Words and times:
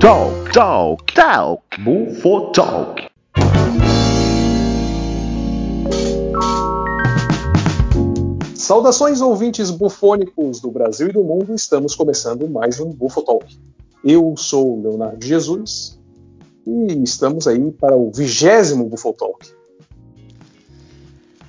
Talk, 0.00 0.50
talk, 0.50 1.12
talk. 1.12 1.62
Bufo 1.78 2.52
Talk. 2.52 3.06
Saudações 8.54 9.20
ouvintes 9.20 9.70
bufônicos 9.70 10.58
do 10.58 10.70
Brasil 10.70 11.08
e 11.08 11.12
do 11.12 11.22
mundo, 11.22 11.54
estamos 11.54 11.94
começando 11.94 12.48
mais 12.48 12.80
um 12.80 12.90
Bufo 12.90 13.20
Talk. 13.20 13.44
Eu 14.02 14.34
sou 14.38 14.78
o 14.78 14.82
Leonardo 14.82 15.22
Jesus 15.22 16.00
e 16.66 17.02
estamos 17.02 17.46
aí 17.46 17.70
para 17.70 17.94
o 17.94 18.10
vigésimo 18.10 18.86
Bufo 18.86 19.12
Talk. 19.12 19.50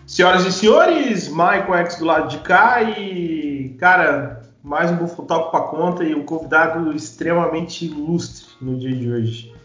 Senhoras 0.05 0.45
e 0.45 0.51
senhores, 0.51 1.29
Michael 1.29 1.73
X 1.85 1.95
do 1.99 2.03
lado 2.03 2.27
de 2.27 2.39
cá 2.39 2.83
e, 2.83 3.77
cara, 3.79 4.40
mais 4.63 4.91
um 4.91 4.95
Bufo 4.95 5.23
Talk 5.23 5.51
para 5.51 5.65
conta 5.65 6.03
e 6.03 6.13
um 6.13 6.23
convidado 6.23 6.93
extremamente 6.93 7.85
ilustre 7.85 8.47
no 8.61 8.77
dia 8.77 8.95
de 8.95 9.11
hoje. 9.11 9.55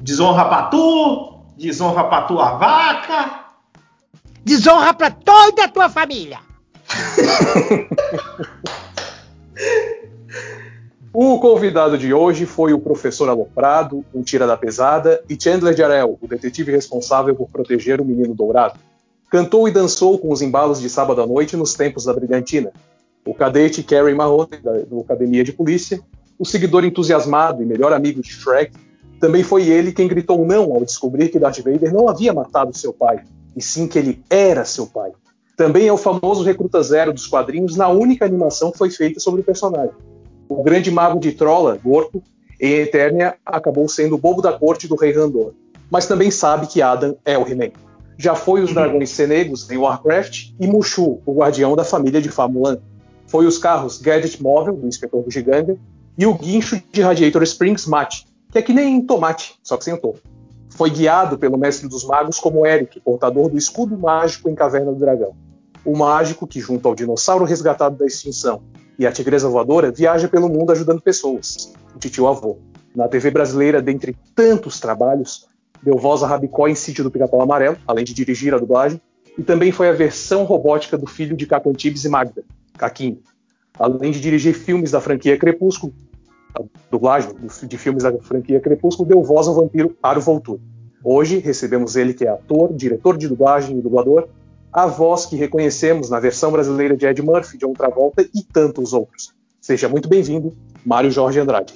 Desonra 0.00 0.44
pra 0.44 0.62
tu, 0.64 1.40
desonra 1.56 2.04
pra 2.04 2.22
tua 2.22 2.56
vaca. 2.56 3.44
Desonra 4.44 4.92
pra 4.92 5.10
toda 5.10 5.64
a 5.64 5.68
tua 5.68 5.88
família. 5.88 6.38
O 11.16 11.38
convidado 11.38 11.96
de 11.96 12.12
hoje 12.12 12.44
foi 12.44 12.72
o 12.72 12.80
professor 12.80 13.28
Aloprado, 13.28 14.04
um 14.12 14.20
tira 14.20 14.48
da 14.48 14.56
pesada, 14.56 15.22
e 15.28 15.40
Chandler 15.40 15.76
Jarrell, 15.76 16.18
o 16.20 16.26
detetive 16.26 16.72
responsável 16.72 17.36
por 17.36 17.48
proteger 17.48 18.00
o 18.00 18.04
menino 18.04 18.34
dourado. 18.34 18.80
Cantou 19.30 19.68
e 19.68 19.70
dançou 19.70 20.18
com 20.18 20.32
os 20.32 20.42
embalos 20.42 20.80
de 20.80 20.90
sábado 20.90 21.22
à 21.22 21.26
noite 21.26 21.56
nos 21.56 21.74
tempos 21.74 22.04
da 22.04 22.12
Brilhantina. 22.12 22.72
O 23.26 23.34
cadete 23.34 23.82
Kerry 23.82 24.14
Mahoney, 24.14 24.60
da 24.62 24.78
do 24.80 25.00
Academia 25.00 25.42
de 25.42 25.52
Polícia, 25.52 26.00
o 26.38 26.44
seguidor 26.44 26.84
entusiasmado 26.84 27.62
e 27.62 27.66
melhor 27.66 27.92
amigo 27.92 28.20
de 28.20 28.30
Shrek, 28.32 28.72
também 29.20 29.42
foi 29.42 29.68
ele 29.68 29.92
quem 29.92 30.08
gritou 30.08 30.44
não 30.44 30.72
ao 30.74 30.84
descobrir 30.84 31.28
que 31.28 31.38
Darth 31.38 31.58
Vader 31.58 31.92
não 31.92 32.08
havia 32.08 32.32
matado 32.32 32.76
seu 32.76 32.92
pai, 32.92 33.24
e 33.56 33.62
sim 33.62 33.86
que 33.86 33.98
ele 33.98 34.22
era 34.28 34.64
seu 34.64 34.86
pai. 34.86 35.12
Também 35.56 35.86
é 35.86 35.92
o 35.92 35.96
famoso 35.96 36.42
Recruta 36.42 36.82
Zero 36.82 37.12
dos 37.12 37.26
quadrinhos 37.26 37.76
na 37.76 37.88
única 37.88 38.24
animação 38.24 38.72
que 38.72 38.78
foi 38.78 38.90
feita 38.90 39.20
sobre 39.20 39.40
o 39.40 39.44
personagem. 39.44 39.94
O 40.48 40.62
grande 40.62 40.90
mago 40.90 41.18
de 41.18 41.32
Trolla, 41.32 41.78
Gorko, 41.82 42.22
em 42.60 42.72
Eternia 42.74 43.36
acabou 43.46 43.88
sendo 43.88 44.16
o 44.16 44.18
bobo 44.18 44.42
da 44.42 44.52
corte 44.52 44.86
do 44.86 44.96
rei 44.96 45.12
Randor, 45.12 45.52
mas 45.90 46.06
também 46.06 46.30
sabe 46.30 46.66
que 46.66 46.82
Adam 46.82 47.16
é 47.24 47.38
o 47.38 47.48
He-Man. 47.48 47.70
Já 48.16 48.34
foi 48.34 48.62
os 48.62 48.72
dragões 48.72 49.10
Senegos 49.10 49.70
em 49.70 49.76
Warcraft 49.76 50.50
e 50.60 50.66
Mushu, 50.66 51.20
o 51.24 51.34
guardião 51.34 51.74
da 51.74 51.84
família 51.84 52.20
de 52.20 52.28
Famulan. 52.28 52.78
Foi 53.34 53.46
os 53.46 53.58
carros 53.58 53.98
Gadget 54.00 54.40
Móvel, 54.40 54.76
do 54.76 54.86
Inspetor 54.86 55.20
Bugiganga, 55.20 55.76
e 56.16 56.24
o 56.24 56.34
guincho 56.34 56.80
de 56.92 57.02
Radiator 57.02 57.42
Springs 57.42 57.84
Mate, 57.84 58.28
que 58.52 58.58
é 58.58 58.62
que 58.62 58.72
nem 58.72 59.04
tomate, 59.04 59.58
só 59.60 59.76
que 59.76 59.82
sem 59.82 59.92
o 59.92 59.98
topo. 59.98 60.20
Foi 60.70 60.88
guiado 60.88 61.36
pelo 61.36 61.58
mestre 61.58 61.88
dos 61.88 62.04
magos 62.04 62.38
como 62.38 62.64
Eric, 62.64 63.00
portador 63.00 63.48
do 63.48 63.58
escudo 63.58 63.98
mágico 63.98 64.48
em 64.48 64.54
Caverna 64.54 64.92
do 64.92 65.00
Dragão. 65.00 65.34
O 65.84 65.98
mágico 65.98 66.46
que, 66.46 66.60
junto 66.60 66.86
ao 66.86 66.94
dinossauro 66.94 67.44
resgatado 67.44 67.96
da 67.96 68.06
extinção 68.06 68.62
e 68.96 69.04
a 69.04 69.10
tigresa 69.10 69.48
voadora, 69.48 69.90
viaja 69.90 70.28
pelo 70.28 70.48
mundo 70.48 70.70
ajudando 70.70 71.02
pessoas, 71.02 71.74
o 71.92 71.98
titio 71.98 72.28
avô. 72.28 72.58
Na 72.94 73.08
TV 73.08 73.32
brasileira, 73.32 73.82
dentre 73.82 74.16
tantos 74.32 74.78
trabalhos, 74.78 75.48
deu 75.82 75.98
voz 75.98 76.22
a 76.22 76.28
Rabicó 76.28 76.68
em 76.68 76.76
Sítio 76.76 77.02
do 77.02 77.10
Pica-Pau 77.10 77.42
Amarelo, 77.42 77.78
além 77.84 78.04
de 78.04 78.14
dirigir 78.14 78.54
a 78.54 78.58
dublagem, 78.58 79.00
e 79.36 79.42
também 79.42 79.72
foi 79.72 79.88
a 79.88 79.92
versão 79.92 80.44
robótica 80.44 80.96
do 80.96 81.08
filho 81.08 81.36
de 81.36 81.46
Caco 81.46 81.68
Antibes 81.68 82.04
e 82.04 82.08
Magda, 82.08 82.44
Caquinho. 82.76 83.20
Além 83.78 84.12
de 84.12 84.20
dirigir 84.20 84.54
filmes 84.54 84.90
da 84.92 85.00
franquia 85.00 85.36
Crepúsculo, 85.36 85.92
a 86.56 86.62
dublagem 86.90 87.30
de 87.66 87.78
filmes 87.78 88.02
da 88.04 88.12
franquia 88.18 88.60
Crepúsculo, 88.60 89.08
deu 89.08 89.22
voz 89.22 89.48
ao 89.48 89.54
vampiro 89.54 89.96
Aro 90.02 90.20
Voltur. 90.20 90.60
Hoje 91.02 91.38
recebemos 91.38 91.96
ele 91.96 92.14
que 92.14 92.24
é 92.24 92.30
ator, 92.30 92.72
diretor 92.72 93.18
de 93.18 93.28
dublagem 93.28 93.78
e 93.78 93.82
dublador, 93.82 94.28
a 94.72 94.86
voz 94.86 95.26
que 95.26 95.36
reconhecemos 95.36 96.08
na 96.10 96.18
versão 96.18 96.50
brasileira 96.50 96.96
de 96.96 97.06
Ed 97.06 97.20
Murphy, 97.22 97.58
de 97.58 97.64
Outra 97.66 97.88
Volta 97.88 98.22
e 98.22 98.42
tantos 98.42 98.92
outros. 98.92 99.34
Seja 99.60 99.88
muito 99.88 100.08
bem-vindo, 100.08 100.52
Mário 100.84 101.10
Jorge 101.10 101.40
Andrade. 101.40 101.74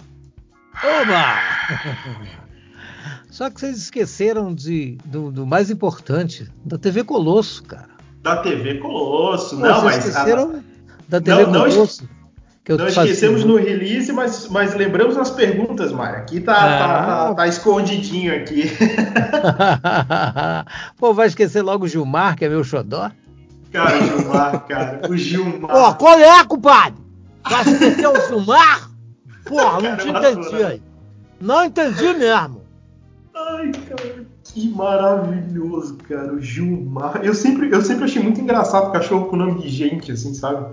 Oba! 0.75 2.39
Só 3.31 3.51
que 3.51 3.61
vocês 3.61 3.77
esqueceram 3.77 4.55
de, 4.55 4.99
do, 5.05 5.31
do 5.31 5.47
mais 5.47 5.71
importante, 5.71 6.51
da 6.65 6.79
TV 6.79 7.05
Colosso, 7.05 7.63
cara. 7.65 7.91
Da 8.23 8.39
TV 8.39 8.79
Colosso, 8.79 9.57
Pô, 9.57 9.63
não, 9.63 9.81
vocês 9.83 10.05
mas. 10.05 10.07
esqueceram 10.07 10.65
da 11.09 11.21
TV 11.21 11.45
Não, 11.47 11.53
não 11.53 11.71
Colosso. 11.71 12.09
que 12.65 12.73
eu 12.73 12.79
Não 12.79 12.85
fazia- 12.87 13.05
esquecemos 13.05 13.45
no 13.45 13.57
release, 13.57 14.13
mas, 14.13 14.49
mas 14.49 14.75
lembramos 14.75 15.17
nas 15.17 15.31
perguntas, 15.31 15.93
Mário. 15.93 16.19
Aqui 16.19 16.41
tá, 16.41 16.55
Ah. 16.55 16.79
tá, 16.79 17.07
tá- 17.29 17.35
tá 17.35 17.49
escondidinho 17.49 18.35
aqui. 18.35 18.71
Pô, 20.99 21.13
vai 21.15 21.27
esquecer 21.29 21.63
logo 21.63 21.85
o 21.85 21.89
Gilmar, 21.89 22.37
que 22.37 22.45
é 22.45 22.49
meu 22.49 22.65
xodó? 22.65 23.11
Cara, 23.73 23.99
o 23.99 24.03
Gilmar, 24.07 24.67
cara. 24.67 25.01
O 25.05 25.09
Pô, 25.09 25.17
Gilmar. 25.17 25.97
qual 25.97 26.19
é, 26.19 26.45
compadre? 26.45 26.95
Vai 27.49 27.63
esquecer 27.63 28.07
o 28.07 28.27
Gilmar? 28.29 28.91
Porra, 29.45 29.73
não 29.73 29.81
Cara, 29.83 29.97
te 29.97 30.09
entendi 30.09 30.63
aí. 30.65 30.83
Não 31.41 31.65
entendi 31.65 32.13
mesmo. 32.15 32.63
Ai, 33.35 33.71
cara, 33.89 34.27
que 34.45 34.69
maravilhoso, 34.71 35.97
cara. 36.09 36.33
O 36.35 36.41
Gilmar. 36.41 37.21
Eu 37.23 37.35
sempre, 37.35 37.71
eu 37.71 37.81
sempre 37.83 38.05
achei 38.05 38.23
muito 38.23 38.41
engraçado 38.41 38.91
cachorro 38.93 39.27
com 39.27 39.37
nome 39.37 39.63
de 39.63 39.69
gente, 39.69 40.13
assim, 40.13 40.35
sabe? 40.35 40.67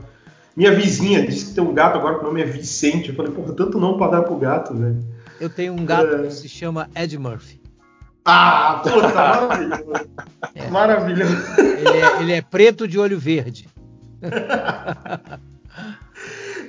Minha 0.55 0.73
vizinha 0.73 1.25
disse 1.25 1.47
que 1.47 1.55
tem 1.55 1.63
um 1.63 1.73
gato 1.73 1.97
agora 1.97 2.15
que 2.15 2.21
o 2.21 2.27
nome 2.27 2.41
é 2.41 2.45
Vicente. 2.45 3.09
Eu 3.09 3.15
falei, 3.15 3.31
porra, 3.31 3.53
tanto 3.53 3.79
não 3.79 3.97
pra 3.97 4.07
dar 4.07 4.21
pro 4.23 4.37
gato, 4.37 4.73
velho. 4.73 5.03
Eu 5.39 5.49
tenho 5.49 5.73
um 5.73 5.85
gato 5.85 6.15
É. 6.15 6.27
que 6.27 6.33
se 6.33 6.47
chama 6.47 6.89
Ed 6.95 7.17
Murphy. 7.17 7.61
Ah, 8.23 8.81
puta, 8.83 9.09
maravilhoso. 9.13 9.83
É. 10.55 10.69
Maravilhoso. 10.69 11.35
Ele 11.59 11.87
é, 11.89 12.21
ele 12.21 12.31
é 12.33 12.41
preto 12.41 12.87
de 12.87 12.97
olho 12.97 13.19
verde. 13.19 13.67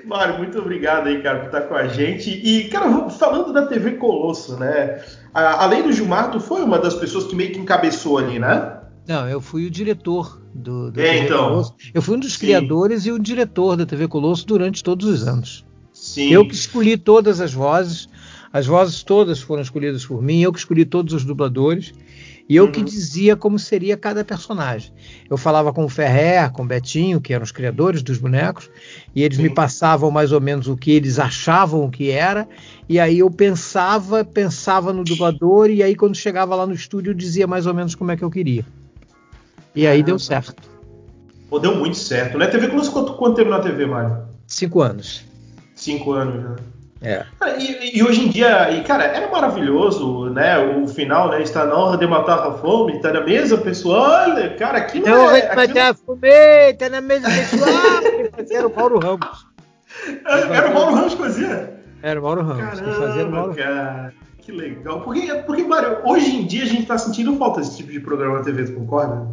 Mário, 0.04 0.38
muito 0.38 0.58
obrigado 0.58 1.08
aí, 1.08 1.22
cara, 1.22 1.40
por 1.40 1.46
estar 1.46 1.62
com 1.62 1.74
a 1.74 1.86
gente. 1.88 2.30
E, 2.30 2.68
cara, 2.68 3.08
falando 3.10 3.52
da 3.52 3.66
TV 3.66 3.92
Colosso, 3.92 4.56
né? 4.56 5.02
além 5.34 5.82
do 5.82 5.92
Gilmar, 5.92 6.30
tu 6.30 6.40
foi 6.40 6.62
uma 6.62 6.78
das 6.78 6.94
pessoas 6.94 7.24
que 7.24 7.34
meio 7.36 7.52
que 7.52 7.58
encabeçou 7.58 8.18
ali, 8.18 8.38
né? 8.38 8.75
Não, 9.06 9.28
eu 9.28 9.40
fui 9.40 9.66
o 9.66 9.70
diretor 9.70 10.40
do, 10.54 10.90
da 10.90 11.02
É, 11.02 11.10
TV 11.12 11.24
então. 11.24 11.48
Colosso. 11.48 11.74
Eu 11.94 12.02
fui 12.02 12.16
um 12.16 12.20
dos 12.20 12.32
Sim. 12.34 12.40
criadores 12.40 13.06
e 13.06 13.12
o 13.12 13.18
diretor 13.18 13.76
da 13.76 13.86
TV 13.86 14.08
Colosso 14.08 14.46
durante 14.46 14.82
todos 14.82 15.06
os 15.06 15.26
anos. 15.26 15.64
Sim. 15.92 16.32
Eu 16.32 16.46
que 16.46 16.54
escolhi 16.54 16.96
todas 16.96 17.40
as 17.40 17.52
vozes, 17.52 18.08
as 18.52 18.66
vozes 18.66 19.02
todas 19.02 19.40
foram 19.40 19.62
escolhidas 19.62 20.04
por 20.04 20.22
mim, 20.22 20.40
eu 20.42 20.52
que 20.52 20.58
escolhi 20.58 20.84
todos 20.84 21.14
os 21.14 21.24
dubladores 21.24 21.92
e 22.48 22.54
eu 22.54 22.70
que 22.70 22.78
Uhum. 22.78 22.84
dizia 22.84 23.34
como 23.34 23.58
seria 23.58 23.96
cada 23.96 24.24
personagem. 24.24 24.92
Eu 25.28 25.36
falava 25.36 25.72
com 25.72 25.84
o 25.84 25.88
Ferrer, 25.88 26.52
com 26.52 26.62
o 26.62 26.66
Betinho, 26.66 27.20
que 27.20 27.32
eram 27.34 27.42
os 27.42 27.50
criadores 27.50 28.02
dos 28.02 28.18
bonecos, 28.18 28.70
e 29.14 29.22
eles 29.22 29.36
Sim. 29.36 29.44
me 29.44 29.50
passavam 29.50 30.10
mais 30.12 30.30
ou 30.30 30.40
menos 30.40 30.68
o 30.68 30.76
que 30.76 30.92
eles 30.92 31.18
achavam 31.18 31.90
que 31.90 32.08
era, 32.10 32.48
e 32.88 33.00
aí 33.00 33.18
eu 33.18 33.30
pensava, 33.30 34.24
pensava 34.24 34.92
no 34.92 35.02
dublador, 35.02 35.70
e 35.70 35.82
aí 35.82 35.96
quando 35.96 36.14
chegava 36.14 36.54
lá 36.54 36.66
no 36.66 36.74
estúdio 36.74 37.10
eu 37.10 37.14
dizia 37.14 37.46
mais 37.48 37.66
ou 37.66 37.74
menos 37.74 37.94
como 37.96 38.12
é 38.12 38.16
que 38.16 38.22
eu 38.22 38.30
queria. 38.30 38.64
E 39.76 39.86
aí 39.86 40.02
deu 40.02 40.18
certo. 40.18 40.54
Pô, 41.48 41.58
deu 41.60 41.76
muito 41.76 41.96
certo, 41.96 42.36
né? 42.38 42.46
TV 42.48 42.66
Colosso, 42.68 42.90
quanto, 42.90 43.12
quanto 43.14 43.36
tempo 43.36 43.50
na 43.50 43.60
TV, 43.60 43.86
Mário? 43.86 44.24
Cinco 44.46 44.80
anos. 44.82 45.24
Cinco 45.74 46.12
anos, 46.12 46.42
né? 46.42 46.56
É. 47.02 47.24
Cara, 47.38 47.56
E, 47.58 47.98
e 47.98 48.02
hoje 48.02 48.24
em 48.26 48.28
dia, 48.30 48.70
e, 48.72 48.82
cara, 48.82 49.04
era 49.04 49.30
maravilhoso, 49.30 50.30
né? 50.30 50.58
O 50.58 50.88
final, 50.88 51.28
né? 51.30 51.42
Está 51.42 51.64
na 51.66 51.74
hora 51.76 51.98
de 51.98 52.06
matar 52.06 52.38
a 52.48 52.52
fome, 52.54 53.00
tá 53.00 53.12
na 53.12 53.20
mesa, 53.20 53.58
pessoal. 53.58 54.30
Olha, 54.30 54.56
cara, 54.56 54.78
aquilo 54.78 55.06
Não, 55.06 55.26
é. 55.30 55.30
vai 55.30 55.40
aquilo- 55.42 55.56
matar 55.68 55.90
a 55.90 55.94
fome, 55.94 56.74
tá 56.78 56.88
na 56.88 57.00
mesa 57.02 57.28
pessoal. 57.28 57.70
Era 58.50 58.66
o 58.66 58.74
Mauro 58.74 58.98
Ramos. 58.98 59.46
Era 60.26 60.70
o 60.70 60.74
Mauro 60.74 60.94
Ramos 60.94 61.14
que 61.14 61.22
fazia. 61.22 61.74
Era 62.02 62.18
o 62.18 62.22
Mauro 62.22 62.42
Ramos. 62.42 62.80
Quem 62.80 62.92
fazia 62.92 63.04
era 63.04 63.06
o 63.06 63.08
Caramba, 63.14 63.36
Mauro 63.36 63.54
cara. 63.54 64.12
Que 64.40 64.52
legal. 64.52 65.00
Porque, 65.02 65.34
porque, 65.46 65.62
Mário, 65.64 65.98
hoje 66.04 66.34
em 66.36 66.46
dia 66.46 66.62
a 66.62 66.66
gente 66.66 66.86
tá 66.86 66.96
sentindo 66.96 67.36
falta 67.36 67.60
desse 67.60 67.76
tipo 67.76 67.90
de 67.92 68.00
programa 68.00 68.38
na 68.38 68.44
TV, 68.44 68.64
tu 68.64 68.72
concorda? 68.74 69.26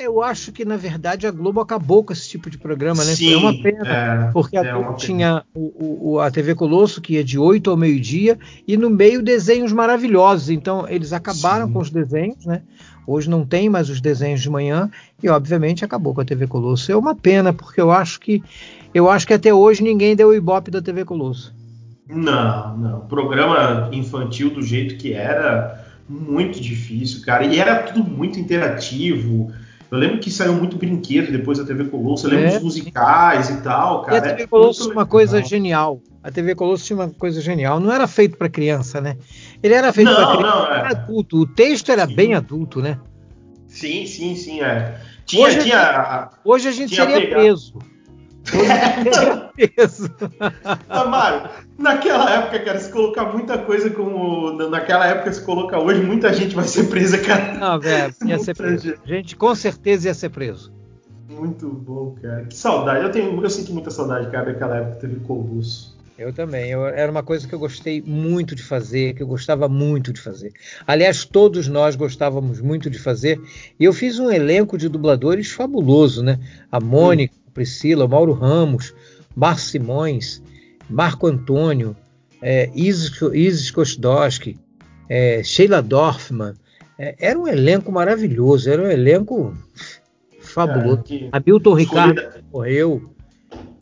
Eu 0.00 0.22
acho 0.22 0.52
que, 0.52 0.64
na 0.64 0.76
verdade, 0.76 1.26
a 1.26 1.30
Globo 1.30 1.60
acabou 1.60 2.04
com 2.04 2.12
esse 2.12 2.28
tipo 2.28 2.48
de 2.48 2.56
programa, 2.56 3.04
né? 3.04 3.14
Sim, 3.16 3.32
é 3.32 3.36
uma 3.36 3.52
pena. 3.60 3.88
é, 3.88 4.30
porque 4.32 4.56
a 4.56 4.62
é 4.64 4.72
Globo 4.72 4.96
tinha 4.96 5.42
o, 5.52 6.12
o- 6.12 6.20
a 6.20 6.30
TV 6.30 6.54
Colosso, 6.54 7.00
que 7.00 7.14
ia 7.14 7.24
de 7.24 7.36
8 7.38 7.68
ao 7.70 7.76
meio-dia, 7.76 8.38
e 8.66 8.76
no 8.76 8.88
meio 8.90 9.22
desenhos 9.22 9.72
maravilhosos. 9.72 10.50
Então, 10.50 10.86
eles 10.88 11.12
acabaram 11.12 11.66
Sim. 11.66 11.72
com 11.72 11.78
os 11.80 11.90
desenhos, 11.90 12.46
né? 12.46 12.62
Hoje 13.06 13.28
não 13.28 13.44
tem 13.44 13.68
mais 13.68 13.90
os 13.90 14.00
desenhos 14.00 14.40
de 14.40 14.48
manhã, 14.50 14.88
e 15.22 15.28
obviamente 15.28 15.84
acabou 15.84 16.14
com 16.14 16.20
a 16.20 16.24
TV 16.24 16.46
Colosso. 16.46 16.92
É 16.92 16.96
uma 16.96 17.14
pena, 17.16 17.52
porque 17.52 17.80
eu 17.80 17.90
acho 17.90 18.20
que 18.20 18.42
eu 18.94 19.10
acho 19.10 19.26
que 19.26 19.34
até 19.34 19.52
hoje 19.52 19.82
ninguém 19.82 20.14
deu 20.14 20.28
o 20.28 20.34
ibope 20.34 20.70
da 20.70 20.80
TV 20.80 21.04
Colosso. 21.04 21.54
Não, 22.08 22.76
não. 22.78 23.00
Programa 23.00 23.88
infantil 23.92 24.50
do 24.50 24.62
jeito 24.62 24.96
que 24.96 25.12
era, 25.12 25.84
muito 26.08 26.60
difícil, 26.60 27.22
cara. 27.22 27.44
E 27.44 27.58
era 27.58 27.82
tudo 27.82 28.02
muito 28.02 28.38
interativo. 28.38 29.50
Eu 29.90 29.96
lembro 29.98 30.18
que 30.18 30.30
saiu 30.30 30.52
muito 30.52 30.76
brinquedo 30.76 31.32
depois 31.32 31.58
da 31.58 31.64
TV 31.64 31.84
Colosso. 31.84 32.26
Eu 32.26 32.30
lembro 32.32 32.46
É. 32.46 32.52
dos 32.54 32.62
musicais 32.62 33.48
e 33.48 33.60
tal, 33.62 34.02
E 34.02 34.06
cara. 34.06 34.18
a 34.18 34.20
TV 34.20 34.42
É 34.42 34.46
Colosso 34.46 34.82
tinha 34.82 34.92
uma 34.92 35.06
coisa 35.06 35.42
genial. 35.42 36.00
A 36.22 36.30
TV 36.30 36.54
Colosso 36.54 36.84
tinha 36.84 36.98
uma 36.98 37.08
coisa 37.08 37.40
genial. 37.40 37.80
Não 37.80 37.90
era 37.92 38.06
feito 38.06 38.36
para 38.36 38.48
criança, 38.50 39.00
né? 39.00 39.16
Ele 39.62 39.72
era 39.72 39.90
feito 39.92 40.14
para 40.14 40.26
criança 40.36 40.56
não, 40.58 40.66
para 40.66 40.88
é. 40.88 40.90
adulto. 40.92 41.36
O 41.38 41.46
texto 41.46 41.90
era 41.90 42.06
Sim. 42.06 42.14
bem 42.14 42.34
adulto, 42.34 42.80
né? 42.82 42.98
Sim, 43.66 44.04
sim, 44.06 44.34
sim, 44.36 44.60
é. 44.60 45.00
Tinha, 45.24 45.46
Hoje- 45.46 45.58
tinha. 45.62 45.78
a- 45.80 46.30
Hoje 46.44 46.68
a 46.68 46.72
gente 46.72 46.94
seria 46.94 47.20
pegado. 47.20 47.40
preso. 47.40 47.78
Ah, 50.88 51.04
Mário, 51.04 51.50
naquela 51.78 52.30
época, 52.34 52.58
cara, 52.60 52.78
se 52.78 52.90
colocar 52.90 53.24
muita 53.32 53.58
coisa 53.58 53.90
como. 53.90 54.52
na- 54.52 54.68
Naquela 54.68 55.06
época, 55.06 55.32
se 55.32 55.42
colocar 55.44 55.78
hoje, 55.80 56.00
muita 56.02 56.32
gente 56.32 56.54
vai 56.54 56.66
ser 56.66 56.84
presa, 56.88 57.18
cara. 57.18 57.54
Não, 57.54 57.80
velho, 57.80 58.14
ia 58.26 58.38
ser 58.38 58.54
preso. 58.56 58.84
gente. 58.88 59.00
A 59.04 59.08
gente 59.08 59.36
com 59.36 59.54
certeza 59.54 60.08
ia 60.08 60.14
ser 60.14 60.30
preso. 60.30 60.72
Muito 61.28 61.68
bom, 61.68 62.14
cara. 62.20 62.44
Que 62.44 62.56
saudade. 62.56 63.04
Eu, 63.04 63.10
tenho, 63.10 63.42
eu 63.42 63.50
sinto 63.50 63.72
muita 63.72 63.90
saudade, 63.90 64.30
cara, 64.30 64.46
daquela 64.52 64.76
época 64.76 64.94
que 64.96 65.00
teve 65.02 65.20
Colosso. 65.20 65.96
Eu 66.18 66.32
também. 66.32 66.70
Eu- 66.70 66.84
era 66.86 67.10
uma 67.10 67.22
coisa 67.22 67.46
que 67.46 67.54
eu 67.54 67.58
gostei 67.60 68.02
muito 68.02 68.54
de 68.56 68.62
fazer, 68.62 69.14
que 69.14 69.22
eu 69.22 69.26
gostava 69.26 69.68
muito 69.68 70.12
de 70.12 70.20
fazer. 70.20 70.52
Aliás, 70.86 71.24
todos 71.24 71.68
nós 71.68 71.94
gostávamos 71.94 72.60
muito 72.60 72.90
de 72.90 72.98
fazer. 72.98 73.40
E 73.78 73.84
eu 73.84 73.92
fiz 73.92 74.18
um 74.18 74.30
elenco 74.30 74.76
de 74.76 74.88
dubladores 74.88 75.50
fabuloso, 75.52 76.22
né? 76.24 76.38
A 76.72 76.80
Mônica, 76.80 77.32
Priscila, 77.58 78.06
Mauro 78.06 78.32
Ramos, 78.34 78.94
Mar 79.34 79.58
Simões, 79.58 80.40
Marco 80.88 81.26
Antônio, 81.26 81.96
é, 82.40 82.70
Isis, 82.72 83.10
Isis 83.34 83.70
Kostowski, 83.72 84.56
é, 85.08 85.42
Sheila 85.42 85.82
Dorfman. 85.82 86.54
É, 86.96 87.16
era 87.18 87.36
um 87.36 87.48
elenco 87.48 87.90
maravilhoso, 87.90 88.70
era 88.70 88.80
um 88.80 88.88
elenco 88.88 89.52
fabuloso. 90.40 90.98
Cara, 90.98 91.02
que- 91.02 91.28
Hamilton 91.32 91.74
Ricardo 91.74 92.20
Escolhida- 92.20 92.44
morreu, 92.52 93.10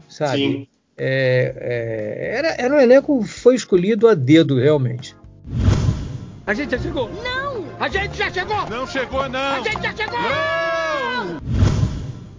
sabe? 0.08 0.38
Sim. 0.38 0.68
É, 0.96 1.54
é, 1.58 2.36
era, 2.38 2.48
era 2.58 2.74
um 2.76 2.80
elenco 2.80 3.20
que 3.22 3.28
foi 3.28 3.54
escolhido 3.56 4.08
a 4.08 4.14
dedo, 4.14 4.58
realmente. 4.58 5.14
A 6.46 6.54
gente 6.54 6.70
já 6.70 6.78
chegou! 6.78 7.10
Não! 7.22 7.66
A 7.78 7.88
gente 7.88 8.16
já 8.16 8.30
chegou! 8.30 8.70
Não 8.70 8.86
chegou, 8.86 9.28
não! 9.28 9.38
A 9.38 9.60
gente 9.60 9.82
já 9.82 9.94
chegou! 9.94 10.18
Não! 10.18 10.75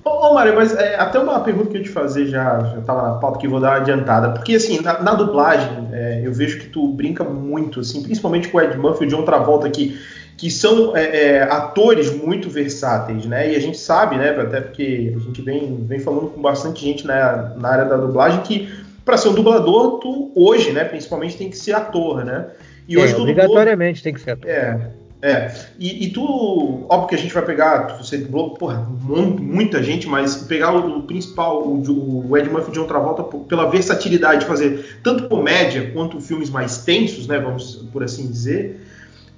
Ô, 0.08 0.30
ô 0.30 0.34
Mário, 0.34 0.56
mas 0.56 0.74
é, 0.76 0.96
até 0.96 1.20
uma 1.20 1.40
pergunta 1.42 1.70
que 1.72 1.78
eu 1.78 1.84
te 1.84 1.90
fazer 1.90 2.28
já, 2.28 2.60
já 2.60 2.82
tava 2.82 3.02
na 3.02 3.16
pauta 3.16 3.40
que 3.40 3.48
vou 3.48 3.60
dar 3.60 3.72
uma 3.72 3.78
adiantada. 3.78 4.30
Porque, 4.30 4.56
assim, 4.56 4.82
na, 4.82 5.02
na 5.02 5.14
dublagem, 5.14 5.90
é, 5.92 6.22
eu 6.24 6.32
vejo 6.34 6.60
que 6.60 6.68
tu 6.68 6.88
brinca 6.94 7.24
muito, 7.24 7.80
assim, 7.82 8.02
principalmente 8.02 8.48
com 8.50 8.58
o 8.58 8.62
Ed 8.62 8.78
Murphy 8.78 9.04
e 9.04 9.08
o 9.08 9.10
John 9.10 9.24
Travolta, 9.24 9.70
que, 9.70 10.00
que 10.38 10.50
são 10.50 10.96
é, 10.96 11.04
é, 11.38 11.44
atores 11.44 12.14
muito 12.16 12.50
versáteis, 12.50 13.26
né? 13.26 13.52
E 13.52 13.56
a 13.56 13.60
gente 13.60 13.78
sabe, 13.78 14.18
né, 14.18 14.30
até 14.30 14.62
porque 14.62 15.14
a 15.16 15.20
gente 15.20 15.42
vem, 15.42 15.86
vem 15.86 16.00
falando 16.00 16.28
com 16.30 16.42
bastante 16.42 16.82
gente 16.82 17.06
na, 17.06 17.54
na 17.58 17.70
área 17.70 17.86
da 17.86 17.98
dublagem, 17.98 18.42
que 18.42 18.70
para 19.04 19.18
ser 19.18 19.30
um 19.30 19.34
dublador, 19.34 20.00
tu 20.00 20.32
hoje, 20.36 20.72
né, 20.72 20.84
principalmente 20.84 21.38
tem 21.38 21.50
que 21.50 21.58
ser 21.58 21.74
ator, 21.74 22.24
né? 22.26 22.48
E 22.88 22.98
hoje 22.98 23.14
É, 23.14 23.16
tu 23.16 23.26
dublou- 23.26 23.32
obrigatoriamente 23.34 24.04
tem 24.04 24.14
que 24.14 24.22
ser 24.22 24.32
ator. 24.32 24.50
é, 24.50 24.92
é. 25.22 25.52
E, 25.80 26.06
e 26.06 26.10
tu, 26.12 26.86
óbvio 26.90 27.08
que 27.10 27.16
a 27.16 27.18
gente 27.18 27.34
vai 27.34 27.44
pegar, 27.44 27.98
você 27.98 28.18
dublou, 28.18 28.52
porra, 28.54 28.88
mu- 29.02 29.38
muita 29.40 29.82
gente, 29.82 30.08
mas 30.08 30.36
pegar 30.36 30.74
o, 30.74 31.00
o 31.00 31.02
principal, 31.04 31.64
o, 31.64 32.30
o 32.30 32.38
Ed 32.38 32.50
Murphy 32.50 32.72
de 32.72 32.80
John 32.80 32.86
Travolta, 32.86 33.24
p- 33.24 33.38
pela 33.48 33.70
versatilidade 33.70 34.42
de 34.42 34.46
fazer 34.46 35.00
tanto 35.04 35.28
comédia 35.28 35.92
quanto 35.92 36.22
filmes 36.22 36.50
mais 36.50 36.80
tensos, 36.84 37.26
né, 37.28 37.40
vamos 37.40 37.78
por 37.92 38.04
assim 38.04 38.28
dizer. 38.28 38.80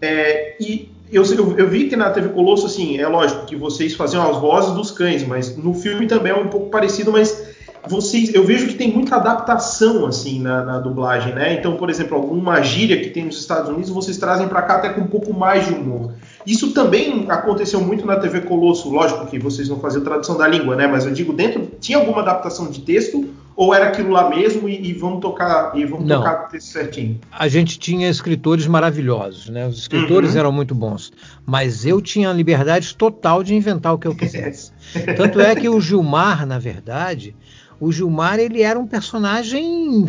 É, 0.02 0.56
e 0.60 0.90
eu, 1.12 1.24
eu, 1.26 1.58
eu 1.58 1.68
vi 1.70 1.90
que 1.90 1.96
na 1.96 2.10
TV 2.10 2.30
Colosso, 2.30 2.66
assim, 2.66 3.00
é 3.00 3.08
lógico 3.08 3.46
que 3.46 3.56
vocês 3.56 3.94
faziam 3.96 4.30
as 4.30 4.38
vozes 4.38 4.74
dos 4.74 4.92
cães, 4.92 5.26
mas 5.26 5.56
no 5.58 5.74
filme 5.74 6.08
também 6.08 6.32
é 6.32 6.36
um 6.36 6.48
pouco 6.48 6.70
parecido, 6.70 7.12
mas 7.12 7.49
vocês, 7.88 8.34
eu 8.34 8.44
vejo 8.46 8.68
que 8.68 8.74
tem 8.76 8.92
muita 8.92 9.16
adaptação 9.16 10.06
assim 10.06 10.40
na, 10.40 10.64
na 10.64 10.80
dublagem, 10.80 11.34
né? 11.34 11.54
Então, 11.54 11.76
por 11.78 11.90
exemplo, 11.90 12.16
alguma 12.16 12.62
gíria 12.62 13.00
que 13.00 13.10
tem 13.10 13.26
nos 13.26 13.40
Estados 13.40 13.70
Unidos, 13.70 13.90
vocês 13.90 14.18
trazem 14.18 14.48
para 14.48 14.62
cá 14.62 14.76
até 14.76 14.90
com 14.90 15.02
um 15.02 15.08
pouco 15.08 15.34
mais 15.34 15.66
de 15.66 15.74
humor. 15.74 16.14
Isso 16.46 16.74
também 16.74 17.26
aconteceu 17.30 17.82
muito 17.82 18.06
na 18.06 18.16
TV 18.18 18.42
Colosso, 18.42 18.90
lógico 18.90 19.28
que 19.28 19.38
vocês 19.40 19.68
não 19.70 19.80
faziam 19.80 20.04
tradução 20.04 20.38
da 20.38 20.48
língua, 20.48 20.76
né? 20.76 20.88
Mas 20.88 21.06
eu 21.06 21.12
digo, 21.12 21.34
dentro 21.34 21.68
tinha 21.80 21.98
alguma 21.98 22.22
adaptação 22.22 22.70
de 22.70 22.82
texto 22.82 23.30
ou 23.56 23.74
era 23.76 23.88
aquilo 23.90 24.10
lá 24.12 24.30
mesmo 24.30 24.70
e, 24.70 24.90
e 24.90 24.94
vamos 24.94 25.20
tocar 25.20 25.78
e 25.78 25.84
vamos 25.84 26.08
Não. 26.08 26.20
tocar 26.20 26.46
o 26.46 26.50
texto 26.50 26.68
certinho? 26.68 27.20
A 27.30 27.50
gente 27.50 27.78
tinha 27.78 28.10
escritores 28.10 28.66
maravilhosos, 28.68 29.50
né? 29.50 29.68
Os 29.68 29.78
escritores 29.80 30.34
Uhum. 30.34 30.40
eram 30.40 30.52
muito 30.52 30.74
bons, 30.74 31.12
mas 31.46 31.86
eu 31.86 32.02
tinha 32.02 32.30
a 32.30 32.34
liberdade 32.34 32.96
total 32.96 33.44
de 33.44 33.54
inventar 33.54 33.94
o 33.94 33.98
que 33.98 34.08
eu 34.08 34.16
quisesse. 34.16 34.72
Tanto 35.18 35.42
é 35.42 35.54
que 35.56 35.68
o 35.68 35.80
Gilmar, 35.82 36.46
na 36.46 36.58
verdade, 36.58 37.36
o 37.80 37.92
Gilmar 37.92 38.40
ele 38.40 38.62
era 38.62 38.80
um 38.80 38.88
personagem 38.88 40.06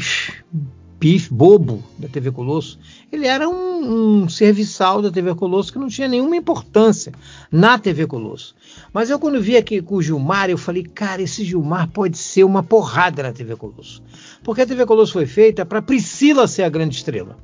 pif, 1.00 1.32
bobo 1.32 1.82
da 1.98 2.06
TV 2.06 2.30
Colosso. 2.30 2.78
Ele 3.10 3.26
era 3.26 3.48
um, 3.48 4.22
um 4.22 4.28
serviçal 4.28 5.00
da 5.00 5.10
TV 5.10 5.34
Colosso 5.34 5.72
que 5.72 5.78
não 5.78 5.88
tinha 5.88 6.06
nenhuma 6.06 6.36
importância 6.36 7.12
na 7.50 7.78
TV 7.78 8.06
Colosso. 8.06 8.54
Mas 8.92 9.08
eu 9.08 9.18
quando 9.18 9.40
vi 9.40 9.56
aqui 9.56 9.80
com 9.80 9.96
o 9.96 10.02
Gilmar, 10.02 10.50
eu 10.50 10.58
falei, 10.58 10.82
cara, 10.82 11.22
esse 11.22 11.42
Gilmar 11.42 11.88
pode 11.88 12.18
ser 12.18 12.44
uma 12.44 12.62
porrada 12.62 13.22
na 13.22 13.32
TV 13.32 13.56
Colosso. 13.56 14.02
Porque 14.44 14.60
a 14.60 14.66
TV 14.66 14.84
Colosso 14.84 15.14
foi 15.14 15.26
feita 15.26 15.64
para 15.64 15.80
Priscila 15.80 16.46
ser 16.46 16.64
a 16.64 16.68
grande 16.68 16.96
estrela. 16.96 17.38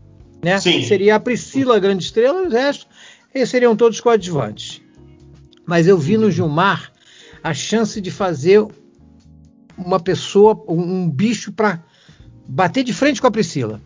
Né? 0.45 0.59
Sim. 0.59 0.83
Seria 0.83 1.17
a 1.17 1.21
Priscila 1.21 1.77
a 1.77 1.81
grande 1.81 2.05
estrela 2.05 2.43
e 2.43 2.47
o 2.47 2.51
resto 2.51 2.87
seriam 3.47 3.75
todos 3.75 4.01
coadjuvantes. 4.01 4.83
Mas 5.67 5.87
eu 5.87 5.99
vi 5.99 6.17
no 6.17 6.31
Gilmar 6.31 6.93
a 7.43 7.53
chance 7.53 8.01
de 8.01 8.11
fazer 8.11 8.67
uma 9.77 10.01
pessoa, 10.01 10.63
um, 10.69 10.81
um 10.81 11.11
bicho 11.11 11.53
para 11.53 11.83
bater 12.49 12.83
de 12.83 12.93
frente 12.93 13.21
com 13.21 13.27
a 13.27 13.31
Priscila, 13.31 13.81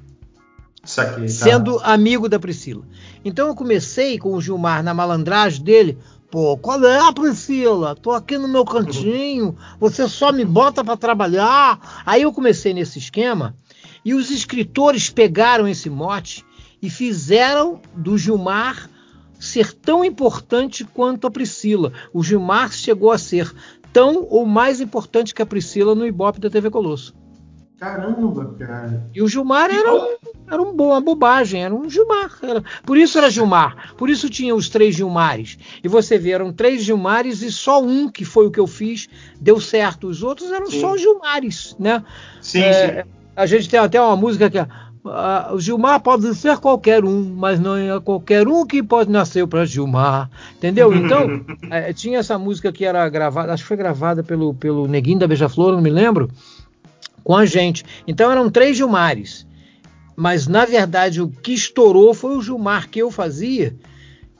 Isso 0.84 1.00
aqui, 1.00 1.22
tá? 1.22 1.28
sendo 1.28 1.78
amigo 1.80 2.28
da 2.28 2.38
Priscila. 2.38 2.84
Então 3.24 3.48
eu 3.48 3.54
comecei 3.54 4.18
com 4.18 4.34
o 4.34 4.40
Gilmar 4.40 4.82
na 4.82 4.94
malandragem 4.94 5.62
dele. 5.62 5.98
Pô, 6.30 6.56
qual 6.56 6.84
é, 6.84 7.12
Priscila? 7.12 7.96
Tô 7.96 8.12
aqui 8.12 8.38
no 8.38 8.46
meu 8.46 8.64
cantinho, 8.64 9.56
você 9.80 10.08
só 10.08 10.30
me 10.30 10.44
bota 10.44 10.84
para 10.84 10.96
trabalhar. 10.96 12.02
Aí 12.06 12.22
eu 12.22 12.32
comecei 12.32 12.72
nesse 12.72 12.98
esquema 12.98 13.56
e 14.04 14.14
os 14.14 14.30
escritores 14.30 15.10
pegaram 15.10 15.66
esse 15.66 15.90
mote 15.90 16.44
e 16.80 16.88
fizeram 16.88 17.80
do 17.94 18.16
Gilmar 18.16 18.88
ser 19.40 19.72
tão 19.72 20.04
importante 20.04 20.84
quanto 20.84 21.26
a 21.26 21.30
Priscila. 21.30 21.92
O 22.12 22.22
Gilmar 22.22 22.72
chegou 22.72 23.10
a 23.10 23.18
ser 23.18 23.52
tão 23.92 24.26
ou 24.28 24.44
mais 24.46 24.80
importante 24.80 25.34
que 25.34 25.42
a 25.42 25.46
Priscila 25.46 25.94
no 25.94 26.06
Ibope 26.06 26.40
da 26.40 26.50
TV 26.50 26.70
Colosso. 26.70 27.14
Caramba, 27.78 28.54
cara. 28.58 29.08
E 29.14 29.22
o 29.22 29.26
Gilmar 29.28 29.70
era, 29.70 29.94
um, 29.94 30.16
era 30.50 30.62
um, 30.62 30.70
uma 30.72 31.00
bobagem, 31.00 31.64
era 31.64 31.74
um 31.74 31.88
Gilmar. 31.88 32.30
era- 32.42 32.62
por 32.84 32.98
isso 32.98 33.16
era 33.16 33.30
Gilmar. 33.30 33.94
Por 33.96 34.10
isso 34.10 34.28
tinha 34.28 34.54
os 34.54 34.68
três 34.68 34.94
Gilmares. 34.94 35.56
E 35.82 35.88
você 35.88 36.18
vê, 36.18 36.32
eram 36.32 36.52
três 36.52 36.82
Gilmares 36.84 37.40
e 37.40 37.50
só 37.50 37.82
um, 37.82 38.06
que 38.10 38.22
foi 38.22 38.46
o 38.46 38.50
que 38.50 38.60
eu 38.60 38.66
fiz, 38.66 39.08
deu 39.40 39.58
certo. 39.58 40.08
Os 40.08 40.22
outros 40.22 40.50
eram 40.52 40.66
Sim. 40.70 40.80
só 40.80 40.94
Gilmares, 40.98 41.74
né? 41.78 42.04
Sim, 42.42 42.60
É, 42.60 43.02
sim. 43.04 43.10
A 43.34 43.46
gente 43.46 43.66
tem 43.70 43.80
até 43.80 43.98
uma 43.98 44.14
música 44.16 44.50
que 44.50 44.58
é. 44.58 44.68
Ah, 45.04 45.50
o 45.52 45.58
Gilmar 45.58 46.00
pode 46.00 46.34
ser 46.34 46.58
qualquer 46.58 47.04
um, 47.04 47.34
mas 47.34 47.58
não 47.58 47.76
é 47.76 47.98
qualquer 48.00 48.46
um 48.46 48.66
que 48.66 48.82
pode 48.82 49.10
nascer 49.10 49.46
para 49.46 49.64
Gilmar, 49.64 50.30
entendeu? 50.56 50.92
Então 51.00 51.44
eh, 51.70 51.92
tinha 51.92 52.18
essa 52.18 52.38
música 52.38 52.70
que 52.70 52.84
era 52.84 53.08
gravada, 53.08 53.52
acho 53.52 53.62
que 53.62 53.68
foi 53.68 53.76
gravada 53.76 54.22
pelo, 54.22 54.52
pelo 54.54 54.86
Neguinho 54.86 55.18
da 55.18 55.26
Beija-Flor, 55.26 55.72
não 55.72 55.80
me 55.80 55.90
lembro, 55.90 56.30
com 57.24 57.34
a 57.34 57.46
gente. 57.46 57.84
Então 58.06 58.30
eram 58.30 58.50
três 58.50 58.76
Gilmares, 58.76 59.46
mas 60.14 60.46
na 60.46 60.64
verdade 60.64 61.22
o 61.22 61.28
que 61.28 61.52
estourou 61.52 62.12
foi 62.12 62.36
o 62.36 62.42
Gilmar 62.42 62.88
que 62.88 63.00
eu 63.00 63.10
fazia, 63.10 63.74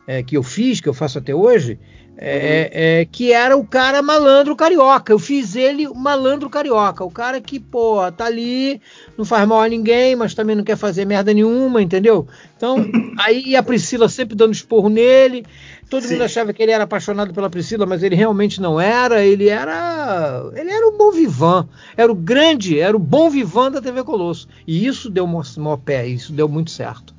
eh, 0.06 0.22
que 0.22 0.36
eu 0.36 0.42
fiz, 0.42 0.80
que 0.80 0.88
eu 0.88 0.94
faço 0.94 1.18
até 1.18 1.34
hoje, 1.34 1.78
é, 2.22 3.00
é, 3.00 3.04
que 3.06 3.32
era 3.32 3.56
o 3.56 3.64
cara 3.64 4.02
malandro 4.02 4.54
carioca. 4.54 5.10
Eu 5.10 5.18
fiz 5.18 5.56
ele 5.56 5.86
o 5.86 5.94
malandro 5.94 6.50
carioca. 6.50 7.02
O 7.02 7.10
cara 7.10 7.40
que, 7.40 7.58
pô, 7.58 7.96
tá 8.12 8.26
ali, 8.26 8.78
não 9.16 9.24
faz 9.24 9.48
mal 9.48 9.62
a 9.62 9.68
ninguém, 9.68 10.14
mas 10.14 10.34
também 10.34 10.54
não 10.54 10.62
quer 10.62 10.76
fazer 10.76 11.06
merda 11.06 11.32
nenhuma, 11.32 11.80
entendeu? 11.80 12.28
Então, 12.54 12.76
aí 13.18 13.56
a 13.56 13.62
Priscila 13.62 14.06
sempre 14.06 14.36
dando 14.36 14.52
esporro 14.52 14.90
nele. 14.90 15.46
Todo 15.88 16.02
Sim. 16.02 16.12
mundo 16.12 16.24
achava 16.24 16.52
que 16.52 16.62
ele 16.62 16.72
era 16.72 16.84
apaixonado 16.84 17.32
pela 17.32 17.48
Priscila, 17.48 17.86
mas 17.86 18.02
ele 18.02 18.14
realmente 18.14 18.60
não 18.60 18.78
era. 18.78 19.24
Ele 19.24 19.48
era. 19.48 20.44
Ele 20.54 20.70
era 20.70 20.86
o 20.88 20.98
bom 20.98 21.10
vivan. 21.10 21.66
Era 21.96 22.12
o 22.12 22.14
grande, 22.14 22.78
era 22.78 22.94
o 22.94 23.00
bom 23.00 23.30
vivan 23.30 23.70
da 23.72 23.80
TV 23.80 24.04
Colosso. 24.04 24.46
E 24.66 24.86
isso 24.86 25.08
deu 25.08 25.26
mó 25.26 25.42
mó 25.56 25.78
pé, 25.78 26.06
isso 26.06 26.34
deu 26.34 26.46
muito 26.46 26.70
certo. 26.70 27.14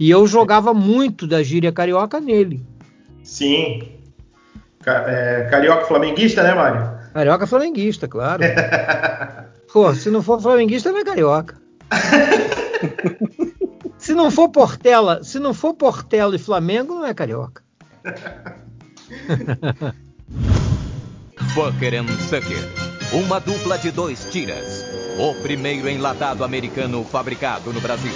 E 0.00 0.08
eu 0.08 0.26
jogava 0.26 0.72
muito 0.72 1.26
da 1.26 1.42
gíria 1.42 1.70
carioca 1.70 2.18
nele. 2.20 2.64
Sim. 3.22 3.95
É, 4.86 5.48
carioca 5.50 5.86
flamenguista, 5.86 6.42
né, 6.42 6.54
Mário? 6.54 6.96
Carioca 7.12 7.46
flamenguista, 7.46 8.06
claro. 8.06 8.42
Pô, 9.72 9.92
se 9.94 10.10
não 10.10 10.22
for 10.22 10.40
flamenguista, 10.40 10.92
não 10.92 11.00
é 11.00 11.04
carioca. 11.04 11.56
se 13.98 14.14
não 14.14 14.30
for 14.30 14.48
Portela, 14.48 15.22
se 15.24 15.38
não 15.38 15.52
for 15.52 15.74
Portela 15.74 16.36
e 16.36 16.38
Flamengo, 16.38 16.94
não 16.94 17.06
é 17.06 17.12
carioca. 17.12 17.62
Fucker 21.54 21.94
and 21.94 22.08
Sucker. 22.28 22.56
Uma 23.12 23.40
dupla 23.40 23.78
de 23.78 23.90
dois 23.90 24.24
tiras. 24.30 24.84
O 25.18 25.34
primeiro 25.42 25.88
enlatado 25.88 26.44
americano 26.44 27.04
fabricado 27.04 27.72
no 27.72 27.80
Brasil. 27.80 28.12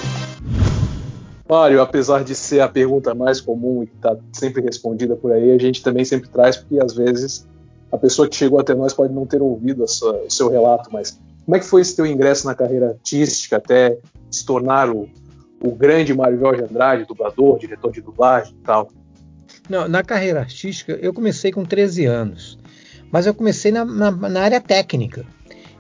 Mário, 1.51 1.83
apesar 1.83 2.23
de 2.23 2.33
ser 2.33 2.61
a 2.61 2.69
pergunta 2.69 3.13
mais 3.13 3.41
comum 3.41 3.83
e 3.83 3.87
que 3.89 3.97
está 3.97 4.17
sempre 4.33 4.63
respondida 4.63 5.17
por 5.17 5.33
aí, 5.33 5.51
a 5.51 5.59
gente 5.59 5.83
também 5.83 6.05
sempre 6.05 6.29
traz, 6.29 6.57
porque 6.57 6.79
às 6.79 6.95
vezes 6.95 7.45
a 7.91 7.99
pessoa 7.99 8.29
que 8.29 8.37
chegou 8.37 8.61
até 8.61 8.73
nós 8.73 8.95
pode 8.95 9.13
não 9.13 9.27
ter 9.27 9.43
ouvido 9.43 9.87
sua, 9.89 10.13
o 10.13 10.31
seu 10.31 10.49
relato, 10.49 10.91
mas 10.93 11.19
como 11.45 11.57
é 11.57 11.59
que 11.59 11.67
foi 11.67 11.83
esse 11.83 11.97
teu 11.97 12.07
ingresso 12.07 12.47
na 12.47 12.55
carreira 12.55 12.91
artística 12.91 13.57
até 13.57 13.99
se 14.31 14.47
tornar 14.47 14.89
o, 14.89 15.09
o 15.61 15.73
grande 15.73 16.15
Mário 16.15 16.39
Jorge 16.39 16.63
Andrade, 16.63 17.05
dublador, 17.05 17.59
diretor 17.59 17.91
de 17.91 18.01
dublagem 18.01 18.55
e 18.55 18.65
tal? 18.65 18.89
Não, 19.69 19.89
na 19.89 20.05
carreira 20.05 20.39
artística, 20.39 20.93
eu 21.03 21.13
comecei 21.13 21.51
com 21.51 21.65
13 21.65 22.05
anos, 22.05 22.61
mas 23.11 23.27
eu 23.27 23.35
comecei 23.35 23.73
na, 23.73 23.85
na, 23.85 24.13
na 24.13 24.41
área 24.41 24.61
técnica. 24.61 25.27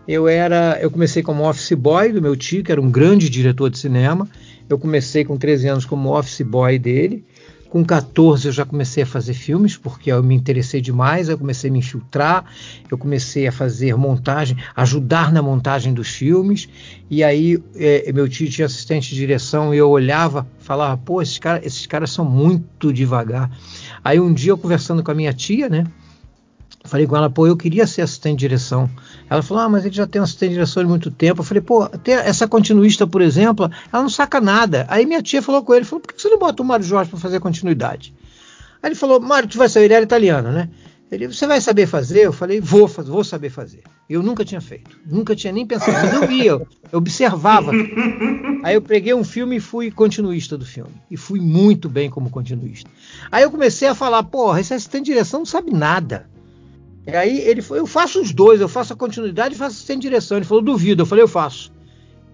Eu 0.08 0.26
era, 0.26 0.76
eu 0.80 0.90
comecei 0.90 1.22
como 1.22 1.48
office 1.48 1.72
boy 1.74 2.10
do 2.10 2.20
meu 2.20 2.34
tio, 2.34 2.64
que 2.64 2.72
era 2.72 2.80
um 2.80 2.90
grande 2.90 3.30
diretor 3.30 3.70
de 3.70 3.78
cinema. 3.78 4.28
Eu 4.70 4.78
comecei 4.78 5.24
com 5.24 5.36
13 5.36 5.66
anos 5.66 5.84
como 5.84 6.16
office 6.16 6.42
boy 6.42 6.78
dele. 6.78 7.24
Com 7.68 7.84
14 7.84 8.46
eu 8.46 8.52
já 8.52 8.64
comecei 8.64 9.02
a 9.02 9.06
fazer 9.06 9.34
filmes, 9.34 9.76
porque 9.76 10.10
eu 10.10 10.22
me 10.22 10.34
interessei 10.34 10.80
demais, 10.80 11.28
eu 11.28 11.38
comecei 11.38 11.70
a 11.70 11.72
me 11.72 11.78
infiltrar, 11.78 12.44
eu 12.90 12.98
comecei 12.98 13.46
a 13.46 13.52
fazer 13.52 13.96
montagem, 13.96 14.56
ajudar 14.74 15.32
na 15.32 15.40
montagem 15.40 15.94
dos 15.94 16.08
filmes, 16.08 16.68
e 17.08 17.22
aí 17.22 17.62
é, 17.76 18.12
meu 18.12 18.28
tio 18.28 18.50
tinha 18.50 18.66
assistente 18.66 19.10
de 19.10 19.16
direção 19.16 19.72
e 19.72 19.78
eu 19.78 19.88
olhava, 19.88 20.48
falava, 20.58 20.96
pô, 20.96 21.22
esses, 21.22 21.38
cara, 21.38 21.64
esses 21.64 21.86
caras 21.86 22.10
são 22.10 22.24
muito 22.24 22.92
devagar. 22.92 23.48
Aí 24.02 24.18
um 24.18 24.32
dia 24.32 24.50
eu 24.50 24.58
conversando 24.58 25.00
com 25.04 25.12
a 25.12 25.14
minha 25.14 25.32
tia, 25.32 25.68
né, 25.68 25.84
Falei 26.90 27.06
com 27.06 27.16
ela, 27.16 27.30
pô, 27.30 27.46
eu 27.46 27.56
queria 27.56 27.86
ser 27.86 28.02
assistente 28.02 28.40
de 28.40 28.48
direção. 28.48 28.90
Ela 29.30 29.42
falou, 29.42 29.62
ah, 29.62 29.68
mas 29.68 29.84
ele 29.84 29.94
já 29.94 30.08
tem 30.08 30.20
um 30.20 30.24
assistente 30.24 30.48
de 30.48 30.54
direção 30.56 30.82
há 30.82 30.86
muito 30.86 31.08
tempo. 31.08 31.40
Eu 31.40 31.44
falei, 31.44 31.60
pô, 31.60 31.88
essa 32.04 32.48
continuista, 32.48 33.06
por 33.06 33.22
exemplo, 33.22 33.70
ela 33.92 34.02
não 34.02 34.10
saca 34.10 34.40
nada. 34.40 34.86
Aí 34.88 35.06
minha 35.06 35.22
tia 35.22 35.40
falou 35.40 35.62
com 35.62 35.72
ele, 35.72 35.84
falou, 35.84 36.00
por 36.00 36.12
que 36.12 36.20
você 36.20 36.28
não 36.28 36.40
bota 36.40 36.60
o 36.60 36.66
Mário 36.66 36.84
Jorge 36.84 37.08
para 37.08 37.20
fazer 37.20 37.38
continuidade? 37.38 38.12
Aí 38.82 38.88
ele 38.88 38.96
falou, 38.96 39.20
Mário, 39.20 39.48
tu 39.48 39.56
vai 39.56 39.68
saber, 39.68 39.84
ele 39.84 39.94
era 39.94 40.02
italiano, 40.02 40.50
né? 40.50 40.68
Ele, 41.12 41.28
você 41.28 41.46
vai 41.46 41.60
saber 41.60 41.86
fazer? 41.86 42.26
Eu 42.26 42.32
falei, 42.32 42.60
vou, 42.60 42.88
vou 42.88 43.22
saber 43.22 43.50
fazer. 43.50 43.82
Eu 44.08 44.20
nunca 44.20 44.44
tinha 44.44 44.60
feito, 44.60 44.98
nunca 45.06 45.36
tinha 45.36 45.52
nem 45.52 45.64
pensado, 45.64 45.92
mas 45.92 46.12
eu 46.12 46.26
via, 46.26 46.50
eu 46.50 46.68
observava. 46.92 47.70
Aí 48.64 48.74
eu 48.74 48.82
peguei 48.82 49.14
um 49.14 49.22
filme 49.22 49.56
e 49.56 49.60
fui 49.60 49.92
continuista 49.92 50.58
do 50.58 50.64
filme. 50.64 50.90
E 51.08 51.16
fui 51.16 51.40
muito 51.40 51.88
bem 51.88 52.10
como 52.10 52.30
continuista. 52.30 52.90
Aí 53.30 53.44
eu 53.44 53.50
comecei 53.50 53.86
a 53.86 53.94
falar, 53.94 54.24
porra, 54.24 54.60
esse 54.60 54.74
assistente 54.74 55.06
de 55.06 55.12
direção 55.12 55.40
não 55.40 55.46
sabe 55.46 55.72
nada. 55.72 56.29
E 57.10 57.16
aí 57.16 57.40
ele 57.40 57.60
falou, 57.60 57.82
eu 57.82 57.86
faço 57.86 58.20
os 58.20 58.32
dois, 58.32 58.60
eu 58.60 58.68
faço 58.68 58.92
a 58.92 58.96
continuidade 58.96 59.54
e 59.54 59.58
faço 59.58 59.76
assistente 59.76 60.02
de 60.02 60.08
direção. 60.08 60.38
Ele 60.38 60.46
falou, 60.46 60.62
duvido. 60.62 61.02
Eu 61.02 61.06
falei, 61.06 61.24
eu 61.24 61.28
faço. 61.28 61.72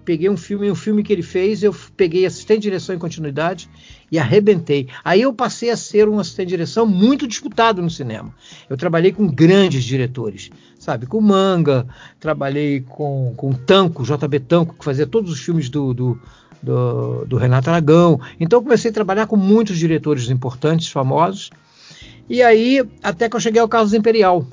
Peguei 0.05 0.29
um 0.29 0.37
filme, 0.37 0.71
um 0.71 0.75
filme 0.75 1.03
que 1.03 1.13
ele 1.13 1.23
fez, 1.23 1.65
eu 1.65 1.75
peguei 1.97 2.27
assistente 2.27 2.59
de 2.59 2.63
direção 2.65 2.95
e 2.95 2.99
continuidade 2.99 3.69
e 4.13 4.19
arrebentei. 4.21 4.87
Aí 5.05 5.23
eu 5.23 5.33
passei 5.33 5.71
a 5.71 5.77
ser 5.77 6.09
um 6.09 6.21
assistente 6.21 6.47
de 6.47 6.53
direção 6.53 6.87
muito 6.87 7.27
disputado 7.27 7.83
no 7.83 7.91
cinema. 7.91 8.33
Eu 8.71 8.77
trabalhei 8.77 9.11
com 9.11 9.27
grandes 9.27 9.83
diretores, 9.83 10.51
sabe? 10.79 11.07
Com 11.07 11.21
Manga, 11.21 11.89
trabalhei 12.21 12.83
com, 12.83 13.35
com 13.37 13.53
Tanco, 13.53 14.05
JB 14.05 14.41
Tanco, 14.41 14.77
que 14.79 14.85
fazia 14.85 15.09
todos 15.09 15.33
os 15.33 15.41
filmes 15.41 15.69
do, 15.69 15.93
do, 15.93 16.21
do, 16.63 17.25
do 17.25 17.37
Renato 17.37 17.71
Aragão. 17.71 18.21
Então 18.39 18.63
comecei 18.63 18.93
a 18.93 18.95
trabalhar 18.95 19.27
com 19.27 19.37
muitos 19.37 19.77
diretores 19.77 20.31
importantes, 20.31 20.87
famosos. 20.87 21.51
E 22.29 22.43
aí, 22.43 22.85
até 23.03 23.29
que 23.29 23.35
eu 23.35 23.41
cheguei 23.41 23.61
ao 23.61 23.69
Carlos 23.69 23.93
Imperial. 23.93 24.47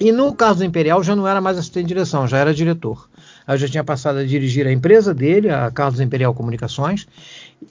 E 0.00 0.10
no 0.10 0.34
Carlos 0.34 0.62
Imperial 0.62 1.02
já 1.02 1.14
não 1.14 1.26
era 1.28 1.40
mais 1.40 1.58
assistente 1.58 1.84
de 1.84 1.88
direção, 1.88 2.26
já 2.26 2.38
era 2.38 2.54
diretor. 2.54 3.08
Eu 3.46 3.58
já 3.58 3.68
tinha 3.68 3.84
passado 3.84 4.18
a 4.18 4.24
dirigir 4.24 4.66
a 4.66 4.72
empresa 4.72 5.12
dele, 5.12 5.50
a 5.50 5.70
Carlos 5.70 6.00
Imperial 6.00 6.34
Comunicações. 6.34 7.06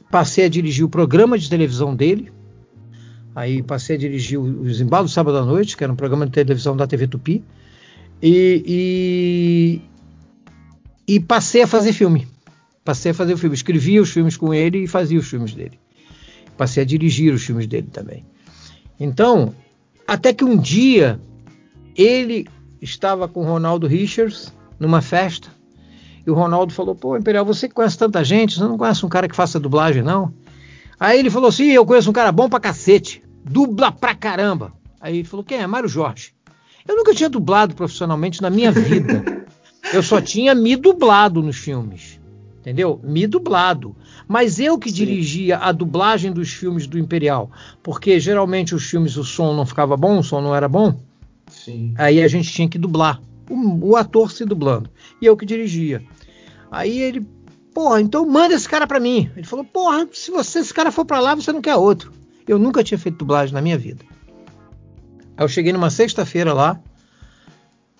Passei 0.09 0.45
a 0.45 0.49
dirigir 0.49 0.85
o 0.85 0.89
programa 0.89 1.37
de 1.37 1.49
televisão 1.49 1.95
dele. 1.95 2.31
Aí 3.33 3.63
passei 3.63 3.95
a 3.95 3.99
dirigir 3.99 4.39
os 4.39 4.81
Embalos 4.81 5.13
Sábado 5.13 5.37
à 5.37 5.45
Noite, 5.45 5.77
que 5.77 5.83
era 5.83 5.91
um 5.91 5.95
programa 5.95 6.25
de 6.25 6.31
televisão 6.31 6.75
da 6.75 6.85
TV 6.85 7.07
Tupi. 7.07 7.43
E, 8.21 9.81
e, 11.07 11.15
e 11.15 11.19
passei 11.19 11.63
a 11.63 11.67
fazer 11.67 11.93
filme. 11.93 12.27
Passei 12.83 13.11
a 13.11 13.13
fazer 13.13 13.37
filme. 13.37 13.55
Escrevia 13.55 14.01
os 14.01 14.11
filmes 14.11 14.35
com 14.35 14.53
ele 14.53 14.83
e 14.83 14.87
fazia 14.87 15.17
os 15.17 15.27
filmes 15.27 15.53
dele. 15.53 15.79
Passei 16.57 16.83
a 16.83 16.85
dirigir 16.85 17.33
os 17.33 17.43
filmes 17.43 17.65
dele 17.65 17.87
também. 17.91 18.25
Então, 18.99 19.55
até 20.07 20.33
que 20.33 20.43
um 20.43 20.57
dia 20.57 21.19
ele 21.95 22.47
estava 22.81 23.27
com 23.27 23.41
o 23.41 23.45
Ronaldo 23.45 23.87
Richards 23.87 24.53
numa 24.79 25.01
festa 25.01 25.49
e 26.25 26.29
o 26.29 26.33
Ronaldo 26.33 26.73
falou: 26.73 26.95
Pô, 26.95 27.17
Imperial, 27.17 27.45
você 27.45 27.67
conhece 27.67 27.97
tanta 27.97 28.23
gente, 28.23 28.55
você 28.55 28.63
não 28.63 28.77
conhece 28.77 29.05
um 29.05 29.09
cara 29.09 29.27
que 29.27 29.35
faça 29.35 29.59
dublagem, 29.59 30.03
não? 30.03 30.33
Aí 30.99 31.19
ele 31.19 31.29
falou: 31.29 31.51
Sim, 31.51 31.71
eu 31.71 31.85
conheço 31.85 32.09
um 32.09 32.13
cara 32.13 32.31
bom 32.31 32.49
pra 32.49 32.59
cacete, 32.59 33.23
dubla 33.43 33.91
pra 33.91 34.15
caramba. 34.15 34.73
Aí 34.99 35.17
ele 35.17 35.27
falou: 35.27 35.43
Quem 35.43 35.57
é? 35.57 35.67
Mário 35.67 35.89
Jorge. 35.89 36.33
Eu 36.87 36.95
nunca 36.95 37.13
tinha 37.13 37.29
dublado 37.29 37.75
profissionalmente 37.75 38.41
na 38.41 38.49
minha 38.49 38.71
vida. 38.71 39.23
Eu 39.93 40.03
só 40.03 40.21
tinha 40.21 40.53
me 40.53 40.75
dublado 40.75 41.41
nos 41.41 41.57
filmes. 41.57 42.19
Entendeu? 42.59 43.01
Me 43.03 43.25
dublado. 43.25 43.95
Mas 44.27 44.59
eu 44.59 44.77
que 44.77 44.89
Sim. 44.89 44.95
dirigia 44.95 45.57
a 45.57 45.71
dublagem 45.71 46.31
dos 46.31 46.53
filmes 46.53 46.85
do 46.85 46.99
Imperial. 46.99 47.49
Porque 47.81 48.19
geralmente 48.19 48.75
os 48.75 48.83
filmes 48.83 49.17
o 49.17 49.23
som 49.23 49.53
não 49.55 49.65
ficava 49.65 49.97
bom, 49.97 50.19
o 50.19 50.23
som 50.23 50.39
não 50.39 50.55
era 50.55 50.69
bom. 50.69 50.95
Sim. 51.51 51.93
Aí 51.97 52.21
a 52.21 52.27
gente 52.27 52.51
tinha 52.51 52.67
que 52.67 52.77
dublar. 52.77 53.21
O, 53.49 53.91
o 53.91 53.95
ator 53.95 54.31
se 54.31 54.45
dublando. 54.45 54.89
E 55.21 55.25
eu 55.25 55.37
que 55.37 55.45
dirigia. 55.45 56.01
Aí 56.71 56.99
ele, 57.01 57.27
porra, 57.73 58.01
então 58.01 58.25
manda 58.25 58.55
esse 58.55 58.67
cara 58.67 58.87
para 58.87 58.99
mim. 58.99 59.29
Ele 59.35 59.45
falou, 59.45 59.65
porra, 59.65 60.07
se 60.11 60.31
você 60.31 60.59
esse 60.59 60.73
cara 60.73 60.91
for 60.91 61.05
para 61.05 61.19
lá, 61.19 61.35
você 61.35 61.51
não 61.51 61.61
quer 61.61 61.75
outro. 61.75 62.11
Eu 62.47 62.57
nunca 62.57 62.83
tinha 62.83 62.97
feito 62.97 63.17
dublagem 63.17 63.53
na 63.53 63.61
minha 63.61 63.77
vida. 63.77 64.03
Aí 65.37 65.43
eu 65.43 65.47
cheguei 65.47 65.71
numa 65.71 65.89
sexta-feira 65.89 66.53
lá, 66.53 66.79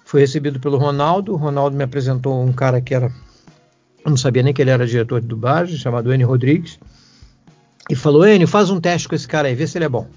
fui 0.05 0.21
recebido 0.21 0.59
pelo 0.59 0.77
Ronaldo. 0.77 1.33
O 1.33 1.37
Ronaldo 1.37 1.75
me 1.75 1.83
apresentou 1.83 2.41
um 2.41 2.51
cara 2.51 2.81
que 2.81 2.93
era 2.93 3.11
eu 4.03 4.09
não 4.09 4.17
sabia 4.17 4.41
nem 4.41 4.53
que 4.53 4.61
ele 4.61 4.71
era 4.71 4.85
diretor 4.85 5.21
de 5.21 5.27
dublagem, 5.27 5.77
chamado 5.77 6.13
Enio 6.13 6.27
Rodrigues, 6.27 6.79
e 7.89 7.95
falou: 7.95 8.27
Enio, 8.27 8.47
faz 8.47 8.69
um 8.69 8.79
teste 8.79 9.07
com 9.07 9.15
esse 9.15 9.27
cara 9.27 9.47
aí, 9.47 9.55
vê 9.55 9.67
se 9.67 9.77
ele 9.77 9.85
é 9.85 9.89
bom. 9.89 10.07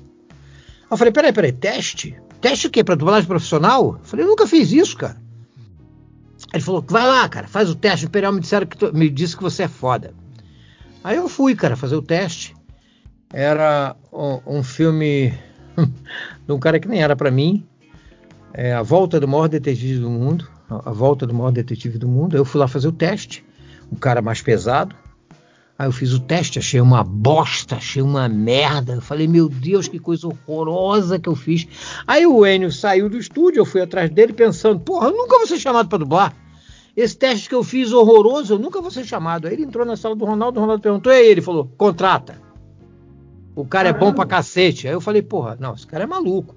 Eu 0.91 0.97
falei: 0.97 1.13
peraí, 1.13 1.33
peraí, 1.33 1.53
teste? 1.53 2.17
Teste 2.45 2.67
o 2.67 2.71
quê? 2.71 2.85
Para 2.85 2.95
dublagem 2.95 3.27
profissional? 3.27 3.97
Eu 3.99 4.05
falei: 4.05 4.27
eu 4.27 4.29
nunca 4.29 4.47
fiz 4.47 4.71
isso, 4.71 4.99
cara. 4.99 5.17
Ele 6.53 6.63
falou: 6.63 6.85
vai 6.87 7.07
lá, 7.07 7.27
cara, 7.27 7.49
faz 7.49 7.71
o 7.71 7.75
teste. 7.75 8.05
O 8.05 8.09
Imperial 8.09 8.35
me, 8.35 8.41
disseram 8.41 8.67
que 8.67 8.93
me 8.93 9.09
disse 9.09 9.35
que 9.35 9.43
você 9.43 9.63
é 9.63 9.69
foda. 9.69 10.13
Aí 11.03 11.17
eu 11.17 11.27
fui, 11.27 11.55
cara, 11.55 11.75
fazer 11.75 11.97
o 11.97 12.03
teste. 12.03 12.55
Era 13.33 13.97
um, 14.13 14.59
um 14.59 14.63
filme 14.63 15.33
de 16.47 16.53
um 16.53 16.59
cara 16.59 16.79
que 16.79 16.87
nem 16.87 17.03
era 17.03 17.17
para 17.17 17.31
mim. 17.31 17.67
É 18.53 18.75
A 18.75 18.83
Volta 18.83 19.19
do 19.19 19.27
Maior 19.27 19.49
Detetive 19.49 20.01
do 20.01 20.11
Mundo. 20.11 20.47
A 20.69 20.93
Volta 20.93 21.27
do 21.27 21.33
Maior 21.33 21.51
Detetive 21.51 21.97
do 21.97 22.07
Mundo. 22.07 22.37
Eu 22.37 22.45
fui 22.45 22.61
lá 22.61 22.69
fazer 22.69 22.89
o 22.89 22.93
teste 22.93 23.43
um 23.91 23.97
cara 23.97 24.21
mais 24.21 24.43
pesado. 24.43 24.95
Aí 25.77 25.89
eu 25.89 25.93
fiz 25.93 26.13
o 26.13 26.21
teste, 26.21 26.59
achei 26.59 26.81
uma 26.81 27.03
bosta, 27.03 27.77
achei 27.77 28.01
uma 28.01 28.29
merda. 28.29 28.95
Eu 28.95 29.01
falei, 29.01 29.27
meu 29.27 29.49
Deus, 29.49 29.89
que 29.89 29.99
coisa 29.99 30.29
horrorosa 30.29 31.19
que 31.19 31.29
eu 31.29 31.35
fiz. 31.35 31.67
Aí 32.07 32.25
o 32.27 32.47
Enio 32.47 32.71
saiu 32.71 33.09
do 33.09 33.19
estúdio, 33.19 33.61
eu 33.61 33.65
fui 33.65 33.81
atrás 33.81 34.09
dele 34.09 34.33
pensando, 34.33 34.79
porra, 34.79 35.09
eu 35.09 35.17
nunca 35.17 35.37
vou 35.37 35.47
ser 35.47 35.59
chamado 35.59 35.89
para 35.89 35.99
dublar. 35.99 36.37
Esse 36.97 37.17
teste 37.17 37.49
que 37.49 37.55
eu 37.57 37.65
fiz 37.65 37.93
horroroso, 37.93 38.55
eu 38.55 38.59
nunca 38.59 38.81
vou 38.81 38.91
ser 38.91 39.05
chamado. 39.05 39.49
Aí 39.49 39.55
ele 39.55 39.65
entrou 39.65 39.85
na 39.85 39.97
sala 39.97 40.15
do 40.15 40.25
Ronaldo, 40.25 40.59
o 40.59 40.63
Ronaldo 40.63 40.81
perguntou, 40.81 41.13
e 41.13 41.17
aí 41.17 41.27
ele 41.27 41.43
falou, 41.43 41.67
contrata. 41.77 42.41
O 43.57 43.65
cara 43.65 43.89
é 43.89 43.93
bom 43.93 44.13
pra 44.13 44.27
cacete. 44.27 44.87
Aí 44.87 44.95
eu 44.95 45.01
falei, 45.01 45.23
porra, 45.23 45.57
não, 45.59 45.75
esse 45.75 45.87
cara 45.87 46.05
é 46.05 46.07
maluco. 46.07 46.55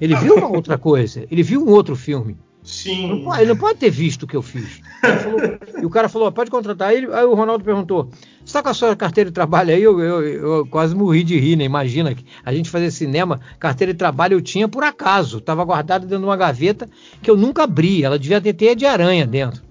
Ele 0.00 0.14
viu 0.16 0.36
uma 0.36 0.48
outra 0.48 0.78
coisa, 0.78 1.26
ele 1.30 1.42
viu 1.42 1.62
um 1.62 1.70
outro 1.70 1.94
filme. 1.94 2.38
Sim. 2.62 3.08
Não 3.08 3.24
pode, 3.24 3.40
ele 3.40 3.48
não 3.50 3.56
pode 3.56 3.78
ter 3.78 3.90
visto 3.90 4.24
o 4.24 4.26
que 4.26 4.36
eu 4.36 4.42
fiz. 4.42 4.82
Falou, 5.00 5.40
e 5.82 5.86
o 5.86 5.90
cara 5.90 6.08
falou: 6.08 6.32
pode 6.32 6.50
contratar. 6.50 6.88
Aí, 6.88 7.06
aí 7.12 7.24
o 7.24 7.34
Ronaldo 7.34 7.64
perguntou: 7.64 8.10
está 8.46 8.62
com 8.62 8.68
a 8.68 8.74
sua 8.74 8.94
carteira 8.96 9.30
de 9.30 9.34
trabalho 9.34 9.74
aí? 9.74 9.82
Eu, 9.82 10.00
eu, 10.00 10.22
eu, 10.22 10.66
quase 10.66 10.94
morri 10.94 11.24
de 11.24 11.38
rir, 11.38 11.56
né? 11.56 11.64
Imagina 11.64 12.14
que 12.14 12.24
a 12.44 12.52
gente 12.54 12.70
fazer 12.70 12.90
cinema, 12.90 13.40
carteira 13.58 13.92
de 13.92 13.98
trabalho 13.98 14.34
eu 14.34 14.40
tinha 14.40 14.68
por 14.68 14.84
acaso. 14.84 15.38
Estava 15.38 15.64
guardada 15.64 16.06
dentro 16.06 16.20
de 16.20 16.24
uma 16.24 16.36
gaveta 16.36 16.88
que 17.20 17.30
eu 17.30 17.36
nunca 17.36 17.64
abri. 17.64 18.04
Ela 18.04 18.18
devia 18.18 18.40
ter 18.40 18.52
teia 18.52 18.76
de 18.76 18.86
aranha 18.86 19.26
dentro. 19.26 19.62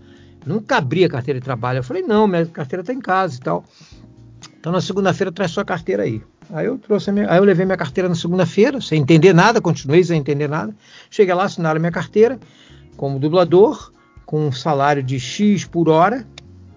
Nunca 0.46 0.78
abri 0.78 1.04
a 1.06 1.10
carteira 1.10 1.40
de 1.40 1.44
trabalho. 1.44 1.80
Eu 1.80 1.84
falei: 1.84 2.04
não, 2.04 2.28
minha 2.28 2.46
carteira 2.46 2.82
está 2.82 2.94
em 2.94 3.00
casa 3.00 3.38
e 3.38 3.40
tal. 3.40 3.64
Então 4.60 4.72
na 4.72 4.82
segunda-feira 4.82 5.32
traz 5.32 5.52
sua 5.52 5.66
carteira 5.66 6.04
aí. 6.04 6.22
Aí 6.52 6.68
eu 6.68 6.78
trouxe 6.78 7.12
minha, 7.12 7.32
aí 7.32 7.38
eu 7.38 7.44
levei 7.44 7.66
minha 7.66 7.78
carteira 7.78 8.08
na 8.08 8.14
segunda-feira, 8.14 8.80
sem 8.80 9.02
entender 9.02 9.34
nada, 9.34 9.60
continuei 9.60 10.04
sem 10.04 10.20
entender 10.20 10.48
nada. 10.48 10.76
Cheguei 11.10 11.34
lá, 11.34 11.46
assinaram 11.46 11.80
minha 11.80 11.92
carteira 11.92 12.40
como 12.96 13.20
dublador, 13.20 13.92
com 14.26 14.48
um 14.48 14.52
salário 14.52 15.04
de 15.04 15.20
X 15.20 15.66
por 15.66 15.90
hora. 15.90 16.26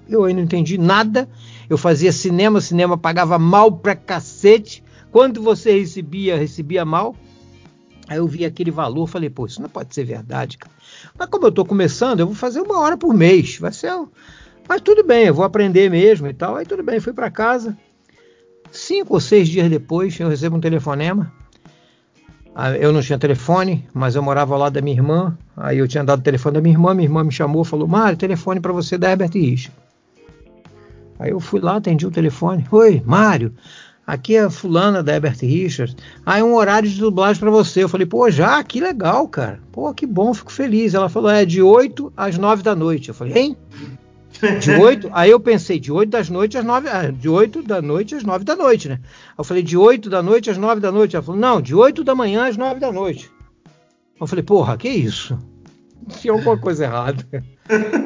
Eu 0.09 0.25
aí 0.25 0.33
não 0.33 0.43
entendi 0.43 0.79
nada. 0.79 1.29
Eu 1.69 1.77
fazia 1.79 2.13
cinema, 2.13 2.61
cinema 2.61 2.97
pagava 2.97 3.39
mal 3.39 3.71
pra 3.73 3.95
cacete. 3.95 4.83
Quando 5.11 5.43
você 5.43 5.79
recebia, 5.79 6.37
recebia 6.37 6.85
mal. 6.85 7.15
Aí 8.09 8.17
eu 8.19 8.27
vi 8.27 8.45
aquele 8.45 8.71
valor, 8.71 9.07
falei, 9.07 9.29
pô, 9.29 9.45
isso 9.47 9.61
não 9.61 9.69
pode 9.69 9.95
ser 9.95 10.05
verdade, 10.05 10.57
cara. 10.57 10.75
Mas 11.19 11.29
como 11.29 11.47
eu 11.47 11.53
tô 11.53 11.65
começando, 11.65 12.21
eu 12.21 12.27
vou 12.27 12.35
fazer 12.35 12.61
uma 12.61 12.79
hora 12.81 12.97
por 12.97 13.13
mês. 13.15 13.59
Vai 13.59 13.73
ser. 13.73 13.93
um- 13.93 14.09
Mas 14.69 14.81
tudo 14.81 15.05
bem, 15.05 15.27
eu 15.27 15.35
vou 15.35 15.45
aprender 15.45 15.91
mesmo 15.91 16.27
e 16.27 16.33
tal. 16.35 16.57
Aí 16.57 16.65
tudo 16.65 16.83
bem, 16.83 17.01
fui 17.01 17.13
para 17.13 17.31
casa. 17.31 17.77
Cinco 18.71 19.15
ou 19.15 19.21
seis 19.21 19.49
dias 19.49 19.69
depois, 19.71 20.19
eu 20.21 20.29
recebo 20.29 20.57
um 20.57 20.61
telefonema. 20.61 21.33
Ah, 22.55 22.73
Eu 22.77 22.93
não 22.93 23.01
tinha 23.01 23.19
telefone, 23.19 23.87
mas 23.95 24.15
eu 24.15 24.23
morava 24.23 24.57
lado 24.57 24.73
da 24.75 24.81
minha 24.83 24.97
irmã. 24.97 25.39
Aí 25.57 25.79
eu 25.79 25.87
tinha 25.89 26.03
dado 26.05 26.21
o 26.21 26.23
telefone 26.23 26.55
da 26.55 26.61
minha 26.61 26.75
irmã, 26.75 26.93
minha 26.95 27.07
irmã 27.07 27.23
me 27.25 27.31
chamou, 27.33 27.63
falou: 27.65 27.87
Mário, 27.87 28.17
telefone 28.19 28.59
para 28.61 28.73
você 28.73 28.99
da 28.99 29.11
Herbert 29.11 29.31
Richard. 29.33 29.73
Aí 31.19 31.31
eu 31.31 31.41
fui 31.41 31.61
lá, 31.61 31.77
atendi 31.77 32.07
o 32.07 32.11
telefone. 32.11 32.65
Oi, 32.71 33.03
Mário, 33.05 33.53
aqui 34.07 34.37
é 34.37 34.45
a 34.45 34.51
fulana 34.51 35.03
da 35.03 35.15
Herbert 35.15 35.39
Richards. 35.41 35.97
Ah, 36.25 36.39
é 36.39 36.45
um 36.45 36.55
horário 36.55 36.89
de 36.89 36.99
dublagem 36.99 37.41
para 37.41 37.51
você. 37.51 37.83
Eu 37.83 37.89
falei, 37.89 38.07
pô, 38.07 38.31
já? 38.31 38.63
Que 38.63 38.81
legal, 38.81 39.27
cara. 39.29 39.61
Pô, 39.73 39.93
que 39.93 40.07
bom, 40.07 40.33
fico 40.33 40.53
feliz. 40.53 40.95
Ela 40.95 41.09
falou, 41.09 41.31
é 41.31 41.45
de 41.45 41.61
8 41.61 42.13
às 42.17 42.39
9 42.39 42.63
da 42.63 42.77
noite. 42.77 43.09
Eu 43.09 43.15
falei, 43.15 43.37
hein? 43.37 43.57
De 44.61 44.71
8? 44.71 45.11
Aí 45.13 45.31
eu 45.31 45.41
pensei, 45.41 45.81
de 45.81 45.91
8 45.91 46.11
das 46.11 46.31
noites 46.31 46.61
às 46.61 46.65
9, 46.65 46.89
ah, 46.89 47.11
de 47.11 47.29
8 47.29 47.63
da 47.63 47.83
noite 47.83 48.15
às 48.15 48.23
9 48.23 48.45
da 48.45 48.55
noite, 48.55 48.89
né? 48.89 49.01
Eu 49.37 49.43
falei, 49.43 49.63
de 49.63 49.77
8 49.77 50.09
da 50.09 50.23
noite 50.23 50.51
às 50.51 50.57
9 50.57 50.81
da 50.81 50.93
noite. 50.93 51.17
Ela 51.17 51.25
falou, 51.25 51.41
não, 51.41 51.61
de 51.61 51.75
8 51.75 52.05
da 52.05 52.15
manhã 52.15 52.47
às 52.47 52.57
9 52.57 52.79
da 52.79 52.93
noite. 52.93 53.31
Eu 54.21 54.27
falei, 54.27 54.45
porra, 54.45 54.77
que 54.77 54.89
isso? 54.89 55.37
Tinha 56.09 56.33
alguma 56.33 56.57
coisa 56.57 56.85
errada. 56.85 57.27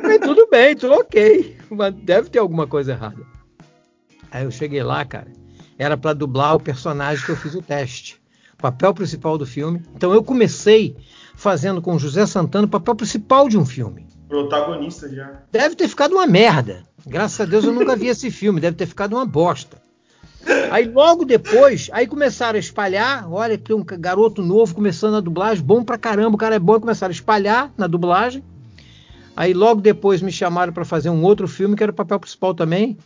Mas 0.03 0.19
tudo 0.21 0.49
bem, 0.51 0.75
tudo 0.75 0.95
ok. 0.95 1.57
Mas 1.71 1.95
deve 1.95 2.31
ter 2.31 2.39
alguma 2.39 2.67
coisa 2.67 2.93
errada. 2.93 3.23
Aí 4.31 4.45
eu 4.45 4.51
cheguei 4.51 4.83
lá, 4.83 5.05
cara. 5.05 5.31
Era 5.79 5.97
para 5.97 6.15
dublar 6.15 6.57
o 6.57 6.61
personagem 6.61 7.25
que 7.25 7.33
eu 7.33 7.37
fiz 7.37 7.55
o 7.55 7.63
teste. 7.63 8.21
Papel 8.59 8.95
principal 8.95 9.37
do 9.37 9.47
filme. 9.47 9.83
Então 9.95 10.13
eu 10.13 10.23
comecei 10.23 10.97
fazendo 11.35 11.83
com 11.83 11.95
o 11.95 11.99
José 11.99 12.27
Santana 12.27 12.67
o 12.67 12.71
papel 12.71 12.95
principal 12.95 13.49
de 13.49 13.59
um 13.59 13.67
filme. 13.67 14.07
Protagonista 14.29 15.09
já. 15.09 15.43
Deve 15.51 15.75
ter 15.75 15.89
ficado 15.89 16.13
uma 16.13 16.27
merda. 16.27 16.85
Graças 17.07 17.41
a 17.41 17.45
Deus 17.45 17.65
eu 17.65 17.73
nunca 17.73 17.97
vi 17.97 18.07
esse 18.07 18.31
filme. 18.31 18.61
Deve 18.61 18.77
ter 18.77 18.87
ficado 18.87 19.15
uma 19.15 19.27
bosta. 19.27 19.83
Aí 20.71 20.85
logo 20.87 21.25
depois, 21.25 21.89
aí 21.93 22.07
começaram 22.07 22.57
a 22.57 22.61
espalhar. 22.61 23.31
Olha, 23.31 23.57
tem 23.59 23.77
um 23.77 23.85
garoto 23.85 24.43
novo 24.43 24.75
começando 24.75 25.17
a 25.17 25.21
dublagem, 25.21 25.65
bom 25.65 25.85
pra 25.85 25.99
caramba, 25.99 26.35
o 26.35 26.39
cara 26.39 26.55
é 26.55 26.59
bom. 26.59 26.81
Começaram 26.81 27.11
a 27.11 27.15
espalhar 27.15 27.73
na 27.77 27.87
dublagem. 27.87 28.43
Aí 29.37 29.55
logo 29.55 29.81
depois 29.81 30.21
me 30.21 30.31
chamaram 30.31 30.73
para 30.73 30.85
fazer 30.85 31.11
um 31.11 31.23
outro 31.23 31.49
filme 31.49 31.77
que 31.77 31.83
era 31.83 31.93
o 31.93 31.95
papel 31.95 32.21
principal 32.21 32.55
também, 32.55 32.99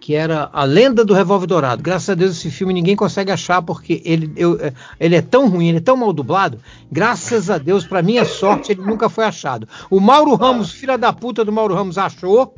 que 0.00 0.14
era 0.14 0.50
A 0.52 0.64
Lenda 0.64 1.04
do 1.04 1.14
Revólver 1.14 1.46
Dourado. 1.46 1.82
Graças 1.82 2.10
a 2.10 2.14
Deus 2.14 2.36
esse 2.36 2.50
filme 2.50 2.72
ninguém 2.74 2.96
consegue 2.96 3.30
achar 3.30 3.62
porque 3.62 4.02
ele, 4.04 4.32
eu, 4.36 4.58
é, 4.60 4.72
ele 4.98 5.14
é 5.14 5.22
tão 5.22 5.48
ruim, 5.48 5.68
ele 5.68 5.78
é 5.78 5.82
tão 5.82 5.96
mal 5.96 6.12
dublado. 6.12 6.58
Graças 6.90 7.48
a 7.48 7.58
Deus, 7.58 7.86
para 7.86 8.02
minha 8.02 8.24
sorte, 8.24 8.72
ele 8.72 8.82
nunca 8.82 9.08
foi 9.08 9.24
achado. 9.24 9.68
O 9.88 10.00
Mauro 10.00 10.34
Ramos, 10.34 10.72
filha 10.72 10.98
da 10.98 11.12
puta 11.12 11.44
do 11.44 11.52
Mauro 11.52 11.74
Ramos, 11.74 11.96
achou. 11.96 12.54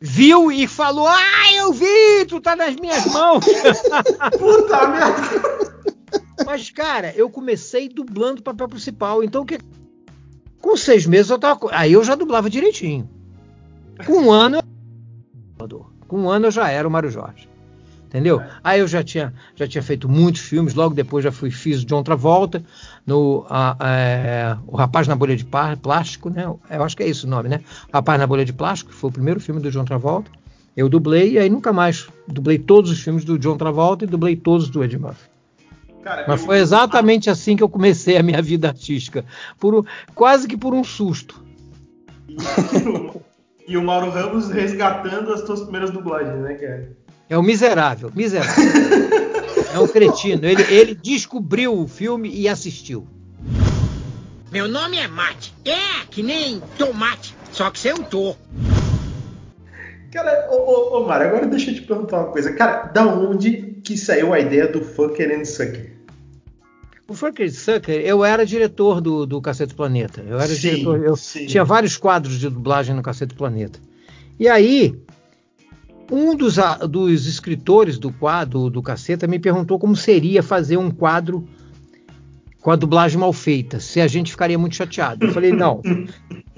Viu 0.00 0.50
e 0.50 0.66
falou: 0.66 1.06
Ah, 1.06 1.52
eu 1.54 1.72
vi, 1.74 2.24
tu 2.26 2.40
tá 2.40 2.56
nas 2.56 2.74
minhas 2.76 3.04
mãos. 3.06 3.44
Puta 4.38 4.88
merda! 4.88 5.80
Mas, 6.46 6.70
cara, 6.70 7.12
eu 7.14 7.28
comecei 7.28 7.86
dublando 7.86 8.40
o 8.40 8.42
papel 8.42 8.66
principal. 8.66 9.22
Então, 9.22 9.44
que... 9.44 9.58
com 10.62 10.74
seis 10.74 11.04
meses 11.04 11.30
eu 11.30 11.38
tava. 11.38 11.68
Aí 11.72 11.92
eu 11.92 12.02
já 12.02 12.14
dublava 12.14 12.48
direitinho. 12.48 13.10
Com 14.06 14.22
um 14.22 14.32
ano, 14.32 14.62
eu... 15.58 15.86
com 16.08 16.20
um 16.20 16.30
ano 16.30 16.46
eu 16.46 16.50
já 16.50 16.70
era 16.70 16.88
o 16.88 16.90
Mário 16.90 17.10
Jorge. 17.10 17.49
Entendeu? 18.10 18.42
Aí 18.64 18.80
eu 18.80 18.88
já 18.88 19.04
tinha, 19.04 19.32
já 19.54 19.68
tinha 19.68 19.80
feito 19.84 20.08
muitos 20.08 20.40
filmes. 20.40 20.74
Logo 20.74 20.92
depois 20.96 21.22
já 21.22 21.30
fui 21.30 21.48
fiz 21.48 21.84
John 21.84 22.02
Travolta 22.02 22.60
no 23.06 23.46
a, 23.48 23.76
é, 23.80 24.56
o 24.66 24.74
Rapaz 24.76 25.06
na 25.06 25.14
Bolha 25.14 25.36
de 25.36 25.44
Plástico, 25.44 26.28
né? 26.28 26.44
Eu 26.68 26.82
acho 26.82 26.96
que 26.96 27.04
é 27.04 27.08
isso 27.08 27.28
o 27.28 27.30
nome, 27.30 27.48
né? 27.48 27.60
Rapaz 27.94 28.18
na 28.18 28.26
Bolha 28.26 28.44
de 28.44 28.52
Plástico, 28.52 28.90
que 28.90 28.96
foi 28.96 29.10
o 29.10 29.12
primeiro 29.12 29.38
filme 29.38 29.60
do 29.60 29.70
John 29.70 29.84
Travolta. 29.84 30.28
Eu 30.76 30.88
dublei 30.88 31.34
e 31.34 31.38
aí 31.38 31.48
nunca 31.48 31.72
mais 31.72 32.08
dublei 32.26 32.58
todos 32.58 32.90
os 32.90 33.00
filmes 33.00 33.24
do 33.24 33.38
John 33.38 33.56
Travolta 33.56 34.02
e 34.04 34.08
dublei 34.08 34.34
todos 34.34 34.68
do 34.68 34.82
Ed 34.82 34.98
Murphy. 34.98 35.30
Cara, 36.02 36.24
Mas 36.26 36.40
eu- 36.40 36.46
foi 36.46 36.58
exatamente 36.58 37.30
assim 37.30 37.54
que 37.54 37.62
eu 37.62 37.68
comecei 37.68 38.16
a 38.16 38.22
minha 38.24 38.42
vida 38.42 38.66
artística, 38.66 39.24
por 39.58 39.86
quase 40.16 40.48
que 40.48 40.56
por 40.56 40.74
um 40.74 40.82
susto. 40.82 41.44
E 43.68 43.76
o 43.76 43.84
Mauro 43.84 44.10
Ramos 44.10 44.48
resgatando 44.50 45.32
as 45.32 45.42
tuas 45.42 45.60
primeiras 45.60 45.90
dublagens, 45.90 46.40
né, 46.42 46.54
cara? 46.54 46.92
É 47.30 47.38
um 47.38 47.42
miserável, 47.42 48.10
miserável. 48.12 48.64
é 49.72 49.78
um 49.78 49.86
cretino. 49.86 50.44
Ele, 50.44 50.62
ele 50.64 50.96
descobriu 50.96 51.78
o 51.78 51.86
filme 51.86 52.28
e 52.28 52.48
assistiu. 52.48 53.06
Meu 54.50 54.66
nome 54.66 54.98
é 54.98 55.06
Mate. 55.06 55.54
É, 55.64 56.04
que 56.10 56.24
nem 56.24 56.60
tomate, 56.76 57.36
só 57.52 57.70
que 57.70 57.78
sem 57.78 57.92
o 57.92 58.02
tô. 58.02 58.34
Cara, 60.10 60.48
ô, 60.50 60.56
ô, 60.56 60.98
ô 60.98 61.06
Mário, 61.06 61.28
agora 61.28 61.46
deixa 61.46 61.70
eu 61.70 61.76
te 61.76 61.82
perguntar 61.82 62.18
uma 62.18 62.32
coisa. 62.32 62.52
Cara, 62.52 62.88
da 62.88 63.06
onde 63.06 63.80
que 63.84 63.96
saiu 63.96 64.34
a 64.34 64.40
ideia 64.40 64.66
do 64.66 64.82
Fucker 64.82 65.30
and 65.30 65.44
Sucker? 65.44 65.92
O 67.06 67.14
Frank 67.14 67.48
Sucker, 67.48 68.00
eu 68.00 68.24
era 68.24 68.44
diretor 68.44 69.00
do, 69.00 69.24
do 69.24 69.40
Cacete 69.40 69.74
Planeta. 69.74 70.20
Eu 70.28 70.40
era 70.40 70.48
Sim, 70.48 70.60
diretor, 70.60 71.04
eu 71.04 71.14
sim. 71.14 71.46
tinha 71.46 71.64
vários 71.64 71.96
quadros 71.96 72.40
de 72.40 72.48
dublagem 72.48 72.94
no 72.94 73.02
Cacete 73.02 73.36
Planeta. 73.36 73.78
E 74.36 74.48
aí, 74.48 75.00
um 76.10 76.34
dos, 76.36 76.58
a- 76.58 76.76
dos 76.76 77.26
escritores 77.26 77.98
do 77.98 78.12
quadro 78.12 78.68
do 78.70 78.82
Caceta 78.82 79.26
me 79.26 79.38
perguntou 79.38 79.78
como 79.78 79.94
seria 79.96 80.42
fazer 80.42 80.76
um 80.76 80.90
quadro 80.90 81.46
com 82.60 82.70
a 82.70 82.76
dublagem 82.76 83.18
mal 83.18 83.32
feita, 83.32 83.80
se 83.80 84.00
a 84.00 84.06
gente 84.06 84.30
ficaria 84.32 84.58
muito 84.58 84.76
chateado. 84.76 85.24
Eu 85.26 85.32
falei, 85.32 85.50
não, 85.52 85.80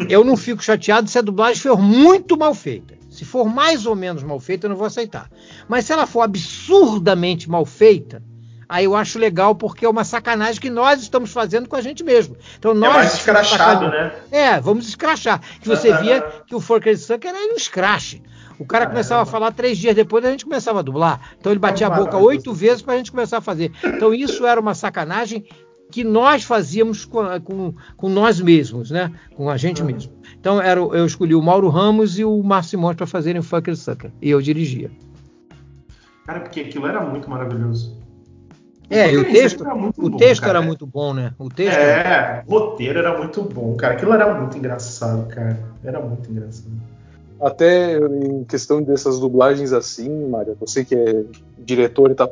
eu 0.09 0.25
não 0.25 0.37
fico 0.37 0.63
chateado 0.63 1.09
se 1.09 1.17
a 1.19 1.23
dublagem 1.23 1.63
for 1.63 1.81
muito 1.81 2.37
mal 2.37 2.55
feita. 2.55 2.95
Se 3.09 3.25
for 3.25 3.45
mais 3.47 3.87
ou 3.87 3.95
menos 3.95 4.23
mal 4.23 4.41
feita, 4.41 4.67
eu 4.67 4.71
não 4.71 4.77
vou 4.77 4.87
aceitar. 4.87 5.31
Mas 5.69 5.85
se 5.85 5.93
ela 5.93 6.07
for 6.07 6.23
absurdamente 6.23 7.49
mal 7.49 7.65
feita, 7.65 8.23
aí 8.69 8.85
eu 8.87 8.97
acho 8.97 9.19
legal 9.19 9.55
porque 9.55 9.85
é 9.85 9.89
uma 9.89 10.03
sacanagem 10.03 10.61
que 10.61 10.71
nós 10.71 11.03
estamos 11.03 11.31
fazendo 11.31 11.69
com 11.69 11.77
a 11.77 11.81
gente 11.83 12.03
mesmo. 12.03 12.37
Então 12.59 12.71
É 12.73 12.75
nós 12.75 12.95
mais 12.95 13.15
escrachado, 13.15 13.89
né? 13.89 14.13
é, 14.31 14.61
vamos 14.61 14.89
escrachar. 14.89 15.41
Que 15.61 15.69
você 15.69 15.91
Ah, 15.93 15.97
via 16.01 16.19
ah, 16.19 16.43
que 16.47 16.55
o 16.55 16.61
Forker 16.61 16.99
Sucker 16.99 17.31
era 17.31 17.53
um 17.53 17.57
escrache. 17.57 18.23
O 18.63 18.67
cara 18.67 18.87
começava 18.87 19.23
a 19.23 19.27
falar 19.27 19.53
três 19.53 19.77
dias 19.79 19.95
depois, 19.95 20.25
a 20.25 20.31
gente 20.31 20.45
começava 20.45 20.79
a 20.79 20.83
dublar. 20.83 21.35
Então 21.39 21.53
ele 21.53 21.59
batia 21.59 21.87
a 21.87 21.91
boca 21.91 22.17
oito 22.19 22.53
vezes 22.53 22.83
para 22.83 22.95
a 22.95 22.97
gente 22.97 23.11
começar 23.11 23.39
a 23.39 23.41
fazer. 23.41 23.73
Então 23.85 24.13
isso 24.15 24.47
era 24.47 24.61
uma 24.61 24.75
sacanagem 24.75 25.45
que 25.91 26.03
nós 26.03 26.43
fazíamos 26.45 27.05
com, 27.05 27.23
com, 27.43 27.75
com 27.97 28.09
nós 28.09 28.41
mesmos, 28.41 28.91
né? 28.91 29.13
Com 29.37 29.51
a 29.51 29.57
gente 29.59 29.83
mesmo. 29.85 30.11
Então 30.41 30.61
era, 30.61 30.81
eu 30.81 31.05
escolhi 31.05 31.35
o 31.35 31.43
Mauro 31.43 31.69
Ramos 31.69 32.19
e 32.19 32.25
o 32.25 32.43
Márcio 32.43 32.71
Simões 32.71 32.97
para 32.97 33.07
fazerem 33.07 33.41
o 33.41 33.43
Fucker 33.43 33.77
Sucker. 33.77 34.11
E 34.23 34.31
eu 34.31 34.41
dirigia. 34.41 34.91
Cara, 36.27 36.41
porque 36.41 36.61
aquilo 36.61 36.87
era 36.87 37.01
muito 37.01 37.29
maravilhoso. 37.29 38.01
É, 38.89 39.11
e 39.13 39.17
o 39.17 39.25
texto, 39.25 39.65
era 39.65 39.75
muito 39.75 40.05
o 40.05 40.11
bom, 40.11 40.17
texto 40.19 40.43
cara. 40.43 40.59
era 40.59 40.67
muito 40.67 40.87
bom, 40.87 41.15
né? 41.15 41.33
O 41.39 41.49
texto 41.49 41.77
era- 41.79 42.11
É, 42.39 42.45
o 42.47 42.51
roteiro 42.59 42.99
era 42.99 43.17
muito 43.19 43.43
bom, 43.43 43.75
cara. 43.77 43.95
Aquilo 43.95 44.13
era 44.13 44.35
muito 44.39 44.57
engraçado, 44.59 45.27
cara. 45.29 45.59
Era 45.83 45.99
muito 46.01 46.31
engraçado. 46.31 46.71
Até 47.43 47.99
em 47.99 48.45
questão 48.45 48.81
dessas 48.81 49.19
dublagens 49.19 49.73
assim, 49.73 50.29
Mário, 50.29 50.57
você 50.61 50.85
que 50.85 50.95
é 50.95 51.25
diretor 51.59 52.11
e 52.11 52.15
tal, 52.15 52.31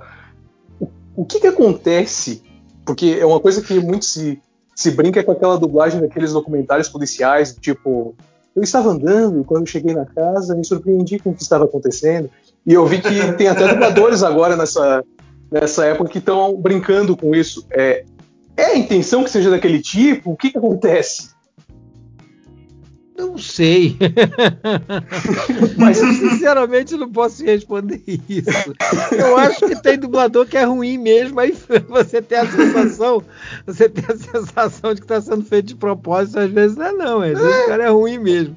o, 0.81 0.89
o 1.17 1.25
que 1.25 1.41
que 1.41 1.49
acontece? 1.49 2.43
Porque 2.87 3.19
é 3.21 3.27
uma 3.27 3.41
coisa 3.41 3.61
que 3.61 3.81
muito 3.81 4.05
se, 4.05 4.41
se 4.75 4.93
brinca 4.93 5.23
com 5.25 5.33
aquela 5.33 5.59
dublagem 5.59 6.01
daqueles 6.01 6.33
documentários 6.33 6.89
policiais, 6.89 7.57
tipo, 7.61 8.15
eu 8.55 8.63
estava 8.63 8.91
andando 8.91 9.41
e 9.41 9.45
quando 9.45 9.69
cheguei 9.69 9.95
na 9.95 10.07
casa 10.07 10.55
me 10.55 10.65
surpreendi 10.65 11.19
com 11.19 11.31
o 11.31 11.35
que 11.35 11.43
estava 11.43 11.65
acontecendo. 11.65 12.31
E 12.65 12.73
eu 12.73 12.87
vi 12.87 13.01
que 13.01 13.33
tem 13.33 13.49
até 13.49 13.67
dubladores 13.67 14.23
agora 14.23 14.57
nessa, 14.57 15.05
nessa 15.51 15.87
época 15.87 16.11
que 16.11 16.19
estão 16.19 16.57
brincando 16.57 17.17
com 17.17 17.35
isso. 17.35 17.67
É, 17.71 18.05
é 18.57 18.65
a 18.67 18.79
intenção 18.79 19.25
que 19.25 19.31
seja 19.31 19.51
daquele 19.51 19.81
tipo? 19.81 20.33
O 20.33 20.37
que 20.37 20.51
que 20.51 20.59
acontece? 20.59 21.31
Não 23.21 23.37
sei. 23.39 23.97
Mas 25.77 25.99
sinceramente 25.99 26.97
não 26.97 27.11
posso 27.11 27.45
responder 27.45 28.03
isso. 28.29 28.49
Eu 29.17 29.37
acho 29.37 29.67
que 29.67 29.81
tem 29.81 29.99
dublador 29.99 30.47
que 30.47 30.57
é 30.57 30.65
ruim 30.65 30.99
mesmo, 30.99 31.39
aí 31.41 31.55
você 31.89 32.21
tem 32.23 32.39
a 32.39 32.47
sensação, 32.51 33.23
você 33.67 33.89
tem 33.89 34.05
a 34.09 34.17
sensação 34.17 34.95
de 34.95 35.01
que 35.01 35.05
está 35.05 35.21
sendo 35.21 35.45
feito 35.45 35.67
de 35.67 35.77
propósito, 35.77 36.39
às 36.41 36.51
vezes 36.51 36.77
não 36.77 36.87
é 36.87 36.93
não, 36.93 37.21
às 37.21 37.39
vezes 37.39 37.65
o 37.65 37.67
cara 37.67 37.85
é 37.85 37.89
ruim 37.91 38.19
mesmo. 38.19 38.57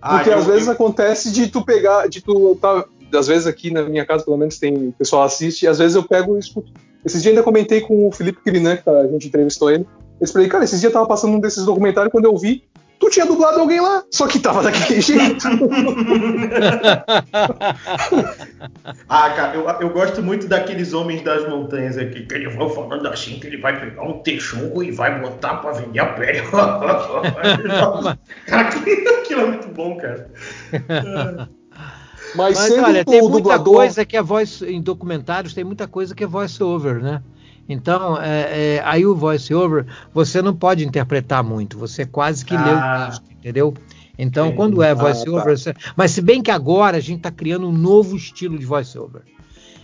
Porque 0.00 0.30
Ah, 0.30 0.36
às 0.36 0.46
eu- 0.46 0.52
vezes 0.52 0.66
eu- 0.68 0.72
acontece 0.72 1.30
de 1.32 1.48
tu 1.48 1.64
pegar, 1.64 2.08
de 2.08 2.22
tu 2.22 2.56
tá, 2.60 2.84
às 3.14 3.26
vezes 3.26 3.46
aqui 3.46 3.70
na 3.70 3.82
minha 3.82 4.04
casa 4.04 4.24
pelo 4.24 4.36
menos 4.36 4.58
tem 4.58 4.74
o 4.88 4.92
pessoal 4.92 5.24
assiste, 5.24 5.64
e 5.64 5.68
às 5.68 5.78
vezes 5.78 5.94
eu 5.96 6.02
pego 6.02 6.36
e 6.36 6.38
escuto. 6.40 6.70
Esses 7.04 7.22
dias 7.22 7.32
ainda 7.32 7.42
comentei 7.44 7.80
com 7.80 8.08
o 8.08 8.12
Felipe 8.12 8.40
Crinan, 8.42 8.76
que 8.76 8.88
a 8.88 9.06
gente 9.06 9.28
entrevistou 9.28 9.70
ele. 9.70 9.86
Eu 10.20 10.26
falei, 10.28 10.48
cara, 10.48 10.64
esses 10.64 10.80
dias 10.80 10.90
eu 10.90 10.94
tava 10.94 11.06
passando 11.06 11.34
um 11.34 11.40
desses 11.40 11.64
documentários 11.64 12.10
quando 12.10 12.24
eu 12.24 12.36
vi, 12.36 12.64
tu 13.06 13.10
tinha 13.10 13.26
dublado 13.26 13.60
alguém 13.60 13.80
lá, 13.80 14.02
só 14.10 14.26
que 14.26 14.38
tava 14.38 14.62
daquele 14.62 15.00
jeito. 15.00 15.46
ah, 19.08 19.30
cara, 19.30 19.54
eu, 19.54 19.68
eu 19.80 19.90
gosto 19.90 20.22
muito 20.22 20.46
daqueles 20.48 20.92
homens 20.92 21.22
das 21.22 21.48
montanhas 21.48 21.96
aqui, 21.96 22.26
que 22.26 22.34
ele 22.34 22.48
vai 22.48 22.68
falando 22.68 23.06
assim, 23.06 23.38
que 23.38 23.46
ele 23.46 23.58
vai 23.58 23.78
pegar 23.78 24.02
um 24.02 24.18
texugo 24.20 24.82
e 24.82 24.90
vai 24.90 25.20
botar 25.20 25.56
pra 25.56 25.72
vender 25.72 26.00
a 26.00 26.06
pele. 26.06 26.42
cara, 28.46 28.68
aquilo 28.68 29.40
é 29.40 29.46
muito 29.46 29.68
bom, 29.68 29.96
cara. 29.96 30.28
Mas, 32.34 32.58
Mas 32.58 32.70
olha, 32.72 33.04
tem 33.04 33.20
muita 33.22 33.36
dublador... 33.36 33.74
coisa 33.74 34.04
que 34.04 34.16
é 34.16 34.22
voz 34.22 34.60
em 34.62 34.82
documentários, 34.82 35.54
tem 35.54 35.64
muita 35.64 35.86
coisa 35.86 36.14
que 36.14 36.24
é 36.24 36.26
voice 36.26 36.62
over, 36.62 37.00
né? 37.00 37.22
Então, 37.68 38.20
é, 38.20 38.76
é, 38.76 38.82
aí 38.84 39.04
o 39.04 39.14
voice 39.14 39.52
over 39.52 39.86
você 40.14 40.40
não 40.40 40.54
pode 40.54 40.86
interpretar 40.86 41.42
muito, 41.42 41.78
você 41.78 42.06
quase 42.06 42.44
que 42.44 42.54
ah. 42.54 42.64
lê 42.64 42.72
o 42.72 43.06
texto, 43.06 43.32
entendeu? 43.32 43.74
Então, 44.18 44.50
Sim. 44.50 44.56
quando 44.56 44.82
é 44.82 44.94
voice 44.94 45.24
ah, 45.28 45.72
tá. 45.72 45.92
mas 45.94 46.12
se 46.12 46.22
bem 46.22 46.42
que 46.42 46.50
agora 46.50 46.96
a 46.96 47.00
gente 47.00 47.18
está 47.18 47.30
criando 47.30 47.68
um 47.68 47.72
novo 47.72 48.16
estilo 48.16 48.58
de 48.58 48.64
voice 48.64 48.96
over. 48.98 49.22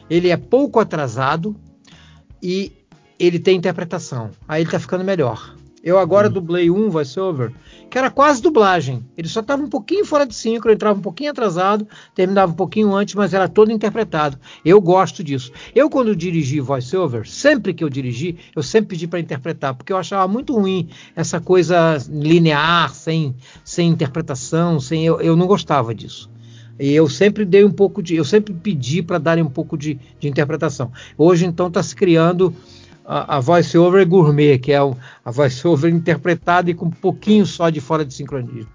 Ele 0.09 0.29
é 0.29 0.37
pouco 0.37 0.81
atrasado 0.81 1.57
e 2.43 2.73
ele 3.19 3.39
tem 3.39 3.57
interpretação. 3.57 4.31
Aí 4.49 4.63
ele 4.63 4.69
está 4.69 4.79
ficando 4.79 5.05
melhor. 5.05 5.55
Eu 5.83 5.99
agora 5.99 6.29
hum. 6.29 6.33
dublei 6.33 6.71
um 6.71 6.89
voiceover 6.89 7.53
que 7.93 7.99
era 7.99 8.11
quase 8.11 8.41
dublagem. 8.41 9.05
Ele 9.19 9.29
só 9.29 9.41
estava 9.41 9.63
um 9.63 9.69
pouquinho 9.69 10.07
fora 10.07 10.25
de 10.25 10.35
sincro, 10.35 10.73
entrava 10.73 10.99
um 10.99 11.03
pouquinho 11.03 11.31
atrasado, 11.31 11.87
terminava 12.15 12.51
um 12.51 12.55
pouquinho 12.55 12.95
antes, 12.95 13.15
mas 13.15 13.35
era 13.35 13.47
todo 13.47 13.71
interpretado. 13.71 14.39
Eu 14.65 14.81
gosto 14.81 15.23
disso. 15.23 15.53
Eu, 15.75 15.91
quando 15.91 16.17
dirigi 16.17 16.59
voiceover, 16.59 17.29
sempre 17.29 17.75
que 17.75 17.85
eu 17.85 17.91
dirigi, 17.91 18.39
eu 18.57 18.63
sempre 18.63 18.97
pedi 18.97 19.07
para 19.07 19.21
interpretar, 19.21 19.75
porque 19.75 19.93
eu 19.93 19.99
achava 19.99 20.27
muito 20.27 20.55
ruim 20.55 20.89
essa 21.15 21.39
coisa 21.39 21.99
linear, 22.09 22.95
sem, 22.95 23.37
sem 23.63 23.91
interpretação, 23.91 24.81
sem 24.81 25.05
eu, 25.05 25.21
eu 25.21 25.37
não 25.37 25.47
gostava 25.47 25.95
disso. 25.95 26.31
E 26.81 26.95
eu 26.95 27.07
sempre 27.11 27.45
dei 27.45 27.63
um 27.63 27.71
pouco 27.71 28.03
de. 28.03 28.17
Eu 28.17 28.25
sempre 28.25 28.55
pedi 28.55 29.03
para 29.03 29.19
darem 29.19 29.45
um 29.45 29.51
pouco 29.51 29.77
de, 29.77 30.01
de 30.19 30.29
interpretação. 30.29 30.91
Hoje, 31.19 31.45
então, 31.45 31.69
está 31.69 31.83
se 31.83 31.95
criando 31.95 32.57
a, 33.13 33.37
a 33.37 33.41
voice-over 33.41 34.07
gourmet, 34.09 34.59
que 34.59 34.73
é 34.73 34.83
o, 34.83 34.97
a 35.23 35.31
voice-over 35.31 35.93
interpretada 35.93 36.71
e 36.71 36.75
com 36.75 36.87
um 36.87 36.91
pouquinho 36.91 37.45
só 37.45 37.69
de 37.69 37.81
fora 37.81 38.05
de 38.05 38.15
sincronismo. 38.15 38.73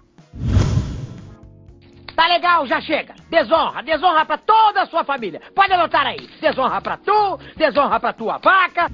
Tá 2.14 2.26
legal, 2.28 2.66
já 2.66 2.80
chega. 2.80 3.14
Desonra, 3.30 3.82
desonra 3.82 4.24
pra 4.24 4.38
toda 4.38 4.82
a 4.82 4.86
sua 4.86 5.04
família. 5.04 5.40
Pode 5.54 5.72
anotar 5.72 6.06
aí. 6.06 6.28
Desonra 6.40 6.80
pra 6.80 6.96
tu, 6.96 7.38
desonra 7.56 7.98
pra 7.98 8.12
tua 8.12 8.38
vaca. 8.38 8.90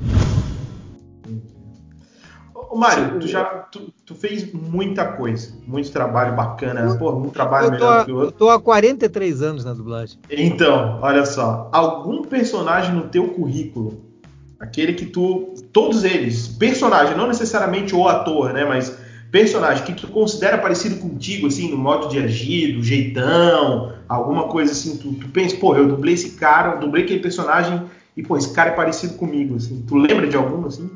Ô, 2.54 2.76
Mário, 2.76 3.18
tu 3.18 3.26
já 3.26 3.44
tu, 3.44 3.92
tu, 4.06 4.14
fez 4.14 4.50
muita 4.52 5.04
coisa, 5.12 5.54
muito 5.66 5.90
trabalho 5.92 6.34
bacana, 6.34 6.96
pô, 6.96 7.12
um 7.12 7.28
trabalho 7.28 7.70
melhor 7.70 8.04
que 8.04 8.12
o 8.12 8.16
outro. 8.16 8.28
Eu 8.28 8.32
tô 8.32 8.50
há 8.50 8.60
43 8.60 9.42
anos 9.42 9.64
na 9.64 9.74
dublagem. 9.74 10.18
Então, 10.30 11.00
olha 11.02 11.26
só, 11.26 11.68
algum 11.72 12.22
personagem 12.22 12.94
no 12.94 13.08
teu 13.08 13.28
currículo 13.28 14.13
Aquele 14.58 14.92
que 14.92 15.06
tu. 15.06 15.54
Todos 15.72 16.04
eles, 16.04 16.48
personagem, 16.48 17.16
não 17.16 17.26
necessariamente 17.26 17.94
o 17.94 18.08
ator, 18.08 18.52
né? 18.52 18.64
Mas 18.64 18.96
personagem 19.30 19.84
que 19.84 19.92
tu 19.94 20.06
considera 20.08 20.58
parecido 20.58 20.96
contigo, 20.96 21.48
assim, 21.48 21.68
no 21.68 21.76
modo 21.76 22.08
de 22.08 22.18
agir, 22.18 22.76
do 22.76 22.82
jeitão, 22.84 23.92
alguma 24.08 24.44
coisa 24.44 24.70
assim, 24.70 24.96
tu, 24.96 25.12
tu 25.14 25.28
pensa, 25.28 25.56
pô, 25.56 25.74
eu 25.74 25.88
dublei 25.88 26.14
esse 26.14 26.30
cara, 26.36 26.74
eu 26.74 26.80
dublei 26.80 27.02
aquele 27.02 27.18
personagem 27.18 27.82
e, 28.16 28.22
pô, 28.22 28.36
esse 28.36 28.54
cara 28.54 28.70
é 28.70 28.74
parecido 28.74 29.14
comigo, 29.14 29.56
assim. 29.56 29.84
Tu 29.88 29.96
lembra 29.96 30.28
de 30.28 30.36
algum, 30.36 30.64
assim? 30.66 30.88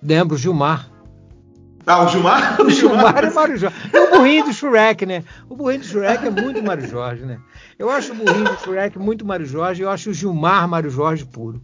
Lembro, 0.00 0.36
Gilmar. 0.36 0.88
Ah, 1.84 2.04
o 2.04 2.08
Gilmar? 2.08 2.60
O 2.62 2.70
Gilmar 2.70 3.24
é 3.24 3.30
Mário 3.30 3.56
Jorge. 3.56 3.76
E 3.92 3.98
o 3.98 4.10
burrinho 4.10 4.44
do 4.44 4.52
Shrek, 4.52 5.04
né? 5.04 5.24
O 5.48 5.56
burrinho 5.56 5.80
do 5.80 5.86
Shrek 5.86 6.26
é 6.26 6.30
muito 6.30 6.62
Mário 6.62 6.86
Jorge, 6.86 7.24
né? 7.24 7.38
Eu 7.76 7.90
acho 7.90 8.12
o 8.12 8.14
burrinho 8.14 8.44
do 8.44 8.60
Shrek 8.60 8.98
muito 8.98 9.26
Mário 9.26 9.46
Jorge 9.46 9.82
eu 9.82 9.90
acho 9.90 10.10
o 10.10 10.14
Gilmar 10.14 10.68
Mário 10.68 10.90
Jorge 10.90 11.24
puro. 11.24 11.60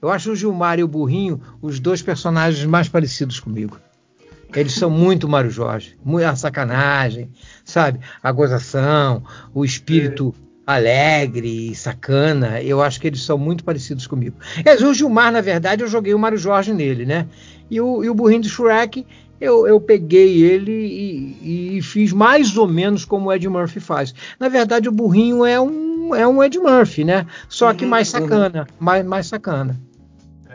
Eu 0.00 0.10
acho 0.10 0.32
o 0.32 0.36
Gilmar 0.36 0.78
e 0.78 0.84
o 0.84 0.88
Burrinho 0.88 1.40
os 1.60 1.80
dois 1.80 2.02
personagens 2.02 2.64
mais 2.64 2.88
parecidos 2.88 3.40
comigo. 3.40 3.78
Eles 4.54 4.72
são 4.72 4.88
muito 4.88 5.28
Mário 5.28 5.50
Jorge, 5.50 5.98
a 6.26 6.34
sacanagem, 6.34 7.30
sabe? 7.64 8.00
A 8.22 8.32
gozação, 8.32 9.22
o 9.52 9.64
espírito 9.64 10.34
alegre 10.66 11.70
e 11.70 11.74
sacana. 11.74 12.62
Eu 12.62 12.82
acho 12.82 13.00
que 13.00 13.06
eles 13.06 13.22
são 13.22 13.36
muito 13.36 13.64
parecidos 13.64 14.06
comigo. 14.06 14.36
Mas 14.64 14.82
o 14.82 14.94
Gilmar, 14.94 15.32
na 15.32 15.40
verdade, 15.40 15.82
eu 15.82 15.88
joguei 15.88 16.14
o 16.14 16.18
Mário 16.18 16.38
Jorge 16.38 16.72
nele, 16.72 17.04
né? 17.04 17.26
E 17.70 17.80
o, 17.80 18.02
e 18.02 18.08
o 18.08 18.14
burrinho 18.14 18.42
do 18.42 18.48
Shrek, 18.48 19.06
eu, 19.40 19.66
eu 19.66 19.80
peguei 19.80 20.42
ele 20.42 20.72
e, 20.72 21.76
e, 21.78 21.82
fiz 21.82 22.12
mais 22.12 22.56
ou 22.56 22.66
menos 22.66 23.04
como 23.04 23.28
o 23.28 23.32
Ed 23.32 23.46
Murphy 23.48 23.80
faz. 23.80 24.14
Na 24.38 24.48
verdade, 24.48 24.88
o 24.88 24.92
burrinho 24.92 25.44
é 25.44 25.60
um, 25.60 26.14
é 26.14 26.26
um 26.26 26.42
Ed 26.42 26.58
Murphy, 26.58 27.04
né? 27.04 27.26
Só 27.48 27.72
que 27.72 27.84
uhum, 27.84 27.90
mais 27.90 28.08
sacana, 28.08 28.60
uhum. 28.60 28.76
mais, 28.78 29.06
mais 29.06 29.26
sacana. 29.26 29.87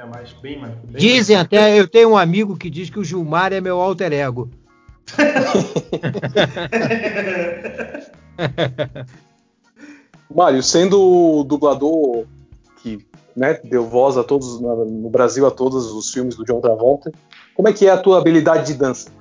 É, 0.04 0.06
mas 0.06 0.34
bem 0.34 0.60
mais. 0.60 0.76
Bem 0.76 1.02
Dizem 1.02 1.38
mais... 1.38 1.46
até, 1.46 1.80
eu 1.80 1.88
tenho 1.88 2.10
um 2.10 2.18
amigo 2.18 2.58
que 2.58 2.70
diz 2.70 2.90
que 2.90 3.00
o 3.00 3.04
Gilmar 3.04 3.54
é 3.54 3.62
meu 3.62 3.80
alter 3.80 4.12
ego. 4.12 4.50
Mário, 10.34 10.64
sendo 10.64 11.44
dublador 11.44 12.26
que 12.82 13.06
né, 13.36 13.60
deu 13.64 13.88
voz 13.88 14.18
a 14.18 14.24
todos 14.24 14.60
no 14.60 15.10
Brasil 15.10 15.46
a 15.46 15.52
todos 15.52 15.92
os 15.92 16.12
filmes 16.12 16.36
do 16.36 16.44
John 16.44 16.60
Travolta, 16.60 17.12
como 17.54 17.68
é 17.68 17.74
que 17.74 17.88
é 17.88 17.92
a 17.92 17.98
tua 17.98 18.18
habilidade 18.18 18.66
de 18.68 18.74
dança? 18.80 19.12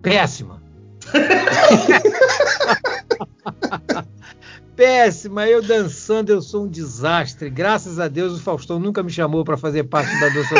Péssima. 0.00 0.62
péssima. 4.76 5.48
Eu 5.48 5.62
dançando, 5.62 6.30
eu 6.30 6.42
sou 6.42 6.64
um 6.64 6.68
desastre. 6.68 7.50
Graças 7.50 7.98
a 7.98 8.08
Deus 8.08 8.38
o 8.38 8.42
Faustão 8.42 8.78
nunca 8.78 9.02
me 9.02 9.10
chamou 9.10 9.44
para 9.44 9.56
fazer 9.56 9.84
parte 9.84 10.18
da 10.20 10.28
dança. 10.28 10.54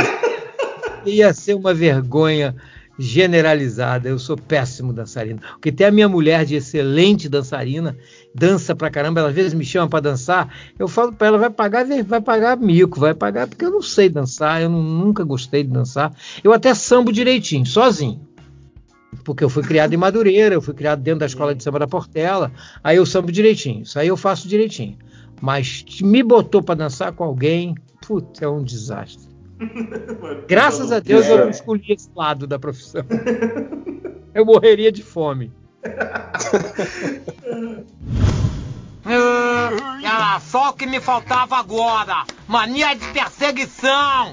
Ia 1.07 1.35
ser 1.35 1.55
uma 1.55 1.75
vergonha 1.75 2.55
generalizada. 2.99 4.09
Eu 4.09 4.19
sou 4.19 4.37
péssimo 4.37 4.93
dançarino. 4.93 5.41
Porque 5.53 5.73
tem 5.73 5.87
a 5.87 5.91
minha 5.91 6.09
mulher 6.09 6.45
de 6.45 6.55
excelente 6.55 7.29
dançarina, 7.29 7.97
dança 8.35 8.75
pra 8.75 8.91
caramba, 8.91 9.21
ela 9.21 9.29
às 9.31 9.35
vezes 9.35 9.55
me 9.55 9.65
chama 9.65 9.89
para 9.89 10.01
dançar, 10.01 10.55
eu 10.79 10.87
falo 10.87 11.13
para 11.13 11.27
ela 11.27 11.39
vai 11.39 11.51
pagar, 11.51 11.85
vai 12.05 12.21
pagar 12.21 12.57
mico, 12.57 13.01
vai 13.01 13.15
pagar 13.15 13.49
porque 13.49 13.65
eu 13.65 13.71
não 13.71 13.83
sei 13.83 14.09
dançar, 14.09 14.63
eu 14.63 14.71
nunca 14.71 15.25
gostei 15.25 15.65
de 15.65 15.71
dançar. 15.71 16.15
Eu 16.43 16.53
até 16.53 16.75
sambo 16.75 17.13
direitinho, 17.13 17.67
sozinho 17.67 18.24
porque 19.25 19.43
eu 19.43 19.49
fui 19.49 19.63
criado 19.63 19.95
em 19.95 19.97
Madureira, 19.97 20.55
eu 20.55 20.63
fui 20.63 20.75
criado 20.75 21.01
dentro 21.01 21.21
da 21.21 21.27
escola 21.27 21.55
de 21.55 21.63
samba 21.63 21.79
da 21.79 21.87
Portela, 21.87 22.53
aí 22.83 22.99
eu 22.99 23.07
sambo 23.07 23.33
direitinho, 23.33 23.83
isso 23.83 23.99
aí 23.99 24.09
eu 24.09 24.17
faço 24.17 24.47
direitinho. 24.47 24.99
Mas 25.41 25.85
me 26.01 26.23
botou 26.23 26.63
para 26.63 26.77
dançar 26.77 27.13
com 27.13 27.25
alguém, 27.25 27.75
putz, 28.07 28.41
é 28.41 28.49
um 28.49 28.63
desastre. 28.63 29.29
Graças 30.47 30.93
a 30.93 31.01
Deus 31.01 31.27
eu 31.27 31.39
não 31.39 31.51
escolhi 31.51 31.93
esse 31.93 32.11
lado 32.15 32.47
da 32.47 32.59
profissão. 32.59 33.05
Eu 34.35 34.45
morreria 34.45 34.91
de 34.91 35.03
fome. 35.03 35.53
Ah, 39.07 40.41
só 40.41 40.71
o 40.71 40.73
que 40.73 40.87
me 40.87 40.99
faltava 40.99 41.57
agora! 41.57 42.25
Mania 42.49 42.95
de 42.95 43.07
perseguição! 43.09 44.33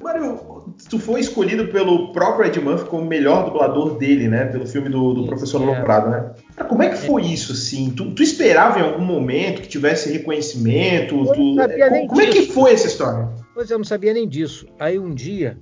Mário, 0.00 0.51
tu 0.92 0.98
foi 0.98 1.20
escolhido 1.20 1.68
pelo 1.68 2.12
próprio 2.12 2.46
Ed 2.46 2.60
Murphy 2.60 2.84
como 2.84 3.06
melhor 3.06 3.46
dublador 3.46 3.96
dele, 3.96 4.28
né? 4.28 4.44
Pelo 4.44 4.66
filme 4.66 4.90
do, 4.90 5.14
do 5.14 5.24
Professor 5.24 5.62
é. 5.62 5.66
Né? 6.10 6.34
Cara, 6.54 6.68
como 6.68 6.82
é 6.82 6.90
que 6.90 6.98
foi 6.98 7.22
isso, 7.22 7.54
assim? 7.54 7.88
Tu, 7.96 8.10
tu, 8.10 8.22
esperava 8.22 8.78
em 8.78 8.82
algum 8.82 9.02
momento 9.02 9.62
que 9.62 9.68
tivesse 9.68 10.12
reconhecimento? 10.12 11.14
Eu 11.14 11.32
tu, 11.32 11.40
não 11.40 11.54
sabia 11.54 11.88
nem 11.88 12.06
como 12.06 12.20
disso. 12.20 12.30
é 12.30 12.42
que 12.42 12.52
foi 12.52 12.72
essa 12.72 12.88
história? 12.88 13.26
Pois 13.54 13.70
eu 13.70 13.78
não 13.78 13.86
sabia 13.86 14.12
nem 14.12 14.28
disso. 14.28 14.66
Aí 14.78 14.98
um 14.98 15.14
dia, 15.14 15.56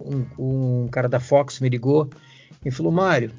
um, 0.00 0.24
um 0.36 0.88
cara 0.88 1.08
da 1.08 1.20
Fox 1.20 1.60
me 1.60 1.68
ligou 1.68 2.10
e 2.66 2.72
falou, 2.72 2.90
Mário, 2.90 3.30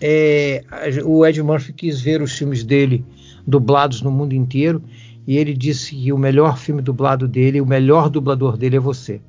é, 0.00 0.62
o 1.04 1.26
Ed 1.26 1.42
Murphy 1.42 1.72
quis 1.72 2.00
ver 2.00 2.22
os 2.22 2.38
filmes 2.38 2.62
dele 2.62 3.04
dublados 3.44 4.02
no 4.02 4.12
mundo 4.12 4.36
inteiro 4.36 4.84
e 5.26 5.36
ele 5.36 5.52
disse 5.52 5.96
que 5.96 6.12
o 6.12 6.16
melhor 6.16 6.56
filme 6.56 6.80
dublado 6.80 7.26
dele, 7.26 7.60
o 7.60 7.66
melhor 7.66 8.08
dublador 8.08 8.56
dele 8.56 8.76
é 8.76 8.80
você 8.80 9.20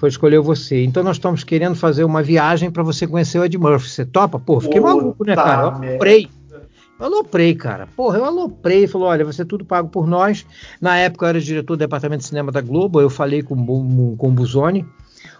foi 0.00 0.08
escolher 0.08 0.40
você. 0.40 0.82
Então 0.82 1.02
nós 1.02 1.16
estamos 1.16 1.44
querendo 1.44 1.74
fazer 1.74 2.04
uma 2.04 2.22
viagem 2.22 2.70
para 2.70 2.82
você 2.82 3.06
conhecer 3.06 3.38
o 3.38 3.44
Ed 3.44 3.58
Murphy. 3.58 3.86
Você 3.86 4.06
topa? 4.06 4.40
Pô, 4.40 4.58
fiquei 4.58 4.80
Puta 4.80 4.94
maluco, 4.94 5.26
né, 5.26 5.36
cara? 5.36 5.62
Eu 5.62 5.68
aloprei. 5.68 6.28
Eu 6.98 7.06
aloprei, 7.06 7.54
cara. 7.54 7.86
Porra, 7.94 8.16
eu 8.16 8.24
aloprei. 8.24 8.86
Falou, 8.86 9.08
olha, 9.08 9.24
vai 9.24 9.34
ser 9.34 9.44
tudo 9.44 9.62
pago 9.62 9.90
por 9.90 10.06
nós. 10.06 10.46
Na 10.80 10.96
época 10.96 11.26
eu 11.26 11.28
era 11.28 11.40
diretor 11.40 11.76
do 11.76 11.80
departamento 11.80 12.22
de 12.22 12.28
cinema 12.28 12.50
da 12.50 12.62
Globo. 12.62 12.98
Eu 12.98 13.10
falei 13.10 13.42
com, 13.42 13.54
com 14.16 14.28
o 14.28 14.32
Buzoni. 14.32 14.86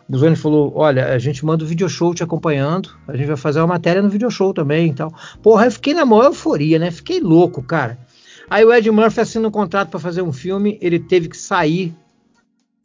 O 0.07 0.13
Buzoni 0.13 0.37
falou, 0.37 0.75
olha, 0.77 1.07
a 1.07 1.19
gente 1.19 1.43
manda 1.43 1.65
o 1.65 1.67
video 1.67 1.89
show 1.89 2.15
te 2.15 2.23
acompanhando. 2.23 2.91
A 3.09 3.17
gente 3.17 3.29
vai 3.29 3.39
fazer 3.39 3.61
uma 3.61 3.67
matéria 3.67 4.03
no 4.03 4.11
video 4.11 4.31
show 4.31 4.53
também 4.53 4.91
e 4.91 4.93
tal. 4.93 5.11
Porra, 5.43 5.65
eu 5.65 5.73
fiquei 5.73 5.95
na 5.95 6.05
maior 6.05 6.27
euforia, 6.27 6.79
né? 6.79 6.91
Fiquei 6.91 7.19
louco, 7.19 7.63
cara. 7.63 7.99
Aí 8.51 8.63
o 8.63 8.71
Ed 8.75 8.91
Murphy 8.91 9.21
assina 9.21 9.49
um 9.49 9.51
contrato 9.51 9.89
para 9.89 10.01
fazer 10.01 10.21
um 10.21 10.35
filme. 10.35 10.79
Ele 10.83 10.99
teve 10.99 11.31
que 11.31 11.39
sair 11.39 11.95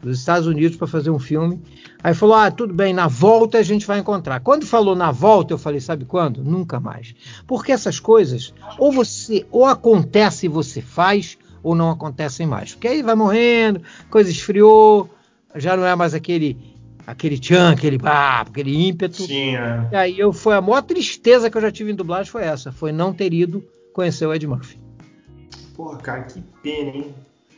dos 0.05 0.19
Estados 0.19 0.47
Unidos 0.47 0.77
para 0.77 0.87
fazer 0.87 1.09
um 1.09 1.19
filme. 1.19 1.61
Aí 2.03 2.13
falou: 2.13 2.35
ah, 2.35 2.51
tudo 2.51 2.73
bem, 2.73 2.93
na 2.93 3.07
volta 3.07 3.57
a 3.57 3.63
gente 3.63 3.85
vai 3.85 3.99
encontrar. 3.99 4.39
Quando 4.39 4.65
falou 4.65 4.95
na 4.95 5.11
volta, 5.11 5.53
eu 5.53 5.57
falei: 5.57 5.79
sabe 5.79 6.05
quando? 6.05 6.43
Nunca 6.43 6.79
mais. 6.79 7.15
Porque 7.47 7.71
essas 7.71 7.99
coisas, 7.99 8.53
ou 8.77 8.91
você, 8.91 9.45
ou 9.51 9.65
acontece 9.65 10.45
e 10.45 10.49
você 10.49 10.81
faz, 10.81 11.37
ou 11.63 11.75
não 11.75 11.89
acontecem 11.89 12.45
mais. 12.45 12.73
Porque 12.73 12.87
aí 12.87 13.01
vai 13.01 13.15
morrendo, 13.15 13.81
coisa 14.09 14.29
esfriou, 14.29 15.09
já 15.55 15.75
não 15.75 15.85
é 15.85 15.95
mais 15.95 16.13
aquele 16.13 16.75
aquele 17.07 17.37
tchan, 17.37 17.71
aquele 17.71 17.97
pá, 17.97 18.41
aquele 18.41 18.87
ímpeto. 18.87 19.23
Sim, 19.23 19.55
é. 19.55 19.89
E 19.91 19.95
aí 19.95 20.19
eu 20.19 20.31
foi 20.31 20.55
a 20.55 20.61
maior 20.61 20.81
tristeza 20.81 21.49
que 21.49 21.57
eu 21.57 21.61
já 21.61 21.71
tive 21.71 21.91
em 21.91 21.95
dublagem 21.95 22.31
foi 22.31 22.43
essa, 22.43 22.71
foi 22.71 22.91
não 22.91 23.13
ter 23.13 23.33
ido 23.33 23.63
conhecer 23.93 24.25
o 24.25 24.33
Ed 24.33 24.45
Murphy. 24.45 24.79
Porra, 25.75 25.97
cara, 25.97 26.23
que 26.23 26.41
pena, 26.61 26.91
hein? 26.91 27.15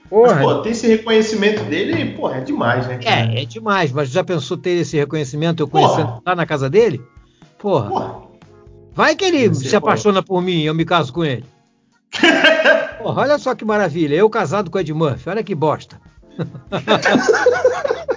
Porra, 0.10 0.36
Mas, 0.36 0.44
pô, 0.44 0.56
ter 0.62 0.70
esse 0.70 0.88
reconhecimento 0.88 1.64
dele, 1.66 2.14
porra, 2.16 2.38
é 2.38 2.42
demais, 2.42 2.88
né? 2.88 2.98
cara? 2.98 3.34
é, 3.34 3.42
é 3.42 3.46
demais, 3.46 3.92
mas 3.92 4.10
já 4.10 4.24
pensou 4.24 4.58
ter 4.58 4.72
esse 4.80 4.96
reconhecimento 4.96 5.62
eu 5.62 5.68
conhecendo 5.68 6.08
Porra. 6.08 6.22
lá 6.26 6.36
na 6.36 6.46
casa 6.46 6.70
dele? 6.70 7.02
Porra, 7.60 7.90
Porra. 7.90 8.16
vai 8.94 9.16
que 9.16 9.26
ele 9.26 9.54
se 9.54 9.76
apaixona 9.76 10.24
por 10.24 10.42
mim 10.42 10.60
e 10.62 10.66
eu 10.66 10.74
me 10.74 10.86
caso 10.86 11.12
com 11.12 11.26
ele. 11.26 11.44
Porra, 13.04 13.22
olha 13.24 13.38
só 13.38 13.54
que 13.54 13.66
maravilha, 13.66 14.16
eu 14.16 14.30
casado 14.30 14.72
com 14.72 14.78
o 14.78 14.82
Ed 14.82 14.94
Murphy, 14.94 15.30
olha 15.30 15.44
que 15.44 15.54
bosta. 15.56 16.00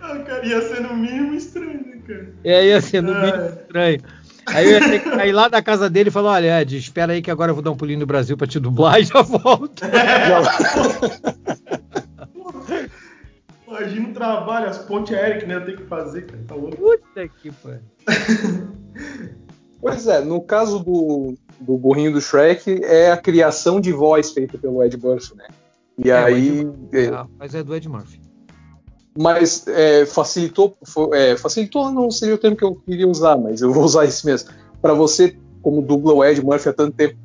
Ah, 0.00 0.18
cara, 0.26 0.46
ia 0.46 0.60
ser 0.62 0.80
no 0.80 0.94
mínimo 0.96 1.34
estranho, 1.34 1.80
né, 1.86 1.98
cara? 2.06 2.32
E 2.44 2.52
aí, 2.52 2.72
assim, 2.72 3.00
no 3.00 3.12
É. 3.14 3.26
mínimo 3.26 3.44
estranho. 3.60 4.00
Aí 4.46 4.66
eu 4.66 4.72
ia 4.72 4.80
ter 4.80 5.02
que 5.02 5.10
cair 5.10 5.32
lá 5.32 5.48
da 5.48 5.62
casa 5.62 5.88
dele 5.90 6.08
e 6.08 6.12
falar: 6.12 6.32
olha, 6.32 6.60
Ed, 6.60 6.76
espera 6.76 7.12
aí 7.12 7.22
que 7.22 7.30
agora 7.30 7.50
eu 7.50 7.54
vou 7.54 7.62
dar 7.62 7.70
um 7.70 7.76
pulinho 7.76 8.00
no 8.00 8.06
Brasil 8.06 8.36
pra 8.36 8.46
te 8.46 8.58
dublar 8.60 9.00
e 9.00 9.04
já 9.04 9.22
volto. 9.22 9.82
Imagina 13.66 14.08
o 14.08 14.12
trabalho, 14.12 14.68
as 14.68 14.78
pontes 14.78 15.14
aéreas 15.16 15.40
que 15.42 15.46
nem 15.48 15.56
eu 15.56 15.64
tenho 15.64 15.78
que 15.78 15.84
fazer, 15.84 16.26
cara. 16.26 16.42
Tá 16.46 16.54
louco. 16.54 16.76
Puta 16.76 17.28
que 17.28 17.50
pariu. 17.50 17.80
Pois 19.80 20.06
é, 20.06 20.20
no 20.20 20.40
caso 20.40 20.78
do, 20.78 21.34
do 21.60 21.76
burrinho 21.76 22.12
do 22.12 22.20
Shrek, 22.20 22.82
é 22.84 23.10
a 23.10 23.16
criação 23.16 23.80
de 23.80 23.92
voz 23.92 24.30
feita 24.32 24.56
pelo 24.56 24.82
Ed 24.82 24.96
Murphy, 24.96 25.36
né? 25.36 25.46
E 25.98 26.10
É, 26.10 26.16
aí. 26.16 26.60
Ed 26.60 27.06
é, 27.06 27.08
Ah, 27.08 27.26
mas 27.38 27.54
é 27.54 27.62
do 27.62 27.74
Ed 27.74 27.88
Murphy. 27.88 28.20
Mas 29.16 29.66
é, 29.68 30.04
facilitou, 30.06 30.76
é, 31.12 31.36
facilitou 31.36 31.90
não 31.90 32.10
seria 32.10 32.34
o 32.34 32.38
termo 32.38 32.56
que 32.56 32.64
eu 32.64 32.74
queria 32.74 33.08
usar, 33.08 33.36
mas 33.36 33.60
eu 33.60 33.72
vou 33.72 33.84
usar 33.84 34.04
esse 34.04 34.24
mesmo. 34.26 34.50
Para 34.82 34.94
você, 34.94 35.36
como 35.62 35.80
dubla 35.80 36.12
o 36.12 36.24
Ed 36.24 36.42
Murphy 36.44 36.68
há 36.68 36.72
tanto 36.72 36.96
tempo, 36.96 37.16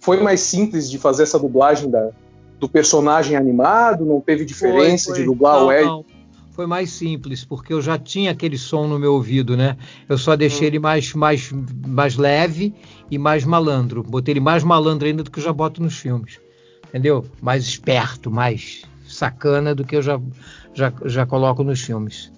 foi 0.00 0.22
mais 0.22 0.40
simples 0.40 0.90
de 0.90 0.98
fazer 0.98 1.24
essa 1.24 1.38
dublagem 1.38 1.90
da, 1.90 2.10
do 2.60 2.68
personagem 2.68 3.36
animado? 3.36 4.04
Não 4.04 4.20
teve 4.20 4.44
diferença 4.44 5.06
Foi, 5.06 5.14
foi. 5.14 5.20
de 5.22 5.26
dublar 5.26 5.58
Não, 5.58 5.66
o 5.66 5.72
Ed? 5.72 5.84
não. 5.86 6.04
Foi 6.52 6.66
mais 6.66 6.90
simples, 6.90 7.44
porque 7.44 7.72
eu 7.72 7.80
já 7.80 7.96
tinha 7.96 8.32
aquele 8.32 8.58
som 8.58 8.88
no 8.88 8.98
meu 8.98 9.14
ouvido, 9.14 9.56
né? 9.56 9.76
Eu 10.08 10.18
só 10.18 10.34
deixei 10.34 10.64
Hum. 10.66 10.70
ele 10.70 10.78
mais, 10.80 11.14
mais, 11.14 11.52
mais 11.86 12.16
leve 12.16 12.74
e 13.08 13.16
mais 13.16 13.44
malandro. 13.44 14.02
Botei 14.02 14.32
ele 14.32 14.40
mais 14.40 14.64
malandro 14.64 15.06
ainda 15.06 15.22
do 15.22 15.30
que 15.30 15.38
eu 15.38 15.42
já 15.44 15.52
boto 15.52 15.80
nos 15.80 15.96
filmes. 15.96 16.40
Entendeu? 16.88 17.24
Mais 17.40 17.62
esperto, 17.64 18.28
mais 18.28 18.82
sacana 19.06 19.72
do 19.72 19.84
que 19.84 19.94
eu 19.94 20.02
já, 20.02 20.20
já, 20.78 20.92
já 21.06 21.26
coloco 21.26 21.64
nos 21.64 21.80
filmes. 21.80 22.32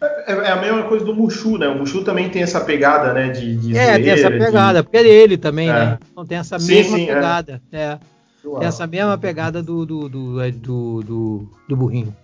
É, 0.00 0.32
é 0.32 0.50
a 0.52 0.60
mesma 0.60 0.84
coisa 0.84 1.04
do 1.04 1.14
Mushu, 1.14 1.56
né? 1.58 1.68
O 1.68 1.78
Mushu 1.78 2.02
também 2.04 2.28
tem 2.30 2.42
essa 2.42 2.60
pegada, 2.60 3.12
né? 3.12 3.28
De, 3.30 3.56
de 3.56 3.76
é, 3.76 3.98
tem 3.98 4.10
essa 4.10 4.22
zoeira, 4.22 4.38
de- 4.38 4.44
pegada, 4.46 4.82
porque 4.84 4.96
é 4.96 5.02
dele 5.02 5.36
também, 5.38 5.68
É. 5.68 5.72
né? 5.72 5.98
Então 6.10 6.24
tem 6.26 6.38
essa 6.38 6.58
Sim, 6.58 6.74
mesma 6.74 6.96
sim, 6.96 7.04
é. 7.04 7.14
pegada. 7.14 7.62
É. 7.72 7.98
Tem 8.42 8.66
essa 8.68 8.86
mesma 8.86 9.18
pegada 9.18 9.62
do, 9.62 9.84
do, 9.84 10.08
do, 10.08 10.40
é, 10.40 10.50
do, 10.50 11.02
do, 11.02 11.48
do 11.68 11.76
burrinho. 11.76 12.14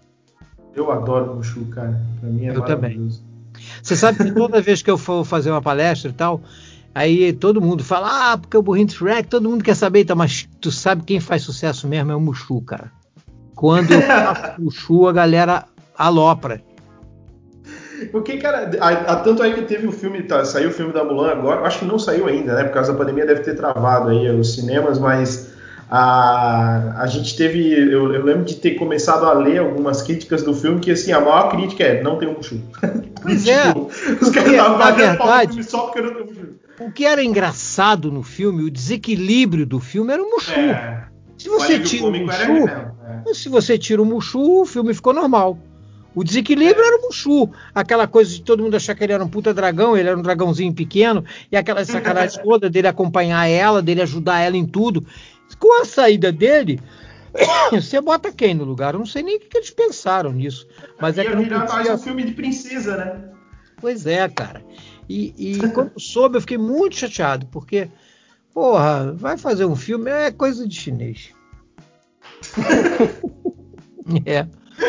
eu 0.75 0.91
adoro 0.91 1.33
o 1.33 1.37
Mushu, 1.37 1.65
cara. 1.67 2.01
Pra 2.21 2.29
mim 2.31 2.47
é 2.47 2.51
Eu 2.51 2.61
também. 2.63 2.91
maravilhoso. 2.97 3.23
Você 3.83 3.97
sabe 3.97 4.19
que 4.19 4.33
toda 4.33 4.61
vez 4.61 4.83
que 4.83 4.91
eu 4.91 4.97
for 4.99 5.25
fazer 5.25 5.51
uma 5.51 5.61
palestra 5.63 6.11
e 6.11 6.15
tal, 6.15 6.41
aí 6.95 7.33
todo 7.33 7.61
mundo 7.61 7.83
fala, 7.85 8.33
ah, 8.33 8.39
porque 8.39 8.57
o 8.57 8.63
burrinho 8.63 8.87
do 8.87 8.93
Shrek, 8.93 9.29
todo 9.29 9.49
mundo 9.51 9.63
quer 9.65 9.75
saber, 9.75 10.01
então, 10.01 10.17
mas 10.17 10.49
tu 10.61 10.71
sabe 10.71 11.03
quem 11.05 11.21
faz 11.21 11.43
sucesso 11.43 11.87
mesmo 11.89 12.13
é 12.13 12.17
o 12.17 12.21
Mushu, 12.21 12.61
cara. 12.63 12.91
Quando 13.55 13.93
eu 13.93 14.03
faço 14.03 14.55
Mushu, 14.61 15.07
a 15.07 15.13
galera 15.13 15.65
alopra. 15.97 16.61
Porque, 18.11 18.37
cara, 18.39 18.71
há, 18.81 18.89
há 18.89 19.17
tanto 19.17 19.43
aí 19.43 19.55
que 19.55 19.63
teve 19.63 19.87
o 19.87 19.93
filme, 19.93 20.23
tá, 20.23 20.45
saiu 20.45 20.71
o 20.71 20.73
filme 20.73 20.93
da 20.93 21.05
Mulan 21.05 21.31
agora, 21.31 21.61
acho 21.67 21.81
que 21.81 21.85
não 21.85 21.99
saiu 21.99 22.27
ainda, 22.27 22.55
né? 22.55 22.65
Por 22.65 22.73
causa 22.73 22.93
da 22.93 22.99
pandemia 22.99 23.27
deve 23.27 23.43
ter 23.43 23.55
travado 23.55 24.09
aí 24.11 24.29
os 24.31 24.55
cinemas, 24.55 24.99
mas 24.99 25.53
a, 25.95 27.03
a 27.03 27.07
gente 27.07 27.37
teve, 27.37 27.71
eu, 27.71 28.13
eu 28.13 28.25
lembro 28.25 28.45
de 28.45 28.55
ter 28.55 28.77
começado 28.77 29.27
a 29.27 29.35
ler 29.35 29.59
algumas 29.59 30.03
críticas 30.03 30.43
do 30.43 30.55
filme, 30.55 30.81
que 30.81 30.91
assim, 30.91 31.13
a 31.13 31.21
maior 31.21 31.51
crítica 31.51 31.85
é 31.85 32.03
não 32.03 32.19
tem 32.19 32.29
um 32.29 32.35
Mushu. 32.35 32.61
Pois 33.23 33.47
é. 33.47 33.73
os 34.21 34.31
caras 34.31 34.51
estavam 34.51 34.79
batendo 34.79 35.19
pau 35.19 35.39
filme 35.41 35.63
só 35.63 35.83
porque 35.83 36.01
não 36.01 36.15
tem 36.15 36.23
um 36.23 36.27
Mushu. 36.27 36.49
O 36.81 36.91
que 36.91 37.05
era 37.05 37.23
engraçado 37.23 38.11
no 38.11 38.23
filme, 38.23 38.65
o 38.65 38.71
desequilíbrio 38.71 39.67
do 39.67 39.79
filme 39.79 40.13
era 40.13 40.23
o 40.23 40.31
Mushu. 40.31 40.59
É, 40.59 41.05
Se 41.37 41.49
o 41.49 41.53
você 41.53 41.79
tira 41.79 42.07
o 42.07 42.11
Mushu, 42.11 42.92
é. 43.27 43.35
se 43.35 43.49
você 43.49 43.79
tira 43.79 44.03
o 44.03 44.07
Mushu, 44.07 44.63
o 44.63 44.67
filme 44.67 44.95
ficou 44.95 45.13
normal. 45.13 45.59
O 46.15 46.23
desequilíbrio 46.23 46.85
era 46.85 46.99
o 46.99 47.03
Mushu. 47.03 47.51
Aquela 47.75 48.07
coisa 48.07 48.31
de 48.31 48.43
todo 48.43 48.63
mundo 48.63 48.75
achar 48.75 48.95
que 48.95 49.03
ele 49.03 49.13
era 49.13 49.25
um 49.25 49.29
puta 49.29 49.55
dragão, 49.55 49.97
ele 49.97 50.09
era 50.09 50.19
um 50.19 50.23
dragãozinho 50.23 50.73
pequeno, 50.75 51.25
e 51.51 51.57
aquela 51.57 51.85
sacanagem 51.85 52.41
toda 52.45 52.69
dele 52.69 52.89
acompanhar 52.89 53.47
ela, 53.47 53.81
dele 53.81 54.03
ajudar 54.03 54.41
ela 54.41 54.57
em 54.57 54.67
tudo. 54.67 55.05
Com 55.59 55.81
a 55.81 55.85
saída 55.85 56.31
dele, 56.33 56.81
você 57.73 58.01
bota 58.01 58.33
quem 58.33 58.55
no 58.55 58.65
lugar? 58.65 58.95
Eu 58.95 58.99
não 58.99 59.07
sei 59.07 59.23
nem 59.23 59.37
o 59.37 59.41
que 59.41 59.57
eles 59.57 59.71
pensaram 59.71 60.33
nisso. 60.33 60.67
Mas 61.01 61.19
é 61.19 61.25
que 61.25 61.35
não 61.35 61.43
virar 61.43 61.59
mais 61.61 61.73
podia 61.73 61.95
um 61.95 61.99
filme 61.99 62.25
de 62.25 62.33
princesa, 62.33 62.97
né? 62.97 63.25
Pois 63.81 64.07
é, 64.07 64.29
cara. 64.29 64.63
E, 65.09 65.35
e 65.37 65.69
quando 65.73 65.99
soube, 65.99 66.37
eu 66.37 66.41
fiquei 66.41 66.59
muito 66.59 66.97
chateado, 66.97 67.47
porque, 67.47 67.89
porra, 68.53 69.13
vai 69.13 69.39
fazer 69.39 69.65
um 69.65 69.77
filme 69.77 70.11
é 70.11 70.31
coisa 70.31 70.67
de 70.67 70.75
chinês. 70.75 71.33
é. 74.27 74.47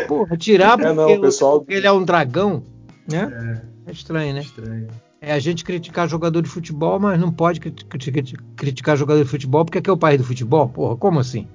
Porra, 0.08 0.38
tirar 0.38 0.78
porque, 0.78 0.92
É, 0.92 0.94
não, 0.94 1.22
pessoal- 1.22 1.60
porque 1.60 1.74
ele 1.74 1.88
é 1.88 1.92
um 1.92 2.04
dragão, 2.04 2.64
né? 3.08 3.62
É, 3.86 3.90
É 3.90 3.92
estranho, 3.92 4.34
né? 4.34 4.42
estranho. 4.42 4.88
É 5.22 5.32
a 5.34 5.40
gente 5.40 5.64
criticar 5.64 6.08
jogador 6.10 6.42
de 6.42 6.50
futebol, 6.50 7.00
mas 7.00 7.20
não 7.20 7.32
pode 7.32 7.60
cri- 7.60 7.72
cri- 7.72 8.38
criticar 8.58 8.98
jogador 8.98 9.24
de 9.24 9.30
futebol 9.30 9.64
porque 9.64 9.78
aqui 9.78 9.90
é 9.90 9.94
o 9.94 9.98
país 9.98 10.18
do 10.18 10.26
futebol. 10.26 10.68
Porra, 10.68 10.98
como 10.98 11.20
assim? 11.20 11.48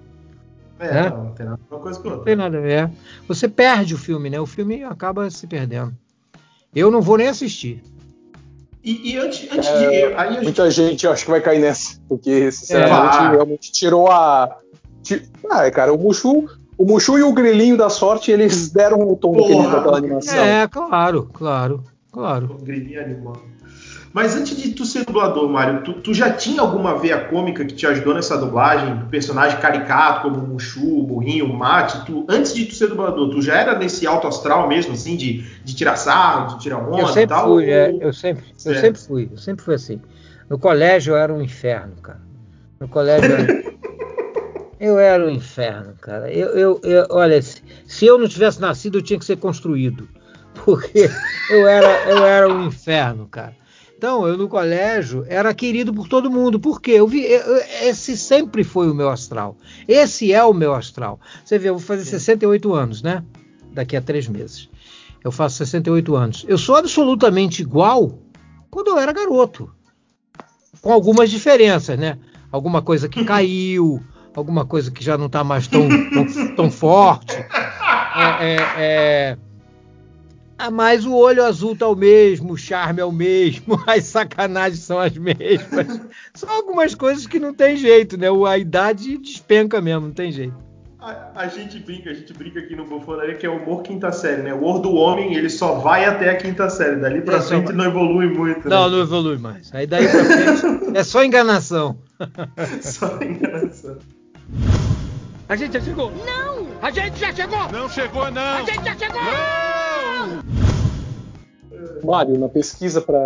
É, 0.81 0.87
É? 1.07 1.11
não, 1.11 1.25
não 1.25 1.33
tem 1.33 1.45
nada 1.47 1.61
uma 1.71 1.81
coisa 1.81 2.01
com 2.01 2.09
Não 2.09 2.21
tem 2.21 2.37
nada 2.37 2.57
a 2.57 2.61
ver. 2.61 2.91
Você 3.27 3.49
perde 3.49 3.95
o 3.95 3.99
filme, 3.99 4.31
né? 4.31 4.41
O 4.41 4.47
filme 4.47 4.85
acaba 4.85 5.29
se 5.31 5.47
perdendo. 5.47 5.93
Eu 6.75 6.91
não 6.91 7.03
vou 7.03 7.19
nem 7.19 7.29
assistir. 7.29 7.83
E, 8.83 9.13
e 9.13 9.19
antes, 9.19 9.51
antes 9.53 9.69
É, 9.69 9.79
de. 10.09 10.15
Aí 10.15 10.29
a 10.29 10.33
gente 10.35 10.45
Muita 10.45 10.71
gente 10.71 11.05
eu 11.05 11.13
acho 11.13 11.25
que 11.25 11.31
vai 11.31 11.41
cair 11.41 11.61
nessa, 11.61 11.99
porque 12.09 12.51
sinceramente 12.53 13.17
É. 13.19 13.31
realmente 13.33 13.73
tirou 13.73 14.09
a. 14.11 14.57
Ah, 15.51 15.71
cara, 15.71 15.93
o 15.93 15.99
Mushu, 15.99 16.49
o 16.77 16.85
Mushu 16.85 17.19
e 17.19 17.23
o 17.23 17.33
Grilinho 17.33 17.77
da 17.77 17.89
Sorte, 17.89 18.31
eles 18.31 18.71
deram 18.73 19.01
o 19.01 19.17
tom 19.17 19.33
Porra, 19.33 19.49
daquele, 19.49 19.69
daquela 19.71 19.99
animação. 19.99 20.45
É, 20.45 20.69
claro, 20.69 21.29
claro, 21.33 21.85
claro. 22.13 22.57
O 22.61 22.65
grilinho 22.65 23.01
animal. 23.01 23.43
Mas 24.13 24.35
antes 24.35 24.57
de 24.57 24.73
tu 24.73 24.87
ser 24.87 25.05
dublador, 25.05 25.49
Mário, 25.49 25.83
tu, 25.83 25.93
tu 25.93 26.15
já 26.15 26.33
tinha 26.33 26.63
alguma 26.63 26.97
veia 26.99 27.27
cômica 27.29 27.65
que 27.65 27.75
te 27.75 27.87
ajudou 27.87 28.15
nessa 28.15 28.39
dublagem? 28.39 29.05
Personagem 29.11 29.61
caricato, 29.61 30.23
como 30.23 30.43
o 30.43 30.49
Mushu, 30.49 31.01
o 31.01 31.03
Burrinho, 31.03 31.45
o 31.45 31.57
Mate? 31.57 32.05
Tu, 32.07 32.25
antes 32.29 32.55
de 32.55 32.65
tu 32.65 32.75
ser 32.75 32.89
dublador, 32.89 33.29
tu 33.31 33.43
já 33.43 33.57
era 33.57 33.79
nesse 33.79 34.07
alto 34.07 34.27
astral 34.27 34.67
mesmo, 34.67 34.95
assim, 34.95 35.15
de, 35.15 35.43
de 35.63 35.75
tirar 35.77 35.97
sarro, 35.97 36.57
de 36.57 36.63
tirar 36.63 36.79
onda 36.79 37.03
Eu 37.03 37.05
e 37.05 37.13
sempre 37.13 37.29
tal? 37.37 37.49
fui, 37.49 37.71
é, 37.71 37.91
ou- 37.91 38.01
eu 38.01 38.13
sempre, 38.13 38.45
eu 38.49 38.59
Certo. 38.59 38.81
sempre 38.81 39.01
fui, 39.01 39.29
eu 39.31 39.39
sempre 39.39 39.65
fui 39.65 39.75
assim. 39.75 40.01
No 40.49 40.59
colégio 40.59 41.13
eu 41.13 41.17
era 41.19 41.33
um 41.33 41.43
inferno, 41.43 41.95
cara. 42.03 42.21
No 42.81 42.89
colégio 42.89 43.31
eu 43.31 43.37
era, 43.37 43.65
eu 44.81 44.99
era 44.99 45.25
um 45.27 45.31
inferno, 45.31 45.95
cara. 46.01 46.33
Eu, 46.33 46.49
eu, 46.51 46.81
eu- 46.83 47.07
olha, 47.11 47.41
se, 47.43 47.63
se 47.87 48.07
eu 48.07 48.19
não 48.19 48.29
tivesse 48.29 48.61
nascido, 48.61 48.99
eu 48.99 49.03
tinha 49.03 49.19
que 49.19 49.25
ser 49.25 49.37
construído, 49.37 50.09
porque 50.65 51.09
eu 51.51 51.67
era, 51.67 52.11
eu 52.11 52.25
era 52.25 52.49
um 52.53 52.67
inferno, 52.67 53.27
cara. 53.29 53.57
Então, 53.97 54.29
eu 54.29 54.37
no 54.39 54.49
colégio 54.49 55.25
era 55.29 55.53
querido 55.53 55.93
por 55.93 56.07
todo 56.09 56.31
mundo. 56.31 56.61
Por 56.61 56.81
quê? 56.81 56.93
Eu 56.93 57.09
vi, 57.09 57.25
eu- 57.25 57.41
eu- 57.41 57.63
esse 57.89 58.17
sempre 58.17 58.63
foi 58.63 58.89
o 58.89 58.95
meu 58.95 59.09
astral. 59.09 59.57
Esse 59.89 60.33
é 60.33 60.45
o 60.45 60.55
meu 60.55 60.73
astral. 60.73 61.19
Você 61.45 61.59
vê, 61.59 61.69
eu 61.69 61.75
vou 61.77 61.83
fazer 61.83 62.05
68 62.05 62.73
anos, 62.75 63.03
né? 63.03 63.25
Daqui 63.73 63.97
a 63.97 64.01
três 64.01 64.29
meses. 64.29 64.69
Eu 65.25 65.33
faço 65.33 65.57
68 65.57 66.15
anos. 66.15 66.45
Eu 66.47 66.57
sou 66.57 66.77
absolutamente 66.77 67.61
igual 67.61 68.21
quando 68.71 68.89
eu 68.89 68.99
era 68.99 69.13
garoto. 69.13 69.69
Com 70.81 70.93
algumas 70.93 71.29
diferenças, 71.29 71.99
né? 71.99 72.19
Alguma 72.53 72.81
coisa 72.81 73.09
que 73.09 73.25
caiu, 73.27 74.01
alguma 74.39 74.65
coisa 74.65 74.91
que 74.91 75.03
já 75.05 75.19
não 75.19 75.27
está 75.27 75.43
mais 75.45 75.67
tão, 75.67 75.89
tão, 76.11 76.55
tão 76.57 76.71
forte. 76.71 77.35
É, 77.35 78.45
é, 78.47 78.57
é, 78.79 79.37
Ah, 80.59 80.71
mas 80.71 81.05
o 81.07 81.15
olho 81.15 81.45
azul 81.45 81.77
tá 81.77 81.87
o 81.87 81.95
mesmo, 81.95 82.53
o 82.55 82.57
charme 82.57 83.01
é 83.01 83.05
o 83.05 83.13
mesmo, 83.13 83.81
as 83.87 84.05
sacanagens 84.05 84.81
são 84.81 84.99
as 84.99 85.17
mesmas. 85.17 86.01
São 86.35 86.49
algumas 86.51 86.95
coisas 86.95 87.27
que 87.27 87.39
não 87.39 87.53
tem 87.55 87.77
jeito, 87.77 88.17
né? 88.17 88.27
A 88.49 88.59
idade 88.59 89.19
despenca 89.19 89.81
mesmo, 89.81 90.07
não 90.09 90.15
tem 90.15 90.33
jeito. 90.33 90.69
A, 91.01 91.31
a 91.43 91.47
gente 91.47 91.79
brinca, 91.79 92.11
a 92.11 92.13
gente 92.13 92.33
brinca 92.33 92.59
aqui 92.59 92.75
no 92.75 92.85
Bufonaria 92.85 93.37
que 93.37 93.47
é 93.47 93.49
o 93.49 93.57
humor 93.63 93.83
quinta 93.83 94.11
série, 94.11 94.43
né? 94.43 94.53
O 94.53 94.59
humor 94.59 94.81
do 94.81 94.93
homem, 94.95 95.33
ele 95.37 95.49
só 95.49 95.75
vai 95.79 96.05
até 96.05 96.29
a 96.29 96.37
quinta 96.37 96.69
série. 96.69 96.97
Dali 96.97 97.21
pra 97.21 97.37
É, 97.37 97.41
só 97.41 97.49
frente 97.51 97.67
vai. 97.67 97.77
não 97.77 97.85
evolui 97.85 98.27
muito, 98.27 98.69
Não, 98.69 98.91
né? 98.91 98.97
não 98.97 99.03
evolui 99.05 99.39
mais. 99.39 99.73
Aí 99.73 99.87
daí 99.87 100.09
pra 100.09 100.25
frente 100.25 100.97
é 100.99 101.05
só 101.05 101.23
enganação. 101.25 101.97
Só 102.83 103.17
enganação. 103.23 103.97
A 105.49 105.57
gente 105.57 105.73
já 105.75 105.81
chegou. 105.81 106.11
Não! 106.11 106.67
A 106.83 106.91
gente 106.91 107.19
já 107.19 107.33
chegou! 107.33 107.59
Não 107.73 107.89
chegou, 107.89 108.23
A 108.25 108.31
não! 108.31 108.67
gente 108.67 108.85
já 108.85 108.97
chegou! 108.97 109.21
Não! 109.23 110.43
Mário, 112.05 112.39
na 112.39 112.49
pesquisa 112.49 113.01
para 113.01 113.19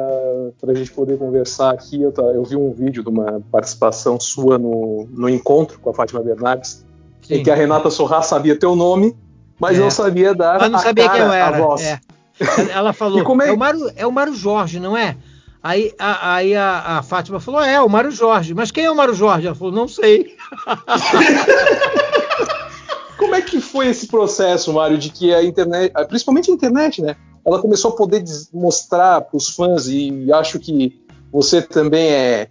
a 0.69 0.75
gente 0.75 0.91
poder 0.93 1.19
conversar 1.19 1.73
aqui, 1.73 2.01
eu, 2.01 2.13
eu 2.35 2.45
vi 2.45 2.57
um 2.57 2.73
vídeo 2.73 3.03
de 3.03 3.09
uma 3.09 3.41
participação 3.51 4.19
sua 4.21 4.59
no, 4.59 5.07
no 5.11 5.29
encontro 5.29 5.79
com 5.79 5.91
a 5.91 5.95
Fátima 5.95 6.21
Bernardes, 6.23 6.85
em 7.31 7.37
Sim. 7.39 7.43
que 7.43 7.51
a 7.51 7.55
Renata 7.55 7.91
Sorra 7.91 8.23
sabia 8.23 8.59
teu 8.59 8.75
nome, 8.77 9.17
mas 9.59 9.77
É. 9.77 9.81
não 9.81 9.91
sabia 9.91 10.35
dar 10.35 10.59
Mas 10.61 10.71
não 10.71 10.79
a 10.79 10.83
sabia 10.83 11.05
cara, 11.07 11.19
quem 11.19 11.27
eu 11.27 11.33
era. 11.33 11.57
a 11.57 11.61
voz. 11.61 11.83
é. 11.83 12.01
Ela- 12.41 12.73
Ela 12.73 12.93
falou, 12.93 13.19
E 13.21 13.25
como 13.25 13.43
é- 13.43 13.49
é... 13.49 13.53
o 13.53 13.59
Mário, 13.59 13.91
é 13.97 14.07
o 14.07 14.13
Mário 14.13 14.35
Jorge, 14.35 14.79
não 14.81 14.97
é? 14.97 15.17
Aí, 15.63 15.93
a, 15.99 16.35
aí 16.35 16.55
a, 16.57 16.99
a 16.99 17.03
Fátima 17.03 17.39
falou, 17.39 17.63
é, 17.63 17.81
o 17.81 17.89
Mário 17.89 18.11
Jorge. 18.11 18.53
Mas 18.53 18.71
quem 18.71 18.85
é 18.85 18.91
o 18.91 18.97
Mário 18.97 19.15
Jorge? 19.15 19.47
Ela 19.47 19.55
falou, 19.55 19.73
não 19.73 19.87
sei. 19.87 20.37
Como 23.17 23.35
é 23.35 23.41
que 23.41 23.61
foi 23.61 23.87
esse 23.87 24.09
processo, 24.09 24.73
Mário, 24.73 24.99
de 24.99 25.11
que 25.11 25.33
a 25.33 25.43
internet, 25.43 25.93
principalmente 26.09 26.51
a 26.51 26.55
internet, 26.55 27.01
né? 27.01 27.15
Ela 27.47 27.61
começou 27.61 27.93
a 27.93 27.97
poder 27.97 28.25
mostrar 28.53 29.21
para 29.21 29.37
os 29.37 29.49
fãs, 29.51 29.87
e 29.87 30.31
acho 30.33 30.59
que 30.59 31.01
você 31.31 31.63
também 31.63 32.11
é 32.11 32.49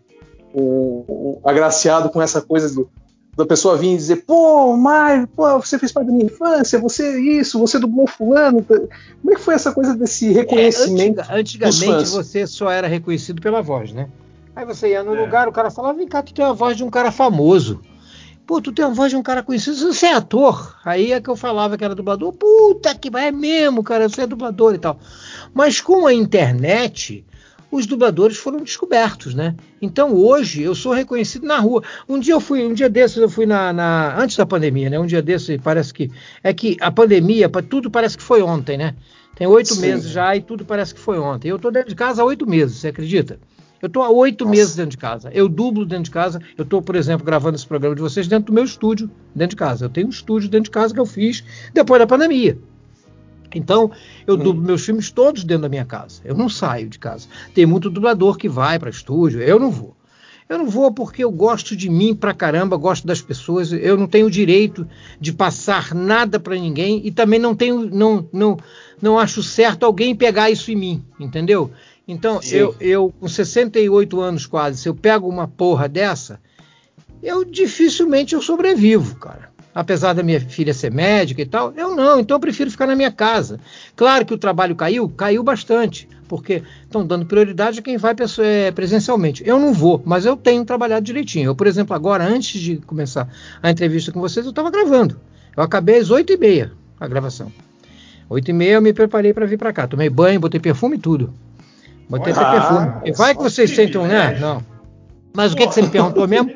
agraciado 1.43 2.09
com 2.09 2.21
essa 2.21 2.41
coisa 2.41 2.73
do- 2.73 2.89
da 3.37 3.45
pessoa 3.45 3.77
vir 3.77 3.93
e 3.93 3.97
dizer, 3.97 4.17
pô, 4.25 4.75
Mário, 4.75 5.27
pô, 5.27 5.57
você 5.59 5.79
fez 5.79 5.91
parte 5.91 6.07
da 6.07 6.13
minha 6.13 6.25
infância, 6.25 6.79
você 6.79 7.19
isso, 7.19 7.57
você 7.59 7.79
dublou 7.79 8.05
fulano. 8.07 8.63
Como 8.63 9.31
é 9.31 9.35
que 9.35 9.41
foi 9.41 9.53
essa 9.55 9.71
coisa 9.71 9.95
desse 9.95 10.31
reconhecimento? 10.31 11.19
É, 11.21 11.23
antiga- 11.23 11.35
antigamente 11.69 11.85
fãs. 11.85 12.11
você 12.11 12.45
só 12.45 12.69
era 12.69 12.87
reconhecido 12.87 13.41
pela 13.41 13.61
voz, 13.61 13.93
né? 13.93 14.09
Aí 14.55 14.65
você 14.65 14.89
ia 14.89 15.01
no 15.03 15.13
lugar, 15.13 15.47
o 15.47 15.51
cara 15.51 15.71
falava, 15.71 15.97
vem 15.97 16.07
cá, 16.07 16.21
tu 16.21 16.33
tem 16.33 16.43
a 16.43 16.51
voz 16.51 16.75
de 16.75 16.83
um 16.83 16.89
cara 16.89 17.09
famoso. 17.11 17.81
Pô, 18.45 18.59
tu 18.61 18.73
tem 18.73 18.83
a 18.83 18.89
voz 18.89 19.09
de 19.09 19.15
um 19.15 19.23
cara 19.23 19.41
conhecido, 19.41 19.77
você 19.77 20.07
é 20.07 20.13
ator. 20.13 20.75
Aí 20.83 21.13
é 21.13 21.21
que 21.21 21.29
eu 21.29 21.37
falava 21.37 21.77
que 21.77 21.85
era 21.85 21.95
dublador. 21.95 22.33
Puta 22.33 22.93
que 22.93 23.09
é 23.15 23.31
mesmo, 23.31 23.81
cara, 23.81 24.09
você 24.09 24.23
é 24.23 24.27
dublador 24.27 24.75
e 24.75 24.77
tal. 24.77 24.99
Mas 25.53 25.79
com 25.79 26.05
a 26.05 26.13
internet, 26.13 27.23
os 27.71 27.85
dubladores 27.85 28.37
foram 28.37 28.59
descobertos, 28.59 29.33
né? 29.33 29.55
Então 29.81 30.13
hoje 30.13 30.61
eu 30.61 30.75
sou 30.75 30.91
reconhecido 30.93 31.45
na 31.47 31.57
rua. 31.59 31.81
Um 32.07 32.19
dia 32.19 32.33
eu 32.33 32.39
fui, 32.41 32.63
um 32.65 32.73
dia 32.73 32.89
desses 32.89 33.17
eu 33.17 33.29
fui 33.29 33.45
na, 33.45 33.71
na- 33.71 34.19
antes 34.21 34.35
da 34.35 34.45
pandemia, 34.45 34.89
né? 34.89 34.99
Um 34.99 35.05
dia 35.05 35.21
desses 35.21 35.59
parece 35.61 35.93
que 35.93 36.11
é 36.43 36.53
que 36.53 36.75
a 36.81 36.91
pandemia, 36.91 37.47
pa- 37.49 37.61
tudo 37.61 37.89
parece 37.89 38.17
que 38.17 38.23
foi 38.23 38.41
ontem, 38.41 38.77
né? 38.77 38.93
Tem 39.35 39.47
oito 39.47 39.69
meses 39.77 40.11
já 40.11 40.35
e 40.35 40.41
tudo 40.41 40.65
parece 40.65 40.93
que 40.93 40.99
foi 40.99 41.17
ontem. 41.17 41.47
Eu 41.47 41.57
tô 41.57 41.71
dentro 41.71 41.89
de 41.89 41.95
casa 41.95 42.21
há 42.21 42.25
oito 42.25 42.45
meses, 42.47 42.77
você 42.77 42.89
acredita? 42.89 43.39
Eu 43.81 43.89
tô 43.89 44.03
há 44.03 44.09
oito 44.11 44.47
meses 44.47 44.75
dentro 44.75 44.91
de 44.91 44.97
casa. 44.97 45.31
Eu 45.33 45.49
dublo 45.49 45.83
dentro 45.85 46.03
de 46.03 46.11
casa. 46.11 46.39
Eu 46.55 46.63
tô, 46.63 46.83
por 46.83 46.95
exemplo, 46.95 47.25
gravando 47.25 47.55
esse 47.55 47.65
programa 47.65 47.95
de 47.95 48.01
vocês 48.01 48.27
dentro 48.27 48.47
do 48.47 48.53
meu 48.53 48.63
estúdio, 48.63 49.09
dentro 49.33 49.51
de 49.51 49.55
casa. 49.55 49.85
Eu 49.85 49.89
tenho 49.89 50.05
um 50.05 50.11
estúdio 50.11 50.47
dentro 50.49 50.65
de 50.65 50.69
casa 50.71 50.93
que 50.93 50.99
eu 50.99 51.05
fiz 51.05 51.43
depois 51.73 51.99
da 51.99 52.05
pandemia. 52.05 52.59
Então, 53.57 53.91
eu 54.25 54.37
dublo 54.37 54.61
meus 54.61 54.85
filmes 54.85 55.11
todos 55.11 55.43
dentro 55.43 55.63
da 55.63 55.69
minha 55.69 55.85
casa. 55.85 56.21
Eu 56.23 56.35
não 56.35 56.49
saio 56.49 56.89
de 56.89 56.99
casa. 56.99 57.27
Tem 57.53 57.65
muito 57.65 57.89
dublador 57.89 58.37
que 58.37 58.49
vai 58.49 58.77
para 58.79 58.89
estúdio, 58.89 59.41
eu 59.41 59.59
não 59.59 59.71
vou. 59.71 59.95
Eu 60.51 60.57
não 60.57 60.69
vou 60.69 60.91
porque 60.91 61.23
eu 61.23 61.31
gosto 61.31 61.77
de 61.77 61.89
mim 61.89 62.13
pra 62.13 62.33
caramba, 62.33 62.75
gosto 62.75 63.07
das 63.07 63.21
pessoas. 63.21 63.71
Eu 63.71 63.95
não 63.95 64.05
tenho 64.05 64.29
direito 64.29 64.85
de 65.17 65.31
passar 65.31 65.95
nada 65.95 66.41
para 66.41 66.57
ninguém 66.57 67.01
e 67.05 67.09
também 67.09 67.39
não 67.39 67.55
tenho, 67.55 67.89
não, 67.89 68.27
não, 68.33 68.57
não 69.01 69.17
acho 69.17 69.41
certo 69.41 69.85
alguém 69.85 70.13
pegar 70.13 70.51
isso 70.51 70.69
em 70.69 70.75
mim, 70.75 71.05
entendeu? 71.17 71.71
Então, 72.05 72.41
Sim. 72.41 72.57
eu, 72.57 72.75
eu 72.81 73.13
com 73.17 73.29
68 73.29 74.19
anos 74.19 74.45
quase, 74.45 74.81
se 74.81 74.89
eu 74.89 74.93
pego 74.93 75.29
uma 75.29 75.47
porra 75.47 75.87
dessa, 75.87 76.37
eu 77.23 77.45
dificilmente 77.45 78.35
eu 78.35 78.41
sobrevivo, 78.41 79.15
cara. 79.15 79.50
Apesar 79.73 80.13
da 80.13 80.21
minha 80.21 80.39
filha 80.39 80.73
ser 80.73 80.91
médica 80.91 81.41
e 81.41 81.45
tal, 81.45 81.73
eu 81.77 81.95
não, 81.95 82.19
então 82.19 82.35
eu 82.35 82.41
prefiro 82.41 82.69
ficar 82.69 82.85
na 82.85 82.95
minha 82.95 83.11
casa. 83.11 83.59
Claro 83.95 84.25
que 84.25 84.33
o 84.33 84.37
trabalho 84.37 84.75
caiu, 84.75 85.07
caiu 85.07 85.41
bastante, 85.43 86.09
porque 86.27 86.61
estão 86.83 87.05
dando 87.05 87.25
prioridade 87.25 87.79
a 87.79 87.81
quem 87.81 87.97
vai 87.97 88.13
é, 88.39 88.71
presencialmente. 88.71 89.43
Eu 89.45 89.59
não 89.59 89.73
vou, 89.73 90.01
mas 90.05 90.25
eu 90.25 90.35
tenho 90.35 90.65
trabalhado 90.65 91.05
direitinho. 91.05 91.47
Eu, 91.47 91.55
por 91.55 91.67
exemplo, 91.67 91.95
agora, 91.95 92.25
antes 92.25 92.59
de 92.59 92.77
começar 92.77 93.29
a 93.63 93.71
entrevista 93.71 94.11
com 94.11 94.19
vocês, 94.19 94.45
eu 94.45 94.49
estava 94.49 94.69
gravando. 94.69 95.19
Eu 95.55 95.63
acabei 95.63 95.99
às 95.99 96.09
8h30 96.09 96.71
a 96.99 97.07
gravação. 97.07 97.51
8h30 98.29 98.63
eu 98.63 98.81
me 98.81 98.93
preparei 98.93 99.33
para 99.33 99.45
vir 99.45 99.57
para 99.57 99.71
cá. 99.71 99.87
Tomei 99.87 100.09
banho, 100.09 100.39
botei 100.39 100.59
perfume 100.59 100.97
e 100.97 100.99
tudo. 100.99 101.33
Botei 102.09 102.33
até 102.33 102.59
perfume. 102.59 102.91
E 103.05 103.11
vai 103.13 103.33
que 103.33 103.41
vocês 103.41 103.69
sentam, 103.71 104.05
né? 104.05 104.37
Não. 104.39 104.61
Mas 105.33 105.53
o 105.53 105.55
que, 105.55 105.65
que 105.65 105.73
você 105.73 105.81
me 105.81 105.89
perguntou 105.89 106.27
mesmo? 106.27 106.53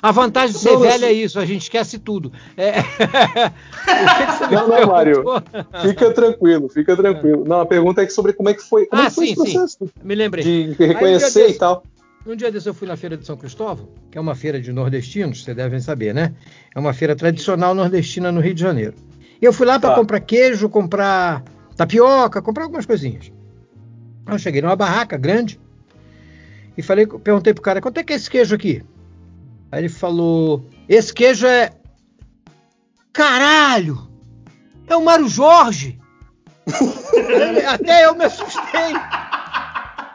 A 0.00 0.12
vantagem 0.12 0.54
de 0.54 0.60
ser 0.60 0.72
Não, 0.72 0.80
velho 0.80 1.04
é 1.04 1.08
sim. 1.08 1.22
isso, 1.22 1.38
a 1.40 1.44
gente 1.46 1.62
esquece 1.62 1.98
tudo. 1.98 2.32
É... 2.56 2.72
Não, 4.50 4.68
não, 4.68 4.86
Mário. 4.86 5.24
Fica 5.82 6.12
tranquilo, 6.12 6.68
fica 6.68 6.96
tranquilo. 6.96 7.44
Não, 7.46 7.60
a 7.60 7.66
pergunta 7.66 8.02
é 8.02 8.08
sobre 8.08 8.32
como 8.32 8.48
é 8.48 8.54
que 8.54 8.62
foi, 8.62 8.86
como 8.86 9.02
Ah, 9.02 9.06
é 9.06 9.10
foi 9.10 9.26
sim, 9.26 9.32
esse 9.32 9.42
processo 9.52 9.90
Me 10.02 10.14
lembrei. 10.14 10.44
de 10.44 10.82
um 10.82 10.86
reconhecer 10.86 11.48
e 11.50 11.54
tal. 11.54 11.82
Um 12.26 12.36
dia 12.36 12.50
desse 12.52 12.68
eu 12.68 12.74
fui 12.74 12.86
na 12.86 12.96
feira 12.96 13.16
de 13.16 13.24
São 13.24 13.36
Cristóvão, 13.36 13.88
que 14.10 14.18
é 14.18 14.20
uma 14.20 14.34
feira 14.34 14.60
de 14.60 14.70
nordestinos, 14.72 15.42
vocês 15.44 15.56
devem 15.56 15.80
saber, 15.80 16.12
né? 16.14 16.34
É 16.74 16.78
uma 16.78 16.92
feira 16.92 17.16
tradicional 17.16 17.74
nordestina 17.74 18.30
no 18.30 18.40
Rio 18.40 18.54
de 18.54 18.60
Janeiro. 18.60 18.94
E 19.40 19.44
eu 19.44 19.52
fui 19.52 19.66
lá 19.66 19.78
para 19.80 19.90
Tá. 19.90 19.96
comprar 19.96 20.20
queijo, 20.20 20.68
comprar 20.68 21.42
tapioca, 21.76 22.42
comprar 22.42 22.64
algumas 22.64 22.84
coisinhas. 22.84 23.32
Eu 24.26 24.38
cheguei 24.38 24.60
numa 24.60 24.76
barraca 24.76 25.16
grande 25.16 25.58
e 26.76 26.82
falei, 26.82 27.06
perguntei 27.06 27.54
pro 27.54 27.62
cara, 27.62 27.80
quanto 27.80 27.98
é 27.98 28.04
que 28.04 28.12
é 28.12 28.16
esse 28.16 28.28
queijo 28.28 28.54
aqui? 28.54 28.82
Aí 29.70 29.82
ele 29.82 29.88
falou, 29.88 30.68
esse 30.88 31.12
queijo 31.12 31.46
é 31.46 31.72
caralho, 33.12 34.08
é 34.86 34.96
o 34.96 35.04
Mário 35.04 35.28
Jorge. 35.28 35.98
Até 37.68 38.06
eu 38.06 38.14
me 38.14 38.24
assustei. 38.24 38.92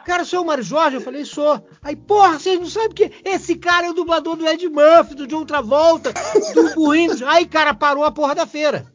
Cara, 0.04 0.24
senhor 0.24 0.42
é 0.42 0.44
o 0.44 0.46
Mário 0.46 0.62
Jorge? 0.62 0.96
Eu 0.96 1.00
falei, 1.00 1.24
sou. 1.24 1.66
Aí, 1.82 1.96
porra, 1.96 2.38
vocês 2.38 2.58
não 2.60 2.66
sabem 2.66 2.92
que 2.92 3.10
esse 3.24 3.56
cara 3.56 3.86
é 3.86 3.90
o 3.90 3.94
dublador 3.94 4.36
do 4.36 4.46
Ed 4.46 4.68
Murphy, 4.68 5.14
do 5.14 5.26
John 5.26 5.46
Travolta, 5.46 6.12
do 6.54 6.74
Burrinos. 6.74 7.22
Aí, 7.22 7.46
cara, 7.46 7.72
parou 7.72 8.04
a 8.04 8.12
porra 8.12 8.34
da 8.34 8.46
feira. 8.46 8.93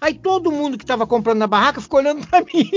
Aí 0.00 0.14
todo 0.14 0.50
mundo 0.52 0.76
que 0.78 0.84
tava 0.84 1.06
comprando 1.06 1.38
na 1.38 1.46
barraca 1.46 1.80
ficou 1.80 2.00
olhando 2.00 2.26
pra 2.26 2.40
mim. 2.52 2.70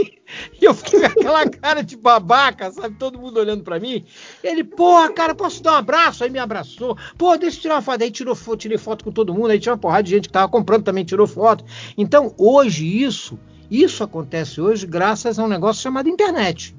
E 0.62 0.65
eu 0.65 0.73
fiquei 0.73 0.99
com 1.01 1.05
aquela 1.08 1.47
cara 1.49 1.82
de 1.84 1.95
babaca, 1.97 2.71
sabe? 2.71 2.95
Todo 2.97 3.19
mundo 3.19 3.39
olhando 3.39 3.63
pra 3.63 3.79
mim. 3.79 4.05
Ele, 4.43 4.63
porra, 4.63 5.12
cara, 5.12 5.36
posso 5.36 5.58
te 5.58 5.63
dar 5.63 5.73
um 5.73 5.75
abraço? 5.77 6.23
Aí 6.23 6.29
me 6.29 6.39
abraçou. 6.39 6.97
Pô, 7.17 7.36
deixa 7.38 7.58
eu 7.58 7.62
tirar 7.62 7.75
uma 7.75 7.82
foto. 7.82 8.01
Aí 8.03 8.12
tirou, 8.12 8.36
fo- 8.36 8.55
tirei 8.55 8.77
foto 8.77 9.03
com 9.03 9.12
todo 9.12 9.34
mundo. 9.34 9.49
Aí 9.51 9.60
tinha 9.60 9.73
uma 9.73 9.77
porrada 9.79 10.03
de 10.03 10.12
gente 10.12 10.27
que 10.27 10.34
tava 10.34 10.47
comprando 10.49 10.84
também, 10.84 11.03
tirou 11.03 11.27
foto. 11.27 11.63
Então, 11.97 12.34
hoje, 12.38 12.86
isso, 13.03 13.38
isso 13.69 14.03
acontece 14.03 14.62
hoje 14.62 14.88
graças 14.88 15.38
a 15.39 15.43
um 15.43 15.47
negócio 15.47 15.82
chamado 15.82 16.08
internet. 16.10 16.75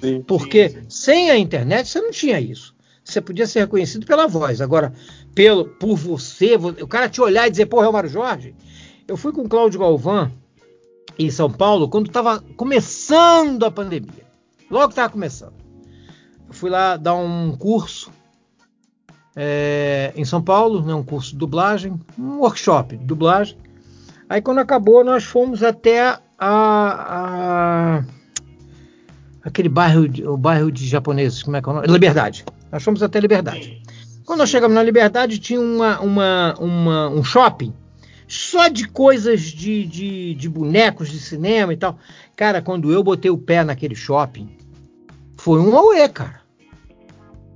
Sim. 0.00 0.22
Porque 0.26 0.82
sem 0.88 1.30
a 1.30 1.36
internet 1.36 1.88
você 1.88 2.00
não 2.00 2.10
tinha 2.10 2.40
isso. 2.40 2.74
Você 3.04 3.20
podia 3.20 3.46
ser 3.46 3.60
reconhecido 3.60 4.06
pela 4.06 4.26
voz. 4.26 4.60
Agora, 4.60 4.92
pelo, 5.34 5.64
por 5.64 5.96
você, 5.96 6.56
vo- 6.56 6.76
o 6.80 6.86
cara 6.86 7.08
te 7.08 7.20
olhar 7.20 7.46
e 7.46 7.50
dizer, 7.50 7.66
porra, 7.66 7.86
é 7.86 7.88
o 7.88 7.92
Mário 7.92 8.08
Jorge. 8.08 8.54
Eu 9.10 9.16
fui 9.16 9.32
com 9.32 9.40
o 9.42 9.48
Cláudio 9.48 9.80
Galvão 9.80 10.30
em 11.18 11.28
São 11.32 11.50
Paulo 11.50 11.88
quando 11.88 12.06
estava 12.06 12.38
começando 12.56 13.64
a 13.64 13.70
pandemia. 13.70 14.24
Logo 14.70 14.90
estava 14.90 15.10
começando. 15.10 15.54
Eu 16.46 16.54
fui 16.54 16.70
lá 16.70 16.96
dar 16.96 17.16
um 17.16 17.56
curso 17.56 18.12
é, 19.34 20.12
em 20.14 20.24
São 20.24 20.40
Paulo, 20.40 20.80
né, 20.86 20.94
um 20.94 21.02
curso 21.02 21.32
de 21.32 21.38
dublagem, 21.38 21.98
um 22.16 22.38
workshop 22.38 22.96
de 22.96 23.04
dublagem. 23.04 23.58
Aí 24.28 24.40
quando 24.40 24.58
acabou, 24.58 25.02
nós 25.04 25.24
fomos 25.24 25.64
até 25.64 26.00
a, 26.02 26.20
a- 26.38 28.04
aquele 29.42 29.68
bairro, 29.68 30.04
o 30.32 30.36
bairro 30.36 30.70
de 30.70 30.86
japoneses, 30.86 31.42
como 31.42 31.56
é 31.56 31.60
que 31.62 31.68
é 31.68 31.72
o 31.72 31.74
nome? 31.74 31.88
Liberdade. 31.88 32.44
Nós 32.70 32.80
fomos 32.84 33.02
até 33.02 33.18
Liberdade. 33.18 33.82
Quando 34.24 34.38
nós 34.38 34.48
chegamos 34.50 34.76
na 34.76 34.84
Liberdade, 34.84 35.40
tinha 35.40 35.60
uma, 35.60 35.98
uma, 35.98 36.54
uma- 36.60 37.08
um 37.08 37.24
shopping 37.24 37.74
só 38.30 38.68
de 38.68 38.86
coisas 38.86 39.40
de, 39.40 39.84
de, 39.84 40.34
de 40.34 40.48
bonecos 40.48 41.10
de 41.10 41.18
cinema 41.18 41.72
e 41.72 41.76
tal. 41.76 41.98
Cara, 42.36 42.62
quando 42.62 42.92
eu 42.92 43.02
botei 43.02 43.30
o 43.30 43.36
pé 43.36 43.64
naquele 43.64 43.96
shopping, 43.96 44.56
foi 45.36 45.60
um 45.60 45.76
auê, 45.76 46.08
cara. 46.08 46.40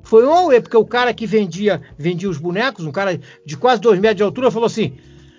Foi 0.03 0.27
um 0.27 0.33
auê, 0.33 0.61
porque 0.61 0.77
o 0.77 0.85
cara 0.85 1.15
que 1.15 1.27
vendia, 1.27 1.81
vendia 1.97 2.29
os 2.29 2.39
bonecos, 2.39 2.85
um 2.85 2.93
cara 2.93 3.21
de 3.47 3.57
quase 3.57 3.81
dois 3.81 4.01
metros 4.01 4.17
de 4.17 4.23
altura, 4.25 4.51
falou 4.51 4.67
assim: 4.67 4.97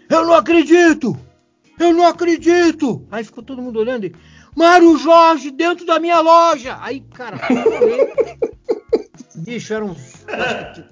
Eu 0.10 0.26
não 0.26 0.34
acredito! 0.34 1.18
Eu 1.78 1.94
não 1.94 2.08
acredito! 2.08 3.06
Aí 3.12 3.24
ficou 3.24 3.44
todo 3.44 3.62
mundo 3.62 3.78
olhando 3.78 4.06
e. 4.06 4.16
Mário 4.56 4.98
Jorge 4.98 5.52
dentro 5.52 5.86
da 5.86 6.00
minha 6.00 6.22
loja! 6.22 6.78
Aí, 6.80 7.02
cara, 7.14 7.38
bicho, 9.36 9.74
eram 9.74 9.96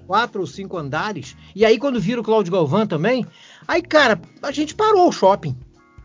quatro 0.06 0.40
ou 0.40 0.46
cinco 0.46 0.76
andares. 0.76 1.36
E 1.54 1.64
aí, 1.64 1.78
quando 1.78 2.00
viram 2.00 2.22
o 2.22 2.24
Cláudio 2.24 2.52
Galvão 2.52 2.86
também, 2.86 3.26
aí, 3.66 3.82
cara, 3.82 4.20
a 4.42 4.50
gente 4.50 4.74
parou 4.74 5.08
o 5.08 5.12
shopping. 5.12 5.56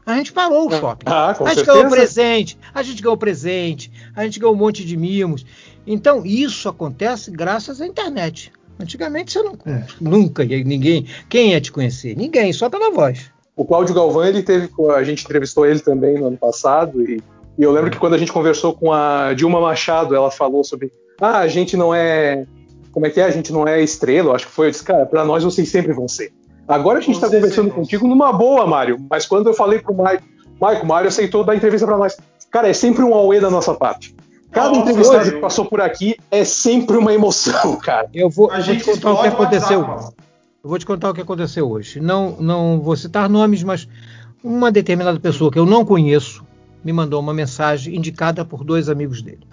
A 0.06 0.16
gente 0.16 0.34
parou 0.34 0.68
o 0.68 0.72
shopping. 0.72 1.06
Ah, 1.06 1.36
com 1.38 1.46
a 1.46 1.50
gente 1.50 1.58
certeza. 1.58 1.78
ganhou 1.78 1.92
presente, 1.92 2.58
a 2.74 2.82
gente 2.82 3.02
ganhou 3.02 3.18
presente, 3.18 3.92
a 4.16 4.24
gente 4.24 4.40
ganhou 4.40 4.56
um 4.56 4.58
monte 4.58 4.84
de 4.84 4.98
mimos. 4.98 5.46
Então, 5.86 6.26
isso 6.26 6.68
acontece 6.68 7.30
graças 7.32 7.80
à 7.82 7.86
internet. 7.86 8.52
Antigamente 8.80 9.34
você 9.34 9.44
não, 9.44 9.58
nunca 10.00 10.44
ia 10.44 10.64
ninguém. 10.64 11.06
Quem 11.28 11.52
ia 11.52 11.60
te 11.60 11.72
conhecer? 11.72 12.16
Ninguém, 12.16 12.54
só 12.54 12.70
pela 12.70 12.92
voz. 12.92 13.30
O 13.56 13.66
Cláudio 13.66 13.94
Galvão, 13.94 14.24
ele 14.24 14.42
teve. 14.42 14.70
A 14.96 15.04
gente 15.04 15.26
entrevistou 15.26 15.66
ele 15.66 15.82
também 15.82 16.18
no 16.18 16.28
ano 16.28 16.38
passado, 16.38 17.04
e, 17.04 17.22
e 17.58 17.62
eu 17.62 17.72
lembro 17.72 17.92
que 17.92 17.98
quando 17.98 18.14
a 18.14 18.18
gente 18.18 18.32
conversou 18.32 18.74
com 18.74 18.94
a 18.94 19.34
Dilma 19.34 19.60
Machado, 19.60 20.16
ela 20.16 20.32
falou 20.32 20.64
sobre. 20.64 20.92
Ah, 21.20 21.40
a 21.40 21.48
gente 21.48 21.76
não 21.78 21.94
é. 21.94 22.46
Como 22.92 23.06
é 23.06 23.10
que 23.10 23.20
é? 23.20 23.26
A 23.26 23.30
gente 23.32 23.52
não 23.54 23.68
é 23.68 23.82
estrela, 23.82 24.34
acho 24.36 24.48
que 24.48 24.52
foi. 24.52 24.68
Eu 24.68 24.72
disse, 24.72 24.84
cara, 24.84 25.06
pra 25.06 25.24
nós 25.24 25.44
vocês 25.44 25.70
sempre 25.70 25.94
vão 25.94 26.08
ser. 26.08 26.32
Agora 26.68 27.00
a 27.00 27.02
gente 27.02 27.16
está 27.16 27.28
conversando 27.30 27.72
contigo 27.72 28.08
numa 28.08 28.32
boa, 28.32 28.66
Mário. 28.68 28.98
Mas 29.10 29.26
quando 29.26 29.48
eu 29.48 29.54
falei 29.54 29.80
pro 29.80 29.94
Maico, 29.94 30.24
Maico, 30.60 30.86
o 30.86 30.88
Mário 30.88 31.08
aceitou 31.08 31.44
dar 31.44 31.56
entrevista 31.56 31.86
para 31.88 31.98
nós. 31.98 32.18
Cara, 32.52 32.68
é 32.70 32.74
sempre 32.74 33.04
um 33.04 33.14
auê 33.14 33.40
da 33.40 33.50
nossa 33.50 33.74
parte. 33.74 34.16
Cada 34.52 34.70
Nossa, 34.70 34.82
entrevistado 34.82 35.20
hoje- 35.22 35.32
que 35.34 35.40
passou 35.40 35.66
por 35.66 35.80
aqui 35.80 36.16
é 36.32 36.44
sempre 36.44 36.98
uma 36.98 37.14
emoção, 37.14 37.76
cara. 37.82 38.10
Eu 38.14 38.30
vou, 38.30 38.50
A 38.52 38.58
eu 38.60 38.64
vou 38.64 38.74
gente 38.74 38.84
te 38.84 38.92
contar 39.00 39.12
o 39.12 39.22
que 39.22 39.28
aconteceu. 39.28 39.82
WhatsApp. 39.82 40.16
Eu 40.64 40.70
vou 40.70 40.80
te 40.80 40.86
contar 40.86 41.10
o 41.10 41.14
que 41.14 41.22
aconteceu 41.22 41.70
hoje. 41.70 42.00
Não, 42.00 42.36
não 42.40 42.82
vou 42.82 42.96
citar 42.96 43.30
nomes, 43.30 43.64
mas 43.64 43.88
uma 44.44 44.72
determinada 44.72 45.20
pessoa 45.20 45.52
que 45.52 45.60
eu 45.60 45.66
não 45.66 45.86
conheço 45.86 46.44
me 46.84 46.92
mandou 46.92 47.20
uma 47.20 47.34
mensagem 47.34 47.96
indicada 47.96 48.44
por 48.44 48.64
dois 48.64 48.90
amigos 48.90 49.22
dele. 49.22 49.48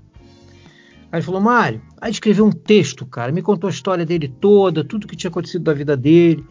Aí 1.11 1.18
ele 1.18 1.22
falou, 1.22 1.40
Mário, 1.40 1.80
aí 2.00 2.11
escreveu 2.11 2.44
um 2.44 2.52
texto, 2.52 3.07
cara, 3.07 3.32
me 3.32 3.42
contou 3.42 3.68
a 3.68 3.70
história 3.70 4.04
dele 4.04 4.28
toda, 4.28 4.84
tudo 4.84 5.07
que 5.07 5.16
tinha 5.16 5.30
acontecido 5.30 5.62
da 5.62 5.72
vida 5.72 5.96
dele 5.96 6.44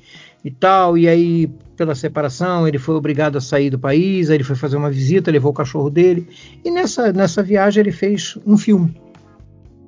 e 0.43 0.51
tal, 0.51 0.97
e 0.97 1.07
aí 1.07 1.47
pela 1.75 1.93
separação 1.93 2.67
ele 2.67 2.77
foi 2.77 2.95
obrigado 2.95 3.37
a 3.37 3.41
sair 3.41 3.69
do 3.69 3.79
país, 3.79 4.29
aí 4.29 4.37
ele 4.37 4.43
foi 4.43 4.55
fazer 4.55 4.77
uma 4.77 4.89
visita, 4.89 5.31
levou 5.31 5.51
o 5.51 5.55
cachorro 5.55 5.89
dele, 5.89 6.27
e 6.63 6.71
nessa, 6.71 7.11
nessa 7.11 7.43
viagem 7.43 7.81
ele 7.81 7.91
fez 7.91 8.37
um 8.45 8.57
filme. 8.57 8.95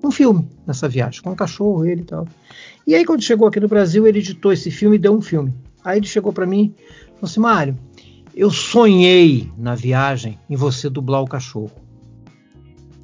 Um 0.04 0.12
filme 0.12 0.48
nessa 0.66 0.88
viagem, 0.88 1.22
com 1.22 1.32
o 1.32 1.36
cachorro, 1.36 1.86
ele 1.86 2.02
e 2.02 2.06
tal. 2.06 2.28
E 2.86 2.96
aí, 2.96 3.04
quando 3.04 3.22
chegou 3.22 3.48
aqui 3.48 3.60
no 3.60 3.68
Brasil, 3.68 4.08
ele 4.08 4.20
editou 4.20 4.54
esse 4.54 4.72
filme 4.72 4.96
e 4.96 5.00
deu 5.00 5.14
um 5.14 5.22
filme. 5.22 5.54
Aí 5.84 5.98
ele 6.00 6.08
chegou 6.08 6.32
para 6.32 6.46
mim 6.46 6.74
e 6.78 6.84
falou 7.16 7.24
assim: 7.24 7.40
Mário, 7.40 7.78
eu 8.34 8.50
sonhei 8.50 9.52
na 9.58 9.76
viagem 9.76 10.40
em 10.50 10.56
você 10.56 10.90
dublar 10.90 11.22
o 11.22 11.28
cachorro. 11.28 11.72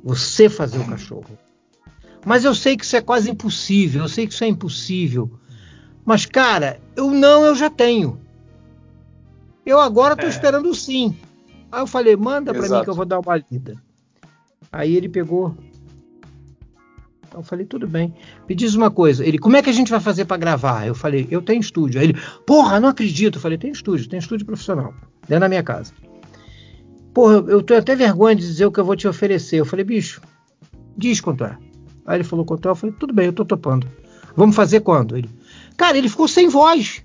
Você 0.04 0.48
fazer 0.48 0.80
o 0.80 0.86
cachorro. 0.86 1.38
Mas 2.26 2.44
eu 2.46 2.56
sei 2.56 2.78
que 2.78 2.86
isso 2.86 2.96
é 2.96 3.02
quase 3.02 3.30
impossível. 3.30 4.04
Eu 4.04 4.10
sei 4.10 4.26
que 4.28 4.34
isso 4.34 4.44
é 4.44 4.48
impossível. 4.48 5.32
Mas, 6.06 6.26
cara, 6.26 6.80
eu 6.96 7.12
não, 7.12 7.44
eu 7.44 7.56
já 7.56 7.70
tenho. 7.70 8.20
Eu 9.66 9.80
agora 9.80 10.16
tô 10.16 10.26
É. 10.26 10.30
esperando 10.30 10.70
o 10.70 10.76
sim. 10.76 11.16
Aí 11.72 11.82
eu 11.82 11.88
falei: 11.88 12.16
manda 12.16 12.54
para 12.54 12.62
mim 12.70 12.84
que 12.84 12.90
eu 12.90 12.94
vou 12.94 13.06
dar 13.06 13.20
uma 13.20 13.44
lida. 13.52 13.76
Aí 14.72 14.96
ele 14.96 15.10
pegou. 15.10 15.56
Eu 17.34 17.42
falei, 17.42 17.66
tudo 17.66 17.88
bem. 17.88 18.14
Me 18.48 18.54
diz 18.54 18.76
uma 18.76 18.92
coisa. 18.92 19.26
Ele, 19.26 19.40
como 19.40 19.56
é 19.58 19.62
que 19.64 19.70
a 19.70 19.74
gente 19.74 19.90
vai 19.90 20.00
fazer 20.00 20.26
para 20.26 20.38
gravar? 20.38 20.86
Eu 20.86 20.94
falei, 20.94 21.28
eu 21.32 21.42
tenho 21.42 21.60
estúdio. 21.60 22.00
Aí 22.00 22.08
ele, 22.08 22.20
porra, 22.46 22.80
não 22.80 22.90
acredito. 22.90 23.38
Eu 23.38 23.42
falei, 23.42 23.58
tem 23.58 23.72
estúdio, 23.72 24.08
tem 24.08 24.20
estúdio 24.20 24.46
profissional, 24.46 24.94
dentro 25.28 25.40
da 25.40 25.50
minha 25.50 25.64
casa. 25.64 25.94
Porra, 27.12 27.44
eu 27.48 27.64
tenho 27.64 27.80
até 27.80 27.96
vergonha 27.96 28.36
de 28.36 28.42
dizer 28.44 28.68
o 28.68 28.72
que 28.72 28.80
eu 28.80 28.86
vou 28.86 28.96
te 28.96 29.08
oferecer. 29.08 29.60
Eu 29.60 29.66
falei, 29.66 29.84
bicho, 29.84 30.22
diz 30.96 31.20
quanto 31.22 31.44
é. 31.44 31.58
Aí 32.06 32.18
ele 32.18 32.24
falou 32.24 32.46
quanto 32.46 32.68
é. 32.68 32.72
Eu 32.72 32.76
falei, 32.76 32.96
tudo 33.00 33.14
bem, 33.14 33.28
eu 33.28 33.34
tô 33.34 33.46
topando. 33.46 33.88
Vamos 34.36 34.56
fazer 34.56 34.82
quando? 34.82 35.16
Ele, 35.18 35.30
cara, 35.78 35.98
ele 35.98 36.10
ficou 36.10 36.28
sem 36.28 36.48
voz. 36.48 37.04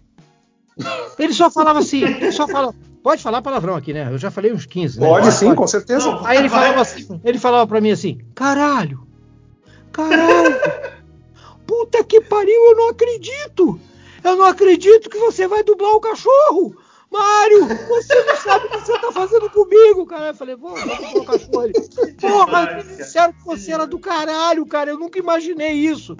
Ele 1.18 1.32
só 1.32 1.50
falava 1.50 1.80
assim, 1.80 2.02
ele 2.04 2.32
só 2.32 2.46
fala. 2.46 2.74
Pode 3.02 3.22
falar 3.22 3.40
palavrão 3.42 3.74
aqui, 3.74 3.92
né? 3.92 4.08
Eu 4.10 4.18
já 4.18 4.30
falei 4.30 4.52
uns 4.52 4.66
15, 4.66 5.00
né? 5.00 5.06
Pode 5.06 5.32
sim, 5.32 5.54
com 5.54 5.66
certeza. 5.66 6.10
Não, 6.10 6.26
Aí 6.26 6.38
ele 6.38 6.48
vai. 6.48 6.60
falava 6.60 6.80
assim, 6.82 7.20
ele 7.24 7.38
falava 7.38 7.66
pra 7.66 7.80
mim 7.80 7.90
assim, 7.90 8.18
caralho, 8.34 9.06
caralho, 9.92 10.56
puta 11.66 12.02
que 12.04 12.20
pariu, 12.20 12.70
eu 12.70 12.76
não 12.76 12.90
acredito, 12.90 13.80
eu 14.22 14.36
não 14.36 14.44
acredito 14.44 15.08
que 15.08 15.18
você 15.18 15.46
vai 15.46 15.62
dublar 15.62 15.92
o 15.92 16.00
cachorro, 16.00 16.76
Mário, 17.10 17.66
você 17.88 18.22
não 18.22 18.36
sabe 18.36 18.66
o 18.66 18.70
que 18.70 18.80
você 18.80 18.98
tá 18.98 19.10
fazendo 19.12 19.48
comigo, 19.50 20.04
cara. 20.06 20.28
Eu 20.28 20.34
falei, 20.34 20.54
vou, 20.56 20.76
vou 20.76 21.24
cachorro. 21.24 21.64
Ele, 21.64 21.72
porra, 22.20 22.74
me 22.74 22.96
disseram 22.96 23.32
que 23.32 23.44
você 23.44 23.72
era 23.72 23.86
do 23.86 23.98
caralho, 23.98 24.66
cara, 24.66 24.90
eu 24.90 24.98
nunca 24.98 25.18
imaginei 25.18 25.72
isso. 25.72 26.16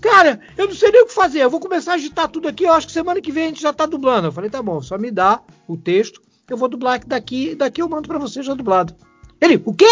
Cara, 0.00 0.40
eu 0.56 0.68
não 0.68 0.74
sei 0.74 0.92
nem 0.92 1.02
o 1.02 1.06
que 1.06 1.14
fazer, 1.14 1.40
eu 1.40 1.50
vou 1.50 1.58
começar 1.58 1.92
a 1.92 1.94
agitar 1.96 2.28
tudo 2.28 2.46
aqui, 2.46 2.64
eu 2.64 2.72
acho 2.72 2.86
que 2.86 2.92
semana 2.92 3.20
que 3.20 3.32
vem 3.32 3.44
a 3.44 3.48
gente 3.48 3.60
já 3.62 3.72
tá 3.72 3.84
dublando. 3.84 4.28
Eu 4.28 4.32
falei, 4.32 4.48
tá 4.48 4.62
bom, 4.62 4.80
só 4.80 4.96
me 4.96 5.10
dá 5.10 5.40
o 5.66 5.76
texto, 5.76 6.22
eu 6.48 6.56
vou 6.56 6.68
dublar 6.68 7.04
daqui, 7.04 7.56
daqui 7.56 7.82
eu 7.82 7.88
mando 7.88 8.06
pra 8.06 8.18
você 8.18 8.40
já 8.40 8.54
dublado. 8.54 8.94
Ele, 9.40 9.60
o 9.64 9.74
quê? 9.74 9.90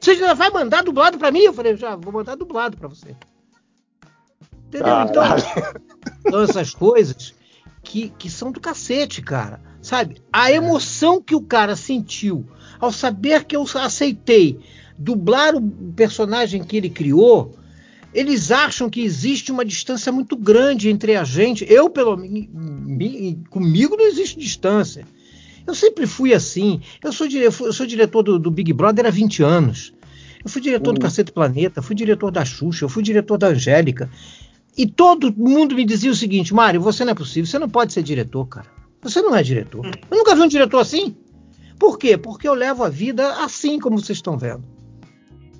Você 0.00 0.16
já 0.16 0.32
vai 0.32 0.50
mandar 0.50 0.82
dublado 0.82 1.18
pra 1.18 1.30
mim? 1.30 1.40
Eu 1.42 1.52
falei, 1.52 1.76
já, 1.76 1.96
vou 1.96 2.12
mandar 2.12 2.34
dublado 2.34 2.78
pra 2.78 2.88
você. 2.88 3.14
Entendeu? 4.68 4.94
Então, 5.02 5.22
são 6.30 6.42
essas 6.42 6.74
coisas 6.74 7.34
que, 7.82 8.12
que 8.18 8.30
são 8.30 8.52
do 8.52 8.60
cacete, 8.60 9.20
cara. 9.22 9.60
Sabe? 9.80 10.22
A 10.32 10.52
emoção 10.52 11.20
que 11.20 11.34
o 11.34 11.40
cara 11.40 11.74
sentiu 11.74 12.46
ao 12.78 12.92
saber 12.92 13.44
que 13.44 13.56
eu 13.56 13.66
aceitei 13.74 14.60
dublar 14.96 15.54
o 15.56 15.60
personagem 15.96 16.62
que 16.62 16.76
ele 16.76 16.88
criou, 16.88 17.56
eles 18.14 18.50
acham 18.52 18.88
que 18.88 19.00
existe 19.00 19.50
uma 19.50 19.64
distância 19.64 20.12
muito 20.12 20.36
grande 20.36 20.88
entre 20.88 21.16
a 21.16 21.24
gente. 21.24 21.66
Eu, 21.68 21.90
pelo 21.90 22.16
menos, 22.16 22.48
comigo 23.50 23.96
não 23.96 24.06
existe 24.06 24.38
distância. 24.38 25.06
Eu 25.66 25.74
sempre 25.74 26.06
fui 26.06 26.34
assim. 26.34 26.80
Eu 27.02 27.12
sou, 27.12 27.26
eu 27.26 27.72
sou 27.72 27.86
diretor 27.86 28.22
do, 28.22 28.38
do 28.38 28.50
Big 28.50 28.72
Brother 28.72 29.06
há 29.06 29.10
20 29.10 29.42
anos. 29.42 29.92
Eu 30.44 30.50
fui 30.50 30.60
diretor 30.60 30.92
do 30.92 30.98
Uhum. 30.98 31.02
Cacete 31.02 31.32
Planeta, 31.32 31.80
fui 31.80 31.94
diretor 31.94 32.30
da 32.30 32.44
Xuxa, 32.44 32.84
eu 32.84 32.88
fui 32.88 33.02
diretor 33.02 33.38
da 33.38 33.48
Angélica. 33.48 34.10
E 34.76 34.86
todo 34.86 35.34
mundo 35.36 35.74
me 35.74 35.84
dizia 35.84 36.10
o 36.10 36.14
seguinte, 36.14 36.54
Mário, 36.54 36.80
você 36.80 37.04
não 37.04 37.12
é 37.12 37.14
possível, 37.14 37.46
você 37.46 37.58
não 37.58 37.68
pode 37.68 37.92
ser 37.92 38.02
diretor, 38.02 38.46
cara. 38.46 38.66
Você 39.02 39.20
não 39.20 39.34
é 39.34 39.42
diretor. 39.42 39.84
Eu 40.10 40.16
nunca 40.16 40.34
vi 40.34 40.40
um 40.42 40.48
diretor 40.48 40.78
assim. 40.78 41.14
Por 41.78 41.98
quê? 41.98 42.16
Porque 42.16 42.48
eu 42.48 42.54
levo 42.54 42.84
a 42.84 42.88
vida 42.88 43.42
assim 43.42 43.78
como 43.78 43.98
vocês 43.98 44.18
estão 44.18 44.38
vendo. 44.38 44.64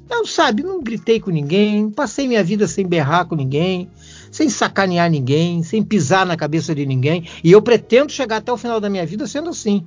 Eu, 0.08 0.26
sabe, 0.26 0.62
não 0.62 0.82
gritei 0.82 1.18
com 1.18 1.30
ninguém, 1.30 1.90
passei 1.90 2.28
minha 2.28 2.44
vida 2.44 2.68
sem 2.68 2.86
berrar 2.86 3.24
com 3.26 3.34
ninguém, 3.34 3.90
sem 4.30 4.48
sacanear 4.48 5.10
ninguém, 5.10 5.62
sem 5.62 5.82
pisar 5.82 6.26
na 6.26 6.36
cabeça 6.36 6.74
de 6.74 6.84
ninguém. 6.84 7.26
E 7.42 7.50
eu 7.50 7.62
pretendo 7.62 8.12
chegar 8.12 8.36
até 8.36 8.52
o 8.52 8.56
final 8.56 8.78
da 8.80 8.90
minha 8.90 9.06
vida 9.06 9.26
sendo 9.26 9.50
assim. 9.50 9.86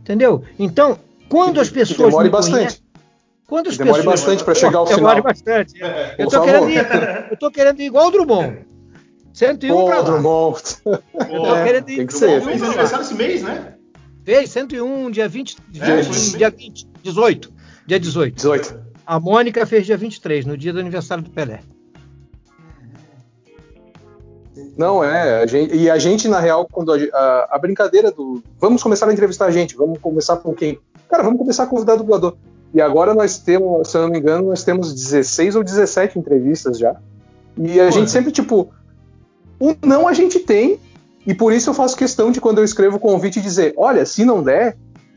Entendeu? 0.00 0.42
Então, 0.58 0.98
quando 1.28 1.60
as 1.60 1.70
pessoas. 1.70 2.10
demore 2.10 2.28
bastante. 2.28 2.56
conhecem- 2.56 2.83
quando 3.46 3.68
as 3.68 3.76
Que 3.76 3.84
demore 3.84 4.02
pessoas. 4.02 4.20
bastante 4.20 4.44
para 4.44 4.54
chegar 4.54 4.78
ao 4.78 4.84
Demore 4.86 5.16
final. 5.16 5.22
bastante. 5.22 5.74
É, 5.82 6.14
Eu 6.18 6.28
tô, 6.28 6.42
querendo 6.42 6.70
ir, 6.70 6.86
eu 7.30 7.36
tô 7.36 7.50
querendo 7.50 7.80
ir 7.80 7.84
igual 7.86 8.08
o 8.08 8.10
Drummond. 8.10 8.58
101 9.32 9.68
Pô, 9.74 9.86
pra 9.86 9.96
lá. 9.98 10.02
Drummond. 10.02 10.62
Pô, 10.84 10.96
tô 11.18 11.54
querendo 11.64 11.88
ir 11.90 11.96
tem 11.96 12.06
que 12.06 12.14
o 12.14 12.18
ser. 12.18 12.42
Fez 12.42 12.62
aniversário 12.62 13.04
esse 13.04 13.14
mês, 13.14 13.42
né? 13.42 13.74
Fez 14.24 14.50
101, 14.50 15.10
dia 15.10 15.28
20. 15.28 15.56
É, 15.56 15.60
dia, 15.70 16.04
foi 16.04 16.38
dia 16.38 16.50
20 16.50 16.88
18. 17.02 17.52
Dia 17.86 18.00
18. 18.00 18.34
18. 18.36 18.80
A 19.06 19.20
Mônica 19.20 19.66
fez 19.66 19.84
dia 19.84 19.96
23, 19.98 20.46
no 20.46 20.56
dia 20.56 20.72
do 20.72 20.80
aniversário 20.80 21.22
do 21.22 21.30
Pelé. 21.30 21.60
Não, 24.78 25.02
é. 25.02 25.42
a 25.42 25.46
gente- 25.46 25.74
e 25.74 25.90
a 25.90 25.98
gente, 25.98 26.28
na 26.28 26.38
real, 26.40 26.66
quando 26.70 26.92
a, 26.92 26.96
a- 26.96 27.48
a 27.52 27.58
brincadeira 27.58 28.10
do. 28.10 28.42
Vamos 28.58 28.82
começar 28.82 29.08
a 29.08 29.12
entrevistar 29.12 29.46
a 29.46 29.50
gente, 29.50 29.76
vamos 29.76 29.98
começar 30.00 30.36
com 30.36 30.54
quem? 30.54 30.78
Cara, 31.08 31.22
vamos 31.22 31.38
começar 31.38 31.64
a 31.64 31.66
convidar 31.66 31.96
dublador. 31.96 32.36
E 32.74 32.80
agora 32.80 33.14
nós 33.14 33.38
temos, 33.38 33.88
se 33.88 33.96
eu 33.96 34.02
não 34.02 34.10
me 34.10 34.18
engano, 34.18 34.48
nós 34.48 34.64
temos 34.64 34.92
16 34.92 35.54
ou 35.56 35.62
17 35.62 36.18
entrevistas 36.18 36.76
já. 36.76 36.96
E 37.56 37.80
a 37.80 37.84
Pô. 37.86 37.90
gente 37.92 38.10
sempre, 38.10 38.32
tipo, 38.32 38.68
o 39.60 39.74
não 39.86 40.08
a 40.08 40.12
gente 40.12 40.40
tem, 40.40 40.78
e 41.24 41.32
por 41.32 41.52
isso 41.52 41.70
eu 41.70 41.74
faço 41.74 41.96
questão 41.96 42.32
de 42.32 42.40
quando 42.40 42.58
eu 42.58 42.64
escrevo 42.64 42.96
o 42.96 43.00
convite 43.00 43.40
dizer: 43.40 43.72
olha, 43.76 44.04
se 44.04 44.24
não 44.24 44.42
der, 44.42 44.76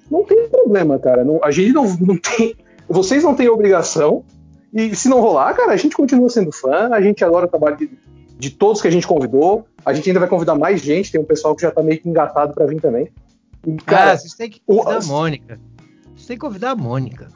não 0.10 0.24
tem 0.24 0.48
problema, 0.48 1.00
cara. 1.00 1.26
Não- 1.26 1.44
a 1.44 1.50
gente 1.52 1.74
não, 1.74 1.86
não 2.00 2.16
tem. 2.18 2.56
Vocês 2.88 3.24
não 3.24 3.34
têm 3.36 3.50
obrigação. 3.50 4.24
E 4.72 4.96
se 4.96 5.10
não 5.10 5.20
rolar, 5.20 5.54
cara, 5.56 5.72
a 5.72 5.78
gente 5.78 5.96
continua 5.96 6.30
sendo 6.30 6.52
fã, 6.52 6.90
a 6.94 7.02
gente 7.02 7.24
adora 7.26 7.46
o 7.46 7.50
trabalho 7.50 7.78
de, 7.78 7.90
de 8.38 8.50
todos 8.52 8.82
que 8.82 8.88
a 8.88 8.92
gente 8.92 9.08
convidou. 9.08 9.66
A 9.84 9.94
gente 9.94 10.08
ainda 10.10 10.20
vai 10.20 10.30
convidar 10.30 10.54
mais 10.56 10.82
gente, 10.82 11.12
tem 11.12 11.20
um 11.20 11.26
pessoal 11.26 11.56
que 11.56 11.62
já 11.64 11.72
tá 11.72 11.82
meio 11.82 12.00
que 12.00 12.08
engatado 12.08 12.54
pra 12.54 12.66
vir 12.68 12.80
também. 12.80 13.10
E, 13.66 13.74
cara, 13.78 14.12
ah, 14.12 14.18
vocês 14.18 14.34
têm 14.36 14.50
que 14.50 14.62
o- 14.68 14.76
convidar 14.84 14.98
a 15.00 15.06
Mônica. 15.08 15.60
Vocês 16.14 16.28
têm 16.28 16.38
que 16.38 16.42
convidar 16.46 16.72
a 16.72 16.76
Mônica. 16.76 17.30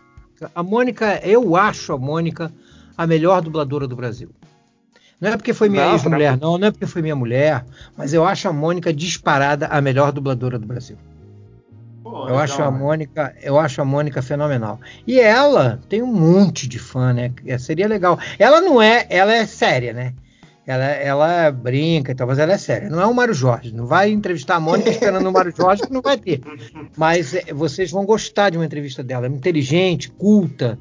A 0.56 0.64
Mônica, 0.64 1.20
eu 1.24 1.56
acho 1.56 1.94
a 1.94 1.98
Mônica 1.98 2.52
a 2.98 3.06
melhor 3.06 3.42
dubladora 3.42 3.88
do 3.88 3.96
Brasil. 3.96 4.30
Não 5.20 5.30
é 5.30 5.38
porque 5.38 5.54
foi 5.54 5.70
minha 5.70 5.86
Não, 5.86 5.94
ex-mulher, 5.94 6.38
não, 6.38 6.58
não 6.58 6.68
é 6.68 6.72
porque 6.72 6.88
foi 6.88 7.02
minha 7.02 7.16
mulher, 7.16 7.64
mas 7.96 8.12
eu 8.14 8.26
acho 8.26 8.48
a 8.48 8.54
Mônica 8.54 8.92
disparada 8.92 9.68
a 9.68 9.80
melhor 9.80 10.12
dubladora 10.12 10.58
do 10.58 10.66
Brasil. 10.66 10.98
Pô, 12.04 12.22
Eu 12.22 12.24
legal, 12.24 12.40
acho 12.40 12.62
a 12.64 12.72
né? 12.72 12.80
Mônica, 12.80 13.36
eu 13.42 13.60
acho 13.60 13.82
a 13.82 13.86
Mônica 13.86 14.22
fenomenal. 14.22 14.80
E 15.06 15.20
ela 15.20 15.80
tem 15.88 16.02
um 16.02 16.12
monte 16.12 16.68
de 16.68 16.80
fã, 16.80 17.14
né? 17.14 17.32
É, 17.46 17.58
Seria 17.60 17.88
legal. 17.88 18.18
Ela 18.40 18.62
não 18.62 18.82
é, 18.82 19.06
ela 19.10 19.34
é 19.34 19.46
séria, 19.46 19.94
né? 19.94 20.14
Ela, 20.72 20.86
ela 20.86 21.52
brinca 21.52 22.12
e 22.12 22.16
tal, 22.16 22.26
mas 22.28 22.40
ela 22.40 22.54
é 22.54 22.58
séria. 22.58 22.90
Não 22.90 23.02
é 23.02 23.06
o 23.06 23.14
Mário 23.14 23.34
Jorge. 23.34 23.74
Não 23.74 23.86
vai 23.86 24.10
entrevistar 24.10 24.56
a 24.56 24.60
Mônica 24.60 24.90
esperando 24.90 25.28
o 25.28 25.32
Mário 25.34 25.54
Jorge, 25.56 25.84
que 25.84 25.92
não 25.92 26.02
vai 26.02 26.18
ter. 26.18 26.40
Mas 26.98 27.34
é, 27.34 27.54
vocês 27.54 27.92
vão 27.92 28.06
gostar 28.06 28.50
de 28.52 28.58
uma 28.58 28.66
entrevista 28.66 29.04
dela. 29.04 29.26
É 29.28 29.30
inteligente, 29.30 30.10
culta. 30.12 30.80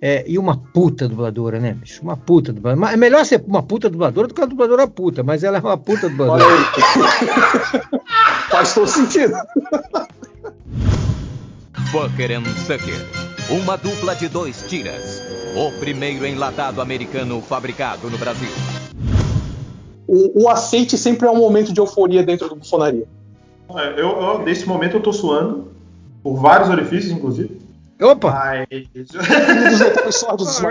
é, 0.00 0.24
e 0.26 0.38
uma 0.38 0.56
puta 0.56 1.08
dubladora, 1.08 1.60
né, 1.60 1.72
bicho? 1.74 2.02
Uma 2.02 2.16
puta 2.16 2.52
dubladora. 2.52 2.92
É 2.92 2.96
melhor 2.96 3.24
ser 3.24 3.42
uma 3.46 3.62
puta 3.62 3.88
dubladora 3.88 4.26
do 4.28 4.34
que 4.34 4.40
uma 4.40 4.46
dubladora 4.46 4.88
puta, 4.88 5.22
mas 5.22 5.44
ela 5.44 5.58
é 5.58 5.60
uma 5.60 5.76
puta 5.78 6.06
Olha 6.06 6.10
dubladora. 6.16 6.44
aí. 6.44 7.80
Faz 8.50 8.74
todo 8.74 8.86
sentido. 8.88 9.34
Fucker 11.90 12.32
and 12.32 12.44
Sucker. 12.66 13.06
Uma 13.50 13.76
dupla 13.76 14.14
de 14.14 14.28
dois 14.28 14.62
tiras. 14.68 15.22
O 15.56 15.70
primeiro 15.80 16.26
enlatado 16.26 16.80
americano 16.80 17.40
fabricado 17.40 18.10
no 18.10 18.18
Brasil. 18.18 18.48
O, 20.08 20.44
o 20.44 20.48
aceite 20.48 20.96
sempre 20.98 21.28
é 21.28 21.30
um 21.30 21.38
momento 21.38 21.72
de 21.72 21.80
euforia 21.80 22.22
dentro 22.22 22.48
do 22.48 22.56
bufonaria. 22.56 23.04
É, 23.76 24.00
Eu, 24.00 24.08
eu, 24.20 24.38
nesse 24.40 24.66
momento 24.66 24.96
eu 24.96 25.02
tô 25.02 25.12
suando, 25.12 25.68
por 26.22 26.36
vários 26.36 26.68
orifícios, 26.70 27.12
inclusive. 27.12 27.58
Opa! 28.00 28.66
Mas. 28.70 29.08
Dos 30.36 30.58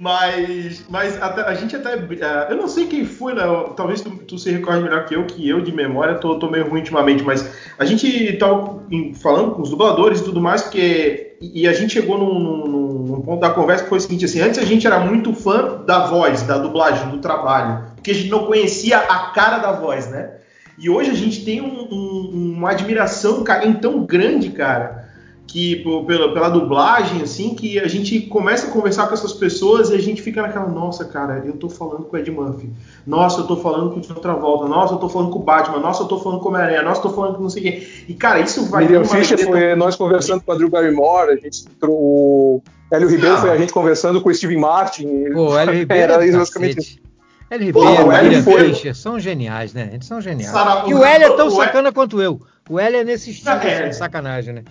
mas, 0.00 0.84
mas 0.88 1.20
até- 1.22 1.42
a 1.42 1.54
gente 1.54 1.76
até. 1.76 1.94
eh, 1.94 2.46
eu 2.50 2.56
não 2.56 2.68
sei 2.68 2.86
quem 2.86 3.04
foi, 3.04 3.34
Léo. 3.34 3.74
Talvez 3.76 4.00
tu, 4.00 4.10
tu 4.10 4.38
se 4.38 4.50
recorde 4.50 4.82
melhor 4.82 5.04
que 5.06 5.14
eu, 5.14 5.24
que 5.26 5.48
eu 5.48 5.60
de 5.60 5.72
memória 5.72 6.14
tô, 6.16 6.38
tô 6.38 6.50
meio 6.50 6.68
ruim 6.68 6.80
ultimamente, 6.80 7.22
mas 7.22 7.48
a 7.78 7.84
gente 7.84 8.32
tava 8.38 8.82
em- 8.90 9.14
falando 9.14 9.52
com 9.52 9.62
os 9.62 9.70
dubladores 9.70 10.20
e 10.20 10.24
tudo 10.24 10.40
mais, 10.40 10.62
porque. 10.62 11.23
E 11.40 11.66
a 11.68 11.72
gente 11.72 11.92
chegou 11.92 12.16
num, 12.18 12.38
num- 12.38 12.98
num 13.06 13.20
ponto 13.20 13.40
da 13.40 13.50
conversa 13.50 13.84
que 13.84 13.88
foi 13.90 13.98
o 13.98 14.00
seguinte: 14.00 14.24
assim, 14.24 14.40
antes 14.40 14.58
a 14.58 14.64
gente 14.64 14.86
era 14.86 14.98
muito 15.00 15.32
fã 15.34 15.82
da 15.86 16.06
voz, 16.06 16.42
da 16.42 16.58
dublagem, 16.58 17.08
do 17.10 17.18
trabalho, 17.18 17.84
porque 17.94 18.10
a 18.10 18.14
gente 18.14 18.30
não 18.30 18.46
conhecia 18.46 18.98
a 18.98 19.30
cara 19.30 19.58
da 19.58 19.72
voz, 19.72 20.08
né? 20.08 20.30
E 20.78 20.90
hoje 20.90 21.10
a 21.10 21.14
gente 21.14 21.44
tem 21.44 21.60
um- 21.60 21.88
um- 21.92 22.54
uma 22.56 22.70
admiração, 22.70 23.40
um 23.40 23.44
carinho 23.44 23.78
tão 23.80 24.04
grande, 24.04 24.50
cara, 24.50 25.03
que 25.46 25.76
pela, 26.06 26.32
pela 26.32 26.48
dublagem, 26.48 27.22
assim, 27.22 27.54
que 27.54 27.78
a 27.78 27.86
gente 27.86 28.20
começa 28.22 28.66
a 28.66 28.70
conversar 28.70 29.06
com 29.06 29.14
essas 29.14 29.32
pessoas 29.32 29.90
e 29.90 29.94
a 29.94 30.00
gente 30.00 30.20
fica 30.22 30.42
naquela, 30.42 30.66
nossa, 30.66 31.04
cara, 31.04 31.42
eu 31.44 31.52
tô 31.52 31.68
falando 31.68 32.04
com 32.04 32.16
o 32.16 32.18
Ed 32.18 32.28
Murphy, 32.30 32.70
nossa, 33.06 33.40
eu 33.42 33.46
tô 33.46 33.56
falando 33.58 33.90
com 33.92 33.98
o 33.98 34.00
John 34.00 34.14
Travolta, 34.14 34.66
nossa, 34.66 34.94
eu 34.94 34.98
tô 34.98 35.08
falando 35.08 35.30
com 35.30 35.38
o 35.38 35.42
Batman, 35.42 35.78
nossa, 35.78 36.02
eu 36.02 36.06
tô 36.08 36.18
falando 36.18 36.40
com 36.40 36.46
o 36.46 36.48
Homem-Aranha, 36.50 36.82
nossa, 36.82 36.98
eu 37.00 37.02
tô 37.02 37.10
falando 37.10 37.36
com 37.36 37.42
não 37.42 37.50
sei 37.50 37.62
quem. 37.62 37.86
E, 38.08 38.14
cara, 38.14 38.40
isso 38.40 38.64
vai 38.66 38.84
Miriam 38.84 39.04
Fischer 39.04 39.38
foi 39.44 39.74
nós 39.76 39.94
conversando 39.96 40.40
com 40.42 40.50
a 40.50 40.54
Drew 40.56 40.68
Barrymore, 40.70 41.30
a 41.30 41.36
gente, 41.36 41.64
o 41.82 42.60
Hélio 42.90 43.08
Ribeiro 43.08 43.36
Ah. 43.36 43.40
foi 43.40 43.50
a 43.50 43.56
gente 43.56 43.72
conversando 43.72 44.20
com 44.20 44.28
o 44.30 44.34
Steve 44.34 44.56
Martin. 44.56 45.30
Pô, 45.32 45.56
Hélio 45.58 45.74
Ribeiro. 45.78 46.12
Era 46.14 46.24
é 46.24 46.28
isso, 46.28 46.38
basicamente 46.38 46.74
cacete. 46.76 47.02
Hélio 47.50 47.72
Pô, 47.72 47.84
Ribeiro, 47.84 48.40
o 48.40 48.42
foi- 48.42 48.68
Fischer, 48.74 48.94
são 48.96 49.20
geniais, 49.20 49.72
né? 49.74 49.90
Eles 49.92 50.06
são 50.06 50.20
geniais. 50.20 50.50
Sara- 50.52 50.88
E 50.88 50.94
o 50.94 51.04
Hélio 51.04 51.26
é 51.28 51.36
tão 51.36 51.48
o- 51.48 51.50
sacana 51.50 51.92
quanto 51.92 52.20
eu. 52.20 52.40
O 52.68 52.80
Hélio 52.80 52.98
é 53.00 53.04
nesse 53.04 53.30
estilo 53.32 53.54
É. 53.56 53.74
assim, 53.80 53.88
de 53.90 53.96
sacanagem, 53.96 54.54
né? 54.54 54.62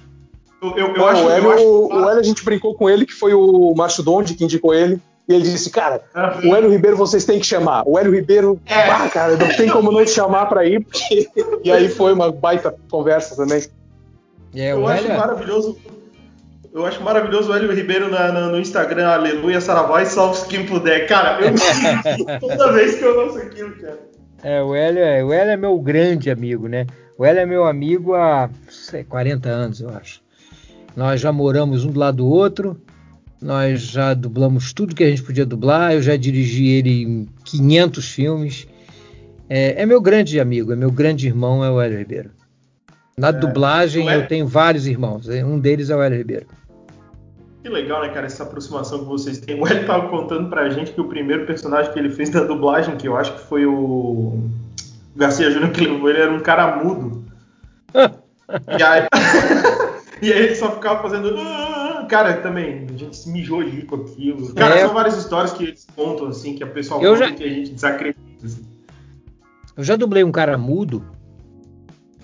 Eu, 0.78 0.96
eu, 0.96 1.08
acho, 1.08 1.26
o, 1.26 1.30
Hélio, 1.30 1.46
eu 1.46 1.52
acho 1.52 1.64
o 1.88 2.10
Hélio, 2.10 2.20
a 2.20 2.24
gente 2.24 2.44
brincou 2.46 2.74
com 2.76 2.90
ele, 2.90 3.06
que 3.06 3.14
foi 3.14 3.34
o 3.34 3.74
Márcio 3.76 4.02
Donde 4.04 4.34
que 4.34 4.44
indicou 4.44 4.74
ele. 4.74 5.00
E 5.28 5.34
ele 5.34 5.44
disse, 5.44 5.70
cara, 5.70 6.02
o 6.44 6.54
Hélio 6.56 6.70
Ribeiro 6.70 6.98
vocês 6.98 7.24
têm 7.24 7.40
que 7.40 7.46
chamar. 7.46 7.84
O 7.86 7.98
Hélio 7.98 8.14
Ribeiro, 8.14 8.60
É. 8.66 8.88
bah, 8.88 9.10
cara, 9.10 9.38
não 9.38 9.48
tem 9.56 9.70
como 9.70 9.92
não 9.92 10.04
te 10.04 10.12
chamar 10.12 10.48
pra 10.48 10.66
ir. 10.66 10.84
Porque... 10.84 11.30
E 11.64 11.72
aí 11.72 11.88
foi 11.90 12.12
uma 12.14 12.30
baita 12.32 12.76
conversa 12.90 13.36
também. 13.36 13.64
É, 14.56 14.72
eu 14.74 14.82
o 14.82 14.88
acho 14.88 15.06
Hélio, 15.06 15.18
maravilhoso. 15.18 15.78
Eu 16.74 16.86
acho 16.86 17.02
maravilhoso 17.04 17.52
o 17.52 17.56
Hélio 17.56 17.72
Ribeiro 17.72 18.10
na- 18.10 18.32
na- 18.32 18.48
no 18.50 18.60
Instagram, 18.60 19.08
aleluia, 19.08 19.62
saravá 19.62 20.02
e 20.02 20.06
salve 20.08 20.46
quem 20.48 20.66
puder. 20.66 21.08
Cara, 21.08 21.40
eu 21.40 21.52
me 21.52 21.58
sinto 21.58 22.26
toda 22.42 22.72
vez 22.74 22.96
que 22.96 23.04
eu 23.04 23.16
lanço 23.16 23.38
aquilo, 23.38 23.76
cara. 23.80 24.00
é, 24.44 24.62
o, 24.64 24.74
Hélio 24.76 25.04
é, 25.04 25.24
o 25.24 25.32
Hélio 25.32 25.52
é 25.52 25.58
meu 25.58 25.78
grande 25.80 26.30
amigo, 26.32 26.68
né? 26.68 26.86
O 27.18 27.24
Hélio 27.24 27.42
é 27.42 27.46
meu 27.46 27.64
amigo 27.66 28.16
há 28.16 28.50
sei, 28.70 29.04
40 29.04 29.48
anos, 29.50 29.80
eu 29.82 29.90
acho. 29.90 30.23
Nós 30.96 31.20
já 31.22 31.32
moramos 31.32 31.84
um 31.86 31.92
do 31.92 32.00
lado 32.00 32.18
do 32.18 32.28
outro, 32.28 32.80
nós 33.42 33.82
já 33.82 34.14
dublamos 34.14 34.72
tudo 34.74 34.96
que 34.96 35.04
a 35.04 35.10
gente 35.10 35.24
podia 35.24 35.46
dublar, 35.46 35.94
eu 35.94 36.02
já 36.02 36.16
dirigi 36.16 36.68
ele 36.68 37.04
em 37.04 37.28
500 37.46 38.08
filmes. 38.10 38.68
É, 39.50 39.82
é 39.82 39.86
meu 39.86 40.00
grande 40.02 40.40
amigo, 40.40 40.72
é 40.72 40.76
meu 40.76 40.92
grande 40.92 41.28
irmão, 41.28 41.64
é 41.64 41.70
o 41.70 41.82
Hélio 41.82 41.98
Ribeiro. 41.98 42.30
Na 43.18 43.32
dublagem 43.32 44.06
o 44.06 44.10
Hélio- 44.10 44.24
eu 44.24 44.28
tenho 44.28 44.48
vários 44.48 44.88
irmãos, 44.88 45.28
um 45.28 45.60
deles 45.60 45.90
é 45.90 45.96
o 45.96 46.02
Hélio 46.02 46.18
Ribeiro. 46.18 46.46
Que 47.64 47.70
legal, 47.70 48.02
né, 48.02 48.10
cara, 48.10 48.26
essa 48.26 48.44
aproximação 48.44 49.00
que 49.00 49.06
vocês 49.06 49.38
têm. 49.40 49.60
O 49.60 49.66
Hélio 49.68 49.86
tava 49.88 50.10
contando 50.10 50.50
pra 50.50 50.70
gente 50.70 50.92
que 50.92 51.00
o 51.00 51.06
primeiro 51.06 51.46
personagem 51.46 51.92
que 51.94 52.00
ele 52.00 52.10
fez 52.10 52.30
da 52.30 52.44
dublagem, 52.44 52.98
que 52.98 53.08
eu 53.08 53.16
acho 53.16 53.34
que 53.36 53.40
foi 53.42 53.66
o 53.66 54.50
Garcia 55.16 55.50
Júnior 55.50 55.72
que 55.72 55.82
levou 55.86 56.10
ele, 56.10 56.20
era 56.20 56.34
um 56.34 56.40
cara 56.40 56.84
mudo. 56.84 57.24
E 58.78 58.84
aí, 58.84 59.08
e 60.24 60.32
aí 60.34 60.44
ele 60.46 60.56
só 60.56 60.72
ficava 60.72 61.02
fazendo. 61.02 61.36
"Ah", 61.38 62.06
Cara, 62.10 62.34
também, 62.38 62.86
a 62.94 62.98
gente 62.98 63.16
se 63.16 63.30
mijou 63.30 63.64
com 63.88 63.96
aquilo. 63.96 64.54
Cara, 64.54 64.76
É. 64.76 64.86
são 64.86 64.94
várias 64.94 65.18
histórias 65.18 65.54
que 65.54 65.64
eles 65.64 65.88
contam, 65.96 66.28
assim, 66.28 66.54
que 66.56 66.64
a 66.64 66.68
pessoa 66.68 67.00
conta 67.00 67.16
já- 67.16 67.32
que 67.32 67.44
a 67.44 67.48
gente 67.50 67.72
desacredita. 67.72 68.20
assim. 68.44 68.64
Eu 69.76 69.84
já 69.84 69.96
dublei 69.96 70.24
um 70.24 70.32
cara 70.32 70.58
mudo. 70.58 71.04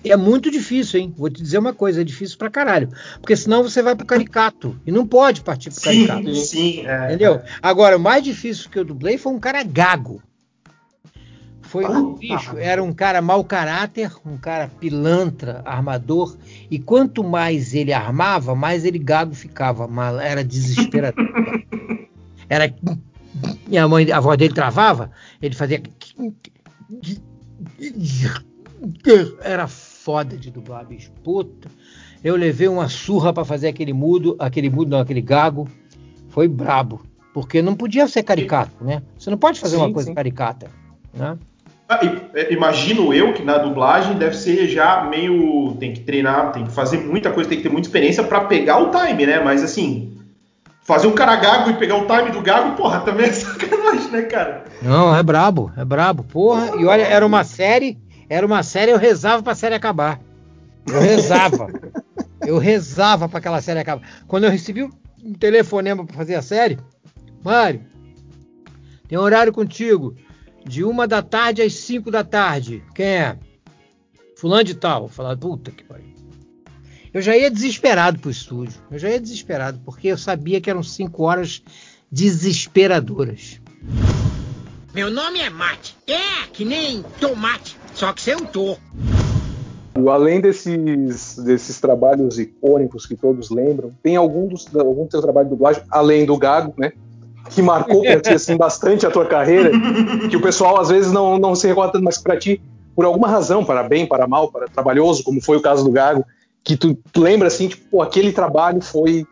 E 0.04 0.10
é 0.12 0.16
muito 0.16 0.50
difícil, 0.50 1.00
hein? 1.00 1.14
Vou 1.16 1.28
te 1.28 1.42
dizer 1.42 1.58
uma 1.58 1.74
coisa, 1.74 2.00
é 2.00 2.04
difícil 2.04 2.38
pra 2.38 2.48
caralho. 2.48 2.88
Porque 3.20 3.36
senão 3.36 3.62
você 3.62 3.82
vai 3.82 3.94
pro 3.96 4.06
caricato. 4.06 4.78
E 4.86 4.90
não 4.92 5.06
pode 5.06 5.42
partir 5.42 5.70
pro 5.70 5.80
caricato. 5.82 6.34
Sim, 6.34 6.44
sim. 6.44 6.86
É, 6.86 7.06
Entendeu? 7.08 7.40
Agora, 7.60 7.96
o 7.96 8.00
mais 8.00 8.22
difícil 8.22 8.70
que 8.70 8.78
eu 8.78 8.84
dublei 8.84 9.18
foi 9.18 9.32
um 9.32 9.38
cara 9.40 9.62
gago. 9.62 10.22
Foi 11.70 11.86
um 11.86 12.14
bicho, 12.14 12.58
era 12.58 12.82
um 12.82 12.92
cara 12.92 13.22
mau 13.22 13.44
caráter, 13.44 14.10
um 14.26 14.36
cara 14.36 14.68
pilantra, 14.80 15.62
armador, 15.64 16.36
e 16.68 16.80
quanto 16.80 17.22
mais 17.22 17.74
ele 17.74 17.92
armava, 17.92 18.56
mais 18.56 18.84
ele 18.84 18.98
gago 18.98 19.36
ficava, 19.36 19.88
era 20.20 20.42
desesperador. 20.42 21.24
era 22.50 22.74
minha 23.68 23.86
mãe, 23.86 24.10
a 24.10 24.18
voz 24.18 24.36
dele 24.36 24.52
travava, 24.52 25.12
ele 25.40 25.54
fazia 25.54 25.80
era 29.40 29.68
foda 29.68 30.36
de 30.36 30.50
dublar, 30.50 30.84
bicho. 30.84 31.12
Puta. 31.22 31.70
Eu 32.24 32.34
levei 32.34 32.66
uma 32.66 32.88
surra 32.88 33.32
pra 33.32 33.44
fazer 33.44 33.68
aquele 33.68 33.92
mudo, 33.92 34.34
aquele 34.40 34.68
mudo, 34.68 34.90
não, 34.90 34.98
aquele 34.98 35.20
gago. 35.20 35.68
Foi 36.30 36.48
brabo. 36.48 37.00
Porque 37.32 37.62
não 37.62 37.76
podia 37.76 38.08
ser 38.08 38.24
caricato, 38.24 38.84
né? 38.84 39.04
Você 39.16 39.30
não 39.30 39.38
pode 39.38 39.60
fazer 39.60 39.76
Sim, 39.76 39.82
uma 39.82 39.92
coisa 39.92 40.08
sim. 40.08 40.14
caricata. 40.14 40.68
Né? 41.14 41.38
Ah, 41.90 41.98
é, 42.34 42.52
imagino 42.52 43.12
eu 43.12 43.32
que 43.32 43.42
na 43.42 43.58
dublagem 43.58 44.16
deve 44.16 44.36
ser 44.36 44.68
já 44.68 45.02
meio. 45.02 45.76
Tem 45.80 45.92
que 45.92 45.98
treinar, 45.98 46.52
tem 46.52 46.64
que 46.64 46.70
fazer 46.70 46.98
muita 46.98 47.32
coisa, 47.32 47.48
tem 47.48 47.58
que 47.58 47.64
ter 47.64 47.68
muita 47.68 47.88
experiência 47.88 48.22
pra 48.22 48.42
pegar 48.42 48.78
o 48.78 48.92
time, 48.92 49.26
né? 49.26 49.40
Mas 49.40 49.60
assim, 49.64 50.16
fazer 50.84 51.08
um 51.08 51.16
cara 51.16 51.34
gago 51.34 51.68
e 51.68 51.74
pegar 51.74 51.96
o 51.96 52.06
time 52.06 52.30
do 52.30 52.40
gago, 52.42 52.76
porra, 52.76 53.00
também 53.00 53.26
é 53.26 53.32
sacanagem, 53.34 54.08
né, 54.12 54.22
cara? 54.22 54.66
Não, 54.80 55.16
é 55.16 55.20
brabo, 55.20 55.72
é 55.76 55.84
brabo, 55.84 56.22
porra. 56.22 56.76
E 56.78 56.84
olha, 56.84 57.02
era 57.02 57.26
uma 57.26 57.42
série, 57.42 57.98
era 58.28 58.46
uma 58.46 58.62
série, 58.62 58.92
eu 58.92 58.96
rezava 58.96 59.42
pra 59.42 59.56
série 59.56 59.74
acabar. 59.74 60.20
Eu 60.86 61.00
rezava. 61.00 61.66
eu 62.46 62.58
rezava 62.58 63.28
pra 63.28 63.40
aquela 63.40 63.60
série 63.60 63.80
acabar. 63.80 64.06
Quando 64.28 64.44
eu 64.44 64.50
recebi 64.50 64.84
um 64.84 65.34
telefonema 65.40 66.06
pra 66.06 66.14
fazer 66.14 66.36
a 66.36 66.42
série, 66.42 66.78
Mário, 67.42 67.80
tem 69.08 69.18
horário 69.18 69.52
contigo, 69.52 70.14
de 70.70 70.84
uma 70.84 71.08
da 71.08 71.20
tarde 71.20 71.62
às 71.62 71.74
cinco 71.74 72.12
da 72.12 72.22
tarde. 72.22 72.80
Quem 72.94 73.04
é? 73.04 73.36
Fulano 74.36 74.62
de 74.62 74.74
tal. 74.74 75.02
Eu 75.02 75.08
falava, 75.08 75.36
puta 75.36 75.72
que 75.72 75.82
pariu. 75.82 76.14
Eu 77.12 77.20
já 77.20 77.36
ia 77.36 77.50
desesperado 77.50 78.20
pro 78.20 78.30
estúdio. 78.30 78.80
Eu 78.88 78.96
já 78.96 79.10
ia 79.10 79.20
desesperado, 79.20 79.80
porque 79.84 80.06
eu 80.06 80.16
sabia 80.16 80.60
que 80.60 80.70
eram 80.70 80.84
cinco 80.84 81.24
horas 81.24 81.60
desesperadoras. 82.10 83.60
Meu 84.94 85.10
nome 85.10 85.40
é 85.40 85.50
Mate. 85.50 85.96
É, 86.06 86.46
que 86.52 86.64
nem 86.64 87.02
tomate, 87.20 87.76
só 87.92 88.12
que 88.12 88.22
sem 88.22 88.36
o 88.36 88.46
tô. 88.46 88.76
Além 90.08 90.40
desses, 90.40 91.36
desses 91.36 91.80
trabalhos 91.80 92.38
icônicos 92.38 93.06
que 93.06 93.16
todos 93.16 93.50
lembram, 93.50 93.92
tem 94.04 94.14
algum 94.14 94.46
dos 94.46 94.72
algum 94.72 95.02
do 95.02 95.10
teu 95.10 95.20
trabalho 95.20 95.48
de 95.48 95.50
dublagem, 95.50 95.82
além 95.90 96.24
do 96.24 96.38
Gago, 96.38 96.72
né? 96.78 96.92
Que 97.50 97.62
marcou 97.62 98.02
pra 98.02 98.20
ti 98.20 98.30
assim, 98.30 98.56
bastante 98.56 99.06
a 99.06 99.10
tua 99.10 99.26
carreira, 99.26 99.70
que 100.28 100.36
o 100.36 100.40
pessoal 100.40 100.80
às 100.80 100.88
vezes 100.88 101.10
não, 101.12 101.38
não 101.38 101.54
se 101.54 101.66
recorda 101.66 101.92
tanto, 101.94 102.04
mas 102.04 102.16
pra 102.18 102.36
ti, 102.38 102.60
por 102.94 103.04
alguma 103.04 103.26
razão, 103.28 103.64
para 103.64 103.82
bem, 103.82 104.06
para 104.06 104.26
mal, 104.26 104.50
para 104.50 104.68
trabalhoso, 104.68 105.22
como 105.24 105.40
foi 105.42 105.56
o 105.56 105.60
caso 105.60 105.84
do 105.84 105.90
Gago, 105.90 106.24
que 106.62 106.76
tu 106.76 106.96
lembra 107.16 107.48
assim, 107.48 107.68
tipo, 107.68 108.00
aquele 108.02 108.32
trabalho 108.32 108.80
foi 108.80 109.26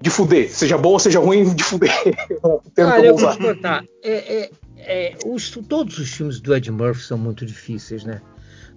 de 0.00 0.10
fuder, 0.10 0.50
seja 0.50 0.76
bom 0.78 0.90
ou 0.92 0.98
seja 0.98 1.18
ruim, 1.20 1.54
de 1.54 1.64
fuder. 1.64 1.90
Olha, 2.42 3.06
eu 3.06 3.16
vou 3.16 3.30
te 3.32 3.38
contar. 3.38 3.84
É, 4.02 4.12
é, 4.42 4.50
é, 4.78 5.14
os- 5.26 5.50
todos 5.68 5.98
os 5.98 6.08
filmes 6.10 6.40
do 6.40 6.54
Ed 6.54 6.70
Murphy 6.70 7.02
são 7.02 7.18
muito 7.18 7.44
difíceis, 7.44 8.04
né? 8.04 8.20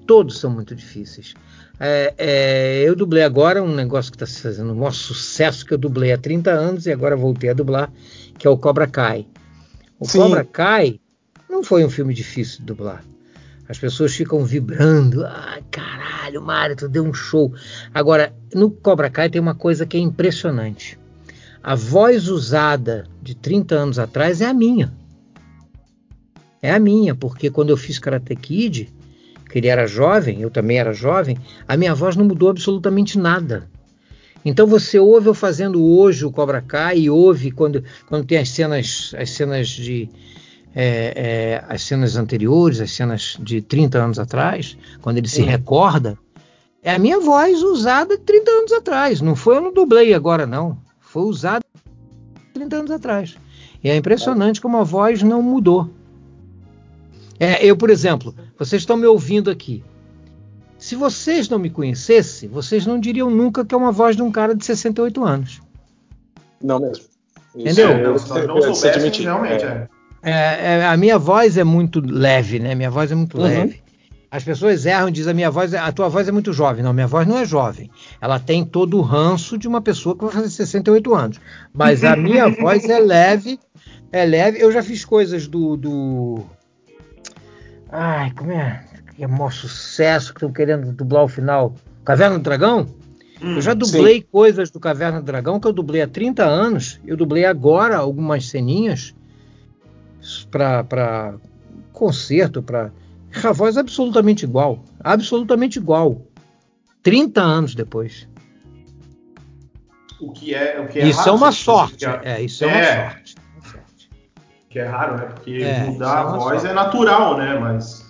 todos 0.07 0.39
são 0.39 0.49
muito 0.49 0.73
difíceis. 0.73 1.35
É, 1.79 2.13
é, 2.17 2.83
eu 2.83 2.95
dublei 2.95 3.23
agora 3.23 3.63
um 3.63 3.73
negócio 3.73 4.11
que 4.11 4.21
está 4.21 4.41
fazendo 4.41 4.73
um 4.73 4.75
maior 4.75 4.91
sucesso 4.91 5.65
que 5.65 5.73
eu 5.73 5.77
dublei 5.77 6.11
há 6.11 6.17
30 6.17 6.51
anos 6.51 6.85
e 6.85 6.91
agora 6.91 7.15
voltei 7.15 7.49
a 7.49 7.53
dublar, 7.53 7.89
que 8.37 8.45
é 8.45 8.49
o 8.49 8.57
Cobra 8.57 8.85
Kai. 8.85 9.25
O 9.97 10.05
Sim. 10.05 10.19
Cobra 10.19 10.43
Kai 10.43 10.99
não 11.49 11.63
foi 11.63 11.85
um 11.85 11.89
filme 11.89 12.13
difícil 12.13 12.59
de 12.59 12.65
dublar. 12.65 13.03
As 13.69 13.77
pessoas 13.77 14.13
ficam 14.13 14.43
vibrando. 14.43 15.25
Ai, 15.25 15.63
caralho, 15.71 16.41
Mário, 16.41 16.75
tu 16.75 16.89
deu 16.89 17.05
um 17.05 17.13
show. 17.13 17.53
Agora, 17.93 18.33
no 18.53 18.71
Cobra 18.71 19.09
Kai 19.09 19.29
tem 19.29 19.39
uma 19.39 19.55
coisa 19.55 19.85
que 19.85 19.95
é 19.95 19.99
impressionante. 19.99 20.99
A 21.61 21.75
voz 21.75 22.27
usada 22.27 23.05
de 23.21 23.35
30 23.35 23.75
anos 23.75 23.99
atrás 23.99 24.41
é 24.41 24.47
a 24.47 24.53
minha. 24.53 24.91
É 26.61 26.71
a 26.71 26.79
minha, 26.79 27.15
porque 27.15 27.49
quando 27.49 27.69
eu 27.69 27.77
fiz 27.77 27.99
Karate 27.99 28.35
Kid, 28.35 28.91
que 29.49 29.57
ele 29.57 29.67
era 29.67 29.87
jovem, 29.87 30.41
eu 30.41 30.49
também 30.49 30.77
era 30.77 30.93
jovem, 30.93 31.37
a 31.67 31.75
minha 31.75 31.95
voz 31.95 32.15
não 32.15 32.23
mudou 32.23 32.49
absolutamente 32.49 33.17
nada. 33.17 33.67
Então 34.45 34.65
você 34.65 34.99
ouve 34.99 35.27
eu 35.27 35.33
fazendo 35.33 35.83
hoje 35.83 36.25
o 36.25 36.31
Cobra 36.31 36.61
Kai 36.61 36.99
e 36.99 37.09
ouve 37.09 37.51
quando, 37.51 37.83
quando 38.07 38.25
tem 38.25 38.37
as 38.37 38.49
cenas, 38.49 39.13
as 39.17 39.31
cenas 39.31 39.67
de 39.67 40.09
é, 40.73 41.13
é, 41.15 41.65
as 41.67 41.81
cenas 41.81 42.15
anteriores, 42.15 42.79
as 42.79 42.91
cenas 42.91 43.35
de 43.39 43.61
30 43.61 43.97
anos 43.97 44.19
atrás, 44.19 44.77
quando 45.01 45.17
ele 45.17 45.27
se 45.27 45.41
recorda, 45.41 46.17
é 46.81 46.93
a 46.93 46.99
minha 46.99 47.19
voz 47.19 47.61
usada 47.61 48.17
30 48.17 48.51
anos 48.51 48.71
atrás. 48.71 49.19
Não 49.19 49.35
foi 49.35 49.57
eu 49.57 49.61
não 49.61 49.73
dublei 49.73 50.13
agora, 50.13 50.45
não. 50.45 50.77
Foi 50.99 51.23
usada 51.23 51.65
30 52.53 52.75
anos 52.75 52.91
atrás. 52.91 53.35
E 53.83 53.89
é 53.89 53.95
impressionante 53.95 54.61
como 54.61 54.77
a 54.77 54.83
voz 54.83 55.23
não 55.23 55.41
mudou. 55.41 55.89
É, 57.39 57.65
eu, 57.65 57.75
por 57.75 57.89
exemplo, 57.89 58.35
vocês 58.59 58.81
estão 58.83 58.97
me 58.97 59.07
ouvindo 59.07 59.49
aqui. 59.49 59.83
Se 60.77 60.95
vocês 60.95 61.49
não 61.49 61.57
me 61.59 61.69
conhecessem, 61.69 62.47
vocês 62.47 62.85
não 62.85 62.99
diriam 62.99 63.29
nunca 63.29 63.65
que 63.65 63.73
é 63.73 63.77
uma 63.77 63.91
voz 63.91 64.15
de 64.15 64.21
um 64.21 64.31
cara 64.31 64.53
de 64.55 64.63
68 64.65 65.23
anos. 65.25 65.61
Não 66.61 66.79
mesmo. 66.79 67.05
Entendeu? 67.55 67.89
É, 67.89 67.93
eu- 67.93 67.97
não 67.97 68.03
eu- 68.05 68.11
eu- 68.13 68.19
soubéssemos, 68.19 68.85
admitir. 68.85 69.23
realmente, 69.23 69.63
É. 69.63 69.67
é. 69.67 70.31
É, 70.31 70.31
é, 70.79 70.85
a 70.85 70.95
minha 70.97 71.17
voz 71.17 71.57
é 71.57 71.63
muito 71.63 72.01
leve, 72.05 72.59
né? 72.59 72.75
Minha 72.75 72.91
voz 72.91 73.11
é 73.11 73.15
muito 73.15 73.37
Uhum. 73.37 73.43
leve. 73.43 73.81
As 74.31 74.43
pessoas 74.43 74.85
erram 74.85 75.09
e 75.09 75.11
dizem 75.11 75.31
a 75.31 75.33
minha 75.33 75.49
voz, 75.49 75.73
é- 75.73 75.79
a 75.79 75.91
tua 75.91 76.07
voz 76.07 76.27
é 76.27 76.31
muito 76.31 76.53
jovem. 76.53 76.83
Não, 76.83 76.93
minha 76.93 77.07
voz 77.07 77.25
não 77.27 77.37
é 77.37 77.45
jovem. 77.45 77.89
Ela 78.21 78.37
tem 78.39 78.63
todo 78.63 78.97
o 78.97 79.01
ranço 79.01 79.57
de 79.57 79.67
uma 79.67 79.81
pessoa 79.81 80.15
que 80.15 80.23
vai 80.25 80.33
fazer 80.33 80.49
68 80.49 81.15
anos. 81.15 81.39
Mas 81.73 82.03
a 82.03 82.15
minha 82.15 82.47
voz 82.61 82.87
é 82.87 82.99
leve, 82.99 83.59
é 84.11 84.25
leve. 84.25 84.59
Eu 84.61 84.71
já 84.71 84.83
fiz 84.83 85.03
coisas 85.03 85.47
do, 85.47 85.75
do... 85.75 86.39
ai, 87.91 88.31
como 88.31 88.51
é? 88.51 88.83
Que 89.15 89.23
é 89.23 89.27
maior 89.27 89.51
sucesso 89.51 90.33
que 90.33 90.37
estão 90.37 90.51
querendo 90.51 90.91
dublar 90.93 91.23
o 91.23 91.27
final. 91.27 91.75
Caverna 92.05 92.37
do 92.37 92.43
Dragão? 92.43 92.87
Eu 93.41 93.61
já 93.61 93.73
dublei 93.73 94.21
coisas 94.21 94.69
do 94.69 94.79
Caverna 94.81 95.21
do 95.21 95.25
Dragão 95.25 95.59
que 95.59 95.67
eu 95.67 95.71
dublei 95.73 96.01
há 96.01 96.07
30 96.07 96.43
anos. 96.43 96.99
Eu 97.05 97.15
dublei 97.15 97.45
agora 97.45 97.97
algumas 97.97 98.47
ceninhas 98.49 99.15
para 100.51 101.35
concerto, 101.93 102.61
para 102.61 102.91
a 103.43 103.51
voz 103.53 103.77
é 103.77 103.79
absolutamente 103.79 104.43
igual, 104.43 104.83
absolutamente 104.99 105.79
igual. 105.79 106.21
30 107.01 107.41
anos 107.41 107.75
depois. 107.75 108.27
O 110.19 110.31
que 110.33 110.53
é, 110.53 110.79
o 110.81 110.87
que 110.87 110.99
é 110.99 111.07
isso 111.07 111.29
é 111.29 111.31
uma 111.31 111.51
sorte. 111.53 112.05
É, 112.23 112.41
isso 112.41 112.65
é, 112.65 112.67
uma 112.67 112.77
É. 112.77 113.09
sorte. 113.11 113.35
uma 113.55 113.61
sorte. 113.63 113.88
Que 114.69 114.79
é 114.79 114.85
raro, 114.85 115.17
né? 115.17 115.25
Porque 115.33 115.51
É, 115.63 115.83
mudar 115.85 116.17
é 116.17 116.19
a 116.19 116.23
voz 116.25 116.63
é 116.63 116.73
natural, 116.73 117.37
né? 117.37 117.57
Mas. 117.57 118.07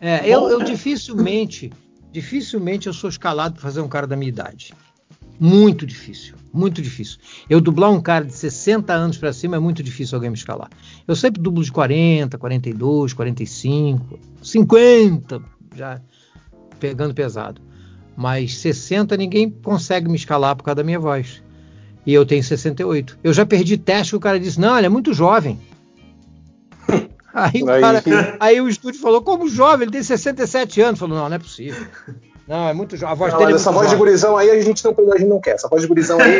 É, 0.00 0.28
eu, 0.28 0.48
eu 0.50 0.62
dificilmente, 0.62 1.72
dificilmente 2.12 2.86
eu 2.86 2.92
sou 2.92 3.08
escalado 3.08 3.54
para 3.54 3.62
fazer 3.62 3.80
um 3.80 3.88
cara 3.88 4.06
da 4.06 4.14
minha 4.14 4.28
idade. 4.28 4.74
Muito 5.40 5.86
difícil, 5.86 6.36
muito 6.52 6.80
difícil. 6.82 7.18
Eu 7.48 7.60
dublar 7.60 7.90
um 7.90 8.00
cara 8.00 8.24
de 8.24 8.34
60 8.34 8.92
anos 8.92 9.16
para 9.16 9.32
cima 9.32 9.56
é 9.56 9.58
muito 9.58 9.82
difícil 9.82 10.16
alguém 10.16 10.30
me 10.30 10.36
escalar. 10.36 10.68
Eu 11.08 11.16
sempre 11.16 11.40
dublo 11.40 11.64
de 11.64 11.72
40, 11.72 12.36
42, 12.38 13.12
45, 13.14 14.18
50, 14.42 15.42
já 15.74 16.00
pegando 16.78 17.14
pesado. 17.14 17.60
Mas 18.14 18.58
60 18.58 19.16
ninguém 19.16 19.50
consegue 19.50 20.08
me 20.08 20.16
escalar 20.16 20.54
por 20.54 20.62
causa 20.62 20.76
da 20.76 20.84
minha 20.84 21.00
voz. 21.00 21.42
E 22.06 22.12
eu 22.12 22.24
tenho 22.26 22.44
68. 22.44 23.18
Eu 23.24 23.32
já 23.32 23.46
perdi 23.46 23.78
teste 23.78 24.12
que 24.12 24.16
o 24.16 24.20
cara 24.20 24.38
disse: 24.38 24.60
"Não, 24.60 24.76
ele 24.76 24.86
é 24.86 24.90
muito 24.90 25.12
jovem". 25.14 25.58
Aí, 27.34 27.62
o 27.62 27.66
cara- 27.66 28.02
aí 28.38 28.60
o 28.60 28.68
estúdio 28.68 29.00
falou, 29.00 29.20
como 29.20 29.48
jovem, 29.48 29.84
ele 29.84 29.90
tem 29.92 30.02
67 30.02 30.80
anos. 30.80 31.00
Falou, 31.00 31.18
não, 31.18 31.28
não 31.28 31.34
é 31.36 31.38
possível. 31.38 31.84
Não, 32.46 32.68
é 32.68 32.72
muito 32.74 32.96
jovem. 32.96 33.12
A 33.12 33.14
voz 33.16 33.32
Não, 33.32 33.38
dele 33.40 33.52
é 33.52 33.54
essa 33.56 33.72
voz 33.72 33.86
de 33.86 33.92
jovem. 33.92 33.98
gurizão 34.06 34.36
aí 34.36 34.50
a 34.50 34.60
gente 34.62 34.84
não, 34.84 34.92
a 35.12 35.18
gente 35.18 35.28
não 35.28 35.40
quer. 35.40 35.52
Essa 35.54 35.66
voz 35.68 35.82
de 35.82 35.88
gurizão 35.88 36.20
aí. 36.20 36.32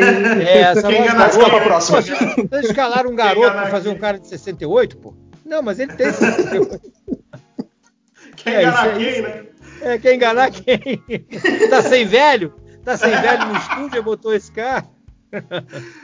É, 0.47 0.61
essa 0.61 0.87
Quem 0.87 1.01
voz- 1.01 1.13
Vai 1.13 1.29
ficar 1.31 1.45
pra 1.49 1.59
quem? 1.59 1.67
próxima. 1.67 2.01
Vocês 2.01 2.65
escalaram 2.65 3.09
um 3.11 3.15
garoto 3.15 3.51
pra 3.51 3.67
fazer 3.67 3.89
um 3.89 3.93
quem? 3.93 4.01
cara 4.01 4.19
de 4.19 4.27
68, 4.27 4.97
pô? 4.97 5.13
Não, 5.45 5.61
mas 5.61 5.79
ele 5.79 5.93
tem 5.93 6.11
68. 6.13 6.79
Quer 8.37 8.53
É, 8.53 8.61
enganar 8.61 8.87
isso 8.87 8.95
aí. 8.97 9.13
quem, 9.13 9.21
né? 9.21 9.43
É, 9.81 9.97
quer 9.97 10.13
enganar 10.15 10.51
quem? 10.51 11.03
Tá 11.69 11.81
sem 11.81 12.05
velho? 12.05 12.53
Tá 12.83 12.95
sem 12.97 13.09
velho 13.09 13.45
no 13.47 13.57
estúdio 13.57 13.97
e 13.99 14.01
botou 14.01 14.33
esse 14.33 14.51
cara? 14.51 14.85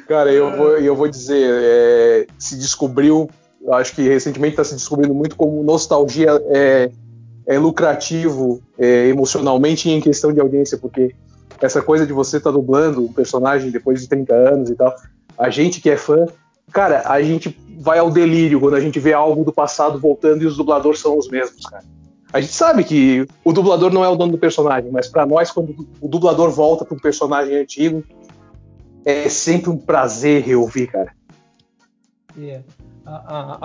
Cara, 0.08 0.32
eu 0.32 0.56
vou, 0.58 0.78
eu 0.78 0.96
vou 0.96 1.08
dizer, 1.08 1.42
é, 1.64 2.28
se 2.38 2.58
descobriu, 2.58 3.30
eu 3.64 3.74
acho 3.74 3.96
que 3.96 4.08
recentemente 4.08 4.54
está 4.54 4.64
se 4.64 4.74
descobrindo 4.74 5.14
muito 5.14 5.36
como 5.36 5.64
nostalgia 5.64 6.30
é, 6.50 6.92
é 7.46 7.60
lucrativo 7.60 8.62
é, 8.78 9.08
emocionalmente 9.08 9.90
e 9.90 9.92
em 9.92 10.02
questão 10.02 10.34
de 10.34 10.40
audiência, 10.40 10.78
porque 10.78 11.16
essa 11.62 11.82
coisa 11.82 12.06
de 12.06 12.14
você 12.14 12.38
estar 12.38 12.52
dublando 12.52 13.04
um 13.04 13.14
personagem 13.14 13.70
depois 13.70 14.02
de 14.02 14.08
30 14.08 14.34
anos 14.34 14.70
e 14.70 14.76
tal, 14.76 14.96
a 15.38 15.50
gente 15.50 15.80
que 15.80 15.90
é 15.90 15.98
fã, 15.98 16.26
cara, 16.72 17.04
a 17.06 17.22
gente 17.22 17.58
vai 17.80 18.00
ao 18.00 18.10
delírio 18.10 18.60
quando 18.60 18.76
a 18.76 18.80
gente 18.80 19.00
vê 19.00 19.14
algo 19.14 19.44
do 19.44 19.54
passado 19.54 20.00
voltando 20.00 20.44
e 20.44 20.46
os 20.46 20.58
dubladores 20.58 21.00
são 21.00 21.18
os 21.18 21.30
mesmos, 21.30 21.66
cara. 21.66 21.84
A 22.34 22.40
gente 22.40 22.54
sabe 22.54 22.84
que 22.84 23.28
o 23.44 23.52
dublador 23.52 23.92
não 23.92 24.06
é 24.06 24.10
o 24.10 24.16
dono 24.16 24.32
do 24.32 24.38
personagem, 24.38 24.90
mas 24.90 25.08
para 25.08 25.26
nós, 25.26 25.52
quando 25.52 25.86
o 26.00 26.08
dublador 26.08 26.50
volta 26.50 26.86
para 26.86 26.96
um 26.96 27.00
personagem 27.00 27.58
antigo, 27.58 28.04
é 29.04 29.28
sempre 29.28 29.70
um 29.70 29.78
prazer 29.78 30.42
reouvir, 30.44 30.88
cara. 30.88 31.14
É. 32.40 32.62
A, 33.12 33.58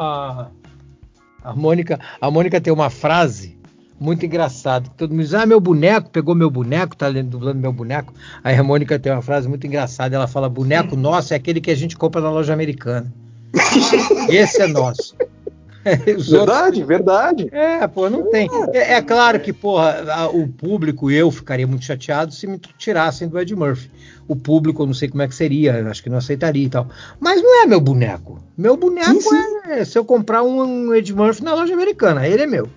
a, 1.44 1.51
a, 1.51 1.55
Mônica, 1.55 2.01
a 2.20 2.30
Mônica 2.30 2.61
tem 2.61 2.72
uma 2.72 2.90
frase 2.90 3.57
muito 3.99 4.26
engraçada. 4.26 4.88
que 4.88 4.97
Todo 4.97 5.11
mundo 5.11 5.22
diz, 5.22 5.34
ah, 5.34 5.47
meu 5.47 5.61
boneco, 5.61 6.11
pegou 6.11 6.34
meu 6.34 6.51
boneco, 6.51 6.97
tá 6.97 7.07
lendo- 7.07 7.30
dublando 7.30 7.59
meu 7.61 7.72
boneco. 7.72 8.12
Aí 8.42 8.57
a 8.57 8.62
Mônica 8.62 8.99
tem 8.99 9.12
uma 9.12 9.22
frase 9.22 9.49
muito 9.49 9.66
engraçada. 9.66 10.16
Ela 10.16 10.26
fala, 10.26 10.49
boneco 10.49 10.97
nosso 10.97 11.32
é 11.32 11.36
aquele 11.36 11.61
que 11.61 11.70
a 11.70 11.76
gente 11.76 11.97
compra 11.97 12.20
na 12.20 12.30
loja 12.30 12.53
americana. 12.53 13.12
Esse 14.28 14.62
é 14.62 14.66
nosso. 14.66 15.14
Outros- 16.07 16.28
Verdade, 16.30 16.84
verdade. 16.84 17.49
É, 17.53 17.87
pô, 17.87 18.11
não 18.11 18.24
tem. 18.30 18.49
É, 18.72 18.95
é 18.95 19.03
claro 19.03 19.41
que, 19.41 19.53
porra, 19.53 20.05
a- 20.12 20.28
o 20.28 20.49
público, 20.49 21.11
eu 21.11 21.30
ficaria 21.30 21.66
muito 21.66 21.84
chateado 21.84 22.32
se 22.34 22.47
me 22.47 22.59
tirassem 22.78 23.28
do 23.28 23.39
Ed 23.39 23.55
Murphy. 23.55 23.91
O 24.28 24.34
público, 24.34 24.82
eu 24.82 24.87
não 24.87 24.95
sei 24.95 25.09
como 25.09 25.22
é 25.22 25.28
que 25.28 25.34
seria, 25.34 25.78
eu 25.78 25.87
acho 25.89 26.03
que 26.03 26.11
não 26.11 26.18
aceitaria 26.18 26.64
e 26.66 26.68
tal. 26.68 26.89
Mas 27.20 27.41
não 27.43 27.62
é 27.62 27.66
meu 27.66 27.80
boneco. 27.80 28.41
Meu 28.59 28.76
boneco 28.76 29.20
Sim, 29.22 29.45
é 29.68 29.84
se 29.84 29.97
eu 29.99 30.05
comprar 30.05 30.43
um, 30.43 30.62
um 30.62 30.95
Ed 30.95 31.12
Murphy 31.14 31.45
na 31.45 31.55
loja 31.55 31.72
americana, 31.74 32.26
ele 32.26 32.43
é 32.43 32.47
meu. 32.47 32.68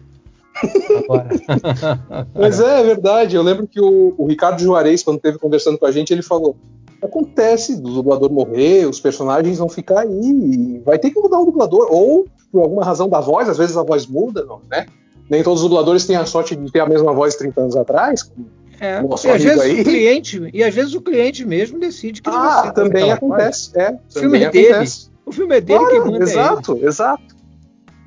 Mas 2.35 2.59
é, 2.59 2.81
é 2.81 2.83
verdade. 2.83 3.35
Eu 3.35 3.43
lembro 3.43 3.67
que 3.67 3.79
o, 3.79 4.13
o 4.17 4.27
Ricardo 4.27 4.61
Juarez, 4.61 5.03
quando 5.03 5.17
esteve 5.17 5.37
conversando 5.37 5.77
com 5.77 5.85
a 5.85 5.91
gente, 5.91 6.11
ele 6.11 6.21
falou: 6.21 6.55
acontece 7.01 7.79
do 7.81 7.93
dublador 7.93 8.31
morrer, 8.31 8.85
os 8.85 8.99
personagens 8.99 9.57
vão 9.57 9.69
ficar 9.69 9.99
aí, 10.01 10.81
vai 10.85 10.99
ter 10.99 11.11
que 11.11 11.19
mudar 11.19 11.39
o 11.39 11.45
dublador, 11.45 11.87
ou 11.89 12.27
por 12.51 12.61
alguma 12.61 12.83
razão 12.83 13.07
da 13.09 13.19
voz, 13.19 13.47
às 13.49 13.57
vezes 13.57 13.75
a 13.77 13.83
voz 13.83 14.05
muda, 14.07 14.43
não, 14.45 14.61
né? 14.69 14.85
Nem 15.29 15.43
todos 15.43 15.61
os 15.63 15.69
dubladores 15.69 16.05
têm 16.05 16.15
a 16.15 16.25
sorte 16.25 16.55
de 16.55 16.71
ter 16.71 16.79
a 16.79 16.85
mesma 16.87 17.13
voz 17.13 17.35
30 17.35 17.61
anos 17.61 17.75
atrás. 17.75 18.23
como- 18.23 18.47
É, 18.81 19.01
Nosso 19.01 19.27
e, 19.27 19.31
às 19.31 19.43
vezes 19.43 19.59
aí. 19.61 19.81
o 19.81 19.83
cliente, 19.83 20.49
e 20.53 20.63
às 20.63 20.73
vezes 20.73 20.93
o 20.93 21.01
cliente 21.01 21.45
mesmo 21.45 21.77
decide 21.77 22.21
que 22.21 22.29
ele 22.29 22.37
vai 22.37 22.47
Ah, 22.47 22.61
ser 22.63 22.71
também 22.73 23.11
acontece. 23.11 23.71
É, 23.77 23.91
O 23.91 23.97
filme 24.13 24.39
também 24.39 24.43
é 24.45 24.49
dele. 24.51 24.67
acontece. 24.69 25.09
O 25.25 25.31
filme 25.33 25.55
é 25.57 25.61
dele 25.61 25.79
que 25.79 25.85
Claro, 25.95 26.05
manda 26.05 26.17
é 26.17 26.21
ele. 26.21 26.31
exato, 26.31 26.79
exato. 26.81 27.35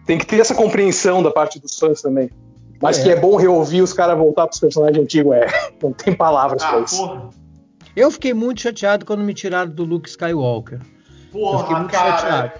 Tem 0.07 0.17
que 0.19 0.25
ter 0.27 0.41
essa 0.41 0.55
compreensão 0.55 1.23
da 1.23 1.31
parte 1.31 1.61
dos 1.61 1.79
fãs 1.79 2.01
também. 2.01 2.31
Mas 2.81 2.99
É. 2.99 3.03
que 3.03 3.11
é 3.11 3.17
bom 3.21 3.37
reouvir 3.37 3.83
os 3.83 3.93
caras 3.93 4.17
voltar 4.17 4.47
pros 4.49 4.59
personagens 4.59 4.99
antigos, 5.05 5.35
é. 5.35 5.47
Não 5.83 5.93
tem 5.93 6.15
palavras 6.15 6.65
pra 6.65 6.79
Ah, 6.79 6.81
isso. 6.81 6.97
porra. 6.97 7.29
Eu 7.95 8.11
fiquei 8.11 8.33
muito 8.33 8.63
chateado 8.63 9.05
quando 9.05 9.21
me 9.23 9.35
tiraram 9.35 9.71
do 9.71 9.85
Luke 9.85 10.09
Skywalker. 10.09 10.79
Eu 10.81 10.81
fiquei 11.29 11.41
Porra, 11.43 11.79
muito 11.81 11.93
cara. 11.93 12.17
chateado. 12.19 12.53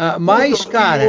Ah, 0.00 0.16
mas, 0.18 0.64
que 0.64 0.70
cara, 0.70 1.04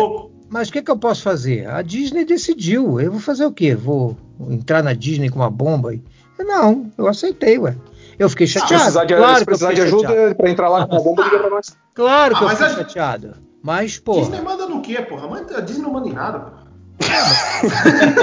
mas 0.49 0.69
o 0.69 0.71
que, 0.71 0.81
que 0.81 0.89
eu 0.89 0.97
posso 0.97 1.21
fazer? 1.21 1.69
A 1.69 1.81
Disney 1.83 2.25
decidiu. 2.25 2.99
Eu 2.99 3.11
vou 3.11 3.19
fazer 3.21 3.45
o 3.45 3.51
quê? 3.51 3.75
Vou 3.75 4.17
entrar 4.49 4.81
na 4.81 4.93
Disney 4.93 5.29
com 5.29 5.37
uma 5.39 5.49
bomba? 5.51 5.93
E... 5.93 6.01
Não, 6.39 6.89
eu 6.97 7.07
aceitei, 7.07 7.59
ué. 7.59 7.75
Eu 8.17 8.27
fiquei 8.29 8.47
Se 8.47 8.53
chateado. 8.53 8.81
precisar 8.83 9.05
de, 9.05 9.15
claro 9.15 9.31
se 9.31 9.35
que 9.35 9.41
eu 9.41 9.45
precisar 9.45 9.69
de 9.73 9.81
fiquei 9.81 9.87
ajuda 9.93 10.07
chateado. 10.09 10.35
pra 10.35 10.49
entrar 10.49 10.69
lá 10.69 10.87
com 10.87 10.95
uma 10.95 11.03
bomba, 11.03 11.23
liga 11.23 11.39
pra 11.39 11.49
nós. 11.51 11.77
Claro 11.93 12.35
que 12.35 12.43
Ah, 12.43 12.47
eu 12.47 12.49
fiquei 12.51 12.65
a- 12.65 12.69
chateado. 12.77 13.33
Mas, 13.61 13.99
pô. 13.99 14.13
Disney 14.21 14.41
manda 14.41 14.65
no 14.67 14.81
quê, 14.81 15.01
porra? 15.01 15.27
Manda- 15.27 15.57
A 15.57 15.61
Disney 15.61 15.83
não 15.83 15.91
manda 15.93 16.07
em 16.07 16.13
nada, 16.13 16.39
porra. 16.39 16.63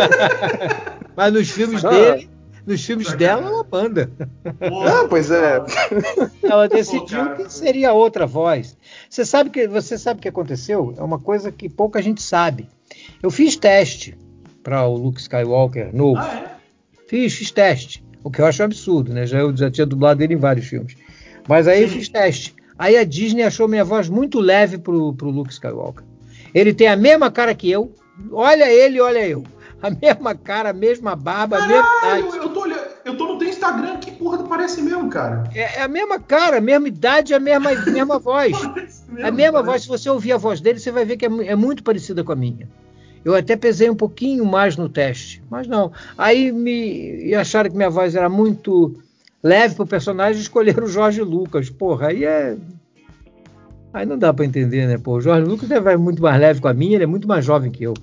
Mas 1.16 1.32
nos 1.32 1.50
filmes 1.50 1.84
Ah. 1.84 1.90
dele, 1.90 2.30
nos 2.66 2.84
filmes 2.84 3.12
dela, 3.14 3.48
é 3.48 3.52
uma 3.52 3.64
banda. 3.64 4.10
Porra, 4.68 5.02
Ah, 5.02 5.06
pois 5.08 5.30
é. 5.30 5.62
Ela 6.42 6.68
decidiu 6.68 7.24
cara. 7.24 7.36
que 7.36 7.52
seria 7.52 7.92
outra 7.92 8.26
voz. 8.26 8.75
Você 9.16 9.24
sabe 9.24 9.48
que 9.48 9.66
você 9.66 9.96
sabe 9.96 10.18
o 10.18 10.22
que 10.22 10.28
aconteceu? 10.28 10.94
É 10.98 11.02
uma 11.02 11.18
coisa 11.18 11.50
que 11.50 11.70
pouca 11.70 12.02
gente 12.02 12.20
sabe. 12.20 12.68
Eu 13.22 13.30
fiz 13.30 13.56
teste 13.56 14.14
para 14.62 14.86
o 14.86 14.94
Luke 14.94 15.18
Skywalker 15.18 15.88
novo. 15.96 16.20
Ah, 16.20 16.34
é? 16.34 17.08
Fiz, 17.08 17.32
fiz 17.32 17.50
teste. 17.50 18.04
O 18.22 18.30
que 18.30 18.42
eu 18.42 18.44
acho 18.44 18.60
um 18.60 18.66
absurdo, 18.66 19.14
né? 19.14 19.26
Já, 19.26 19.38
eu 19.38 19.56
já 19.56 19.70
tinha 19.70 19.86
dublado 19.86 20.22
ele 20.22 20.34
em 20.34 20.36
vários 20.36 20.66
filmes. 20.66 20.96
Mas 21.48 21.66
aí 21.66 21.84
eu 21.84 21.88
fiz 21.88 22.10
teste. 22.10 22.54
Aí 22.78 22.94
a 22.98 23.04
Disney 23.04 23.44
achou 23.44 23.66
minha 23.66 23.86
voz 23.86 24.06
muito 24.10 24.38
leve 24.38 24.76
pro, 24.76 25.14
pro 25.14 25.30
Luke 25.30 25.50
Skywalker. 25.50 26.04
Ele 26.52 26.74
tem 26.74 26.88
a 26.88 26.94
mesma 26.94 27.30
cara 27.30 27.54
que 27.54 27.70
eu. 27.70 27.94
Olha 28.30 28.70
ele, 28.70 29.00
olha 29.00 29.26
eu. 29.26 29.44
A 29.80 29.88
mesma 29.88 30.34
cara, 30.34 30.70
a 30.70 30.74
mesma 30.74 31.16
barba, 31.16 31.56
a 31.56 31.66
mesma 31.66 32.00
Caralho, 32.00 32.26
idade. 32.26 32.36
eu 32.38 32.48
tô, 32.50 32.66
eu 33.06 33.16
tô 33.16 33.26
no 33.28 33.38
teu 33.38 33.48
Instagram, 33.48 33.98
que 33.98 34.10
porra 34.10 34.42
parece 34.42 34.82
mesmo, 34.82 35.08
cara. 35.08 35.44
É, 35.54 35.78
é 35.78 35.82
a 35.82 35.88
mesma 35.88 36.18
cara, 36.18 36.58
a 36.58 36.60
mesma 36.60 36.88
idade, 36.88 37.32
a 37.32 37.38
mesma, 37.38 37.70
mesma 37.72 38.18
voz. 38.20 38.56
Mesmo, 39.16 39.28
A 39.28 39.30
mesma 39.30 39.62
voz, 39.62 39.82
se 39.82 39.88
você 39.88 40.10
ouvir 40.10 40.32
a 40.32 40.36
voz 40.36 40.60
dele, 40.60 40.78
você 40.78 40.92
vai 40.92 41.04
ver 41.04 41.16
que 41.16 41.24
é, 41.24 41.30
é 41.46 41.56
muito 41.56 41.82
parecida 41.82 42.22
com 42.22 42.32
a 42.32 42.36
minha. 42.36 42.68
Eu 43.24 43.34
até 43.34 43.56
pesei 43.56 43.88
um 43.88 43.94
pouquinho 43.94 44.44
mais 44.44 44.76
no 44.76 44.88
teste, 44.88 45.42
mas 45.50 45.66
não. 45.66 45.90
Aí 46.16 46.52
me 46.52 47.34
acharam 47.34 47.70
que 47.70 47.76
minha 47.76 47.90
voz 47.90 48.14
era 48.14 48.28
muito 48.28 48.94
leve 49.42 49.74
pro 49.74 49.86
personagem 49.86 50.36
e 50.38 50.42
escolheram 50.42 50.84
o 50.84 50.88
Jorge 50.88 51.22
Lucas. 51.22 51.70
Porra, 51.70 52.08
aí 52.08 52.24
é. 52.24 52.56
Aí 53.92 54.04
não 54.04 54.18
dá 54.18 54.34
pra 54.34 54.44
entender, 54.44 54.86
né? 54.86 54.98
Pô, 54.98 55.16
o 55.16 55.20
Jorge 55.20 55.48
Lucas 55.48 55.70
é 55.70 55.80
vai 55.80 55.96
muito 55.96 56.22
mais 56.22 56.38
leve 56.38 56.60
com 56.60 56.68
a 56.68 56.74
minha, 56.74 56.96
ele 56.96 57.04
é 57.04 57.06
muito 57.06 57.26
mais 57.26 57.44
jovem 57.44 57.70
que 57.70 57.84
eu. 57.84 57.94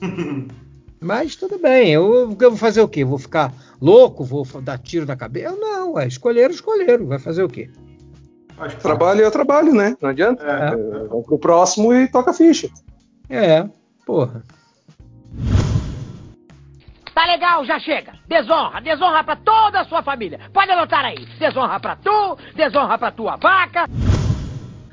Mas 1.00 1.34
tudo 1.34 1.58
bem, 1.58 1.90
eu, 1.90 2.36
eu 2.38 2.50
vou 2.50 2.56
fazer 2.56 2.82
o 2.82 2.88
quê? 2.88 3.06
Vou 3.06 3.18
ficar 3.18 3.54
louco? 3.80 4.22
Vou 4.22 4.44
dar 4.60 4.76
tiro 4.76 5.06
na 5.06 5.16
cabeça? 5.16 5.56
Não, 5.56 5.98
é, 5.98 6.06
escolheram, 6.06 6.52
escolheram. 6.52 7.06
Vai 7.06 7.18
fazer 7.18 7.42
o 7.42 7.48
quê? 7.48 7.70
Acho 8.60 8.76
que 8.76 8.82
Trabalho 8.82 9.24
é 9.24 9.30
trabalho, 9.30 9.74
né? 9.74 9.96
Não 10.00 10.10
adianta. 10.10 10.44
É. 10.44 10.74
É, 10.74 11.04
Vamos 11.08 11.24
pro 11.26 11.38
próximo 11.38 11.94
e 11.94 12.06
toca 12.08 12.30
a 12.30 12.34
ficha. 12.34 12.68
É, 13.28 13.66
porra. 14.06 14.42
Tá 17.14 17.24
legal, 17.26 17.64
já 17.64 17.78
chega. 17.78 18.12
Desonra, 18.28 18.80
desonra 18.80 19.24
pra 19.24 19.36
toda 19.36 19.80
a 19.80 19.84
sua 19.84 20.02
família. 20.02 20.40
Pode 20.52 20.70
anotar 20.70 21.04
aí. 21.04 21.26
Desonra 21.38 21.80
pra 21.80 21.96
tu, 21.96 22.36
desonra 22.54 22.98
pra 22.98 23.10
tua 23.10 23.36
vaca. 23.36 23.88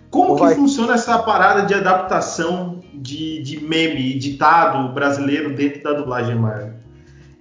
Como 0.10 0.36
que 0.36 0.42
Vai. 0.42 0.56
funciona 0.56 0.94
essa 0.94 1.20
parada 1.20 1.64
de 1.64 1.74
adaptação 1.74 2.82
de, 2.94 3.42
de 3.44 3.60
meme, 3.64 4.18
ditado 4.18 4.94
brasileiro 4.94 5.54
dentro 5.56 5.84
da 5.84 5.94
dublagem, 5.94 6.36
Mário? 6.36 6.74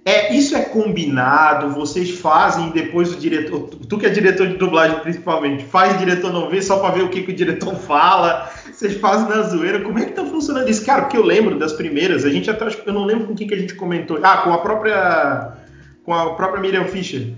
É, 0.07 0.33
isso 0.33 0.55
é 0.55 0.61
combinado, 0.61 1.71
vocês 1.71 2.11
fazem 2.11 2.69
depois 2.69 3.13
o 3.13 3.17
diretor, 3.17 3.67
tu 3.89 3.97
que 3.97 4.05
é 4.05 4.09
diretor 4.09 4.47
de 4.47 4.55
dublagem 4.55 5.01
principalmente, 5.01 5.65
faz 5.65 5.95
o 5.95 5.97
diretor 5.97 6.31
não 6.31 6.49
ver 6.49 6.61
só 6.61 6.79
pra 6.79 6.91
ver 6.91 7.03
o 7.03 7.09
que, 7.09 7.23
que 7.23 7.31
o 7.33 7.35
diretor 7.35 7.75
fala, 7.85 8.49
vocês 8.71 8.95
fazem 9.01 9.27
na 9.27 9.41
zoeira, 9.41 9.81
como 9.81 9.99
é 9.99 10.05
que 10.05 10.13
tá 10.13 10.23
funcionando 10.23 10.69
isso? 10.69 10.85
Cara, 10.85 11.01
porque 11.01 11.17
eu 11.17 11.25
lembro 11.25 11.59
das 11.59 11.73
primeiras, 11.73 12.23
a 12.23 12.29
gente 12.29 12.49
até, 12.49 12.65
eu 12.85 12.93
não 12.93 13.03
lembro 13.03 13.27
com 13.27 13.35
quem 13.35 13.49
que 13.49 13.53
a 13.53 13.59
gente 13.59 13.75
comentou, 13.75 14.17
ah, 14.23 14.37
com 14.37 14.53
a 14.53 14.59
própria, 14.59 15.57
com 16.05 16.13
a 16.13 16.35
própria 16.35 16.61
Miriam 16.61 16.85
Fischer, 16.85 17.33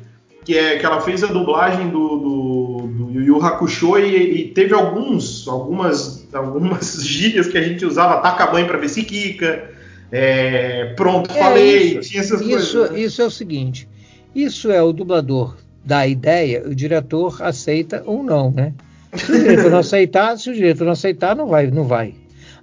que 0.46 0.56
é 0.56 0.78
que 0.78 0.86
ela 0.86 1.02
fez 1.02 1.24
a 1.24 1.28
dublagem 1.28 1.90
do, 1.90 2.18
do, 2.18 2.88
do 2.88 3.12
Yu 3.12 3.24
Yu 3.24 3.44
Hakusho 3.44 3.98
e, 3.98 4.42
e 4.42 4.48
teve 4.50 4.76
alguns, 4.76 5.48
algumas, 5.48 6.28
algumas 6.32 7.04
gírias 7.04 7.48
que 7.48 7.58
a 7.58 7.64
gente 7.64 7.84
usava, 7.84 8.22
taca 8.22 8.54
mãe 8.54 8.64
pra 8.64 8.78
ver 8.78 8.90
se 8.90 9.02
quica, 9.02 9.79
é, 10.12 10.94
pronto, 10.96 11.30
É, 11.32 11.40
falei, 11.40 12.00
isso, 12.00 12.10
tinha 12.10 12.22
essas 12.22 12.42
isso, 12.42 12.78
coisas. 12.78 12.92
né? 12.92 13.00
isso 13.00 13.22
é 13.22 13.26
o 13.26 13.32
seguinte: 13.32 13.88
isso 14.34 14.72
é 14.72 14.82
o 14.82 14.92
dublador 14.94 15.56
da 15.86 16.06
ideia, 16.08 16.64
o 16.68 16.76
diretor 16.76 17.42
aceita 17.42 18.04
ou 18.06 18.24
não, 18.24 18.52
né? 18.52 18.74
Se 19.16 19.32
o 19.32 19.40
diretor 19.40 19.72
não 19.72 19.80
aceitar, 19.80 20.38
se 20.38 20.50
o 20.52 20.54
diretor 20.54 20.86
não 20.86 20.92
aceitar, 20.92 21.36
não 21.36 21.48
vai, 21.48 21.72
não 21.72 21.84
vai. 21.86 22.14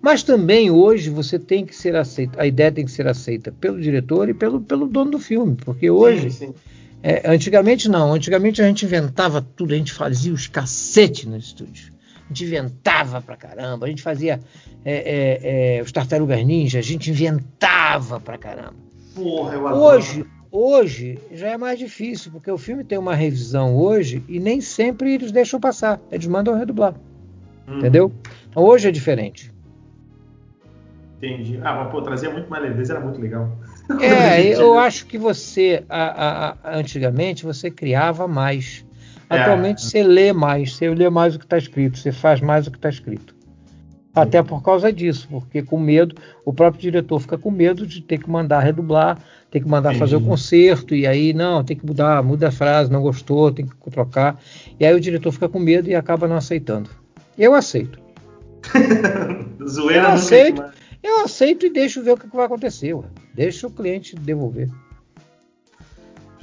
Mas 0.01 0.23
também 0.23 0.71
hoje 0.71 1.11
você 1.11 1.39
tem 1.41 1.67
que 1.67 1.75
ser 1.75 1.97
aceita, 1.97 2.41
a 2.41 2.47
ideia 2.47 2.71
tem 2.71 2.85
que 2.85 2.91
ser 2.93 3.09
aceita 3.09 3.51
pelo 3.61 3.81
diretor 3.81 4.29
e 4.29 4.35
pelo, 4.35 4.61
pelo 4.61 4.87
dono 4.87 5.11
do 5.13 5.19
filme, 5.19 5.57
porque 5.65 5.91
hoje, 5.91 6.31
Sim, 6.31 6.47
sim. 6.49 6.55
é, 7.03 7.29
antigamente 7.29 7.89
não, 7.89 8.13
antigamente 8.13 8.63
a 8.63 8.67
gente 8.67 8.85
inventava 8.85 9.45
tudo, 9.57 9.75
a 9.75 9.77
gente 9.77 9.93
fazia 9.93 10.33
os 10.33 10.47
cacete 10.47 11.29
no 11.29 11.37
estúdio. 11.37 11.93
A 12.27 12.29
gente 12.29 12.45
inventava 12.45 13.21
pra 13.23 13.37
caramba, 13.37 13.87
a 13.87 13.89
gente 13.89 14.03
fazia 14.03 14.41
é, 14.85 14.95
é, 14.95 15.77
é, 15.79 15.83
os 15.83 15.93
tartarugas 15.93 16.45
ninja, 16.45 16.81
a 16.81 16.83
gente 16.83 17.11
inventava 17.11 18.19
pra 18.21 18.37
caramba. 18.37 18.75
Porra, 19.15 19.55
eu 19.55 19.67
adoro. 19.67 19.85
Hoje, 19.87 20.27
hoje 20.51 21.19
já 21.33 21.51
é 21.51 21.57
mais 21.57 21.79
difícil, 21.79 22.33
porque 22.33 22.51
o 22.51 22.59
filme 22.59 22.83
tem 22.85 22.99
uma 22.99 23.15
revisão 23.15 23.77
hoje 23.77 24.23
e 24.29 24.41
nem 24.41 24.61
sempre 24.61 25.15
eles 25.15 25.31
deixam 25.31 25.61
passar. 25.61 26.01
Eles 26.11 26.27
mandam 26.27 26.57
redublar, 26.57 26.95
Hum, 27.69 27.79
entendeu? 27.79 28.13
Então 28.51 28.63
hoje 28.65 28.89
é 28.89 28.91
diferente. 28.93 29.53
Entendi. 31.19 31.59
Ah, 31.63 31.75
mas 31.75 31.91
pô, 31.91 32.03
trazia 32.03 32.31
muito 32.31 32.49
mais 32.51 32.63
leveza, 32.63 32.93
era 32.95 33.03
muito 33.03 33.21
legal. 33.21 33.51
É, 34.01 34.43
eu 34.55 34.79
acho 34.79 35.07
que 35.07 35.17
você, 35.17 35.85
a- 35.89 36.05
a- 36.05 36.57
a- 36.73 36.77
antigamente, 36.79 37.45
você 37.45 37.71
criava 37.71 38.29
mais. 38.29 38.85
É. 39.29 39.39
Atualmente 39.39 39.83
você 39.83 40.03
lê 40.03 40.33
mais, 40.33 40.75
você 40.75 40.89
lê 40.89 41.11
mais 41.11 41.35
o 41.35 41.39
que 41.39 41.45
está 41.45 41.59
escrito, 41.59 41.99
você 41.99 42.13
faz 42.13 42.41
mais 42.41 42.67
o 42.67 42.71
que 42.71 42.79
está 42.79 42.89
escrito. 42.89 43.35
Até 44.15 44.43
por 44.43 44.63
causa 44.63 44.91
disso, 44.91 45.29
porque 45.31 45.63
com 45.63 45.79
medo, 45.79 46.15
o 46.43 46.51
próprio 46.51 46.81
diretor 46.81 47.21
fica 47.21 47.37
com 47.37 47.51
medo 47.51 47.87
de 47.87 48.01
ter 48.01 48.17
que 48.17 48.31
mandar 48.31 48.61
redublar, 48.61 49.19
ter 49.51 49.61
que 49.61 49.69
mandar 49.69 49.95
fazer 49.95 50.17
o 50.17 50.23
concerto, 50.23 50.95
e 50.95 51.07
aí 51.07 51.35
não, 51.35 51.63
tem 51.63 51.77
que 51.77 51.85
mudar, 51.85 52.23
muda 52.23 52.49
a 52.49 52.51
frase, 52.51 52.91
não 52.91 53.03
gostou, 53.03 53.53
tem 53.53 53.67
que 53.67 53.91
trocar. 53.91 54.41
E 54.81 54.87
aí 54.87 54.95
o 54.95 55.01
diretor 55.01 55.33
fica 55.33 55.51
com 55.51 55.59
medo 55.59 55.91
e 55.91 55.95
acaba 55.95 56.27
não 56.27 56.37
aceitando. 56.37 56.89
Eu 57.37 57.53
aceito. 57.53 58.01
Zoeira 59.69 60.05
Eu 60.05 60.09
aceito. 60.09 60.65
Eu 61.03 61.21
aceito 61.21 61.67
e 61.67 61.71
deixo 61.71 62.03
ver 62.03 62.13
o 62.13 62.17
que 62.17 62.29
que 62.29 62.35
vai 62.35 62.47
acontecer. 62.47 62.95
Ué. 62.95 63.05
Deixa 63.35 63.67
o 63.67 63.71
cliente 63.71 64.17
devolver. 64.17 64.71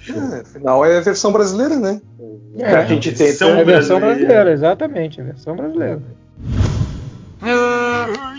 É, 0.10 0.40
afinal, 0.42 0.86
é 0.86 0.98
a 0.98 1.02
versão 1.02 1.32
brasileira, 1.32 1.78
né? 1.78 2.02
É, 2.58 2.76
a 2.76 2.86
gente 2.86 3.10
É 3.10 3.14
a 3.14 3.18
versão 3.18 3.56
brasileira. 3.56 4.00
brasileira, 4.00 4.52
exatamente, 4.52 5.22
a 5.22 5.24
versão 5.24 5.56
brasileira. 5.56 6.02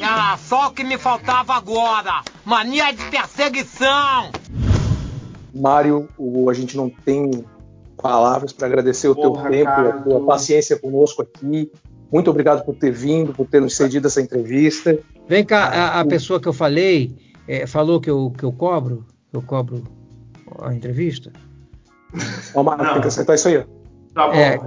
Era 0.00 0.36
só 0.38 0.68
o 0.68 0.72
que 0.72 0.84
me 0.84 0.98
faltava 0.98 1.54
agora. 1.54 2.22
Mania 2.44 2.92
de 2.92 3.04
perseguição. 3.10 4.30
Mário, 5.54 6.08
o- 6.18 6.48
a 6.50 6.54
gente 6.54 6.76
não 6.76 6.88
tem 6.90 7.44
palavras 7.96 8.52
para 8.52 8.66
agradecer 8.66 9.08
o 9.08 9.14
Porra, 9.14 9.42
teu 9.42 9.50
tempo, 9.50 9.64
cara, 9.64 9.88
a 9.90 10.02
tua 10.02 10.24
paciência 10.24 10.78
conosco 10.78 11.22
aqui. 11.22 11.70
Muito 12.12 12.30
obrigado 12.30 12.64
por 12.64 12.74
ter 12.76 12.90
vindo, 12.90 13.32
por 13.32 13.46
ter 13.46 13.60
nos 13.60 13.76
cedido 13.76 14.06
essa 14.06 14.20
entrevista. 14.20 14.98
Vem 15.28 15.44
cá, 15.44 15.64
a, 15.66 16.00
a 16.00 16.04
pessoa 16.04 16.40
que 16.40 16.46
eu 16.48 16.52
falei 16.52 17.14
é, 17.48 17.66
falou 17.66 18.00
que 18.00 18.10
eu, 18.10 18.32
que 18.36 18.44
eu 18.44 18.52
cobro, 18.52 19.04
que 19.30 19.36
eu 19.36 19.42
cobro 19.42 19.82
a 20.60 20.74
entrevista. 20.74 21.32
Ó, 22.54 22.62
Não. 22.62 22.76
tem 22.76 23.00
que 23.00 23.08
acertar 23.08 23.34
isso 23.34 23.48
aí. 23.48 23.64
Tá 24.14 24.28
bom. 24.28 24.34
É, 24.34 24.60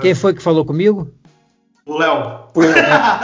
Quem 0.00 0.14
foi 0.14 0.32
que 0.34 0.42
falou 0.42 0.64
comigo? 0.64 1.10
O 1.86 1.98
Léo. 1.98 2.40
Eu. 2.54 2.62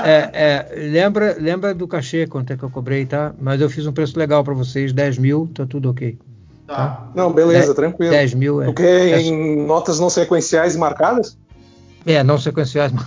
É, 0.05 0.31
é, 0.33 0.75
lembra, 0.91 1.37
lembra 1.39 1.75
do 1.75 1.89
cachê, 1.89 2.27
quanto 2.27 2.53
é 2.53 2.57
que 2.57 2.63
eu 2.63 2.71
cobrei, 2.71 3.07
tá? 3.07 3.33
Mas 3.41 3.61
eu 3.61 3.71
fiz 3.71 3.87
um 3.87 3.93
preço 3.93 4.19
legal 4.19 4.45
para 4.45 4.53
vocês, 4.53 4.93
10 4.93 5.19
mil, 5.19 5.51
tá 5.55 5.65
tudo 5.65 5.91
ok. 5.91 6.19
Tá. 6.67 7.09
Não, 7.15 7.33
beleza, 7.33 7.73
É, 7.73 7.75
tranquilo. 7.75 8.13
10 8.13 8.35
mil 8.35 8.63
é. 8.63 8.73
Quer 8.73 8.85
é, 8.85 9.21
em 9.21 9.67
notas 9.67 9.99
não 9.99 10.11
sequenciais 10.11 10.75
e 10.75 10.79
marcadas? 10.79 11.39
É, 12.07 12.23
não 12.23 12.39
sequenciais. 12.39 12.93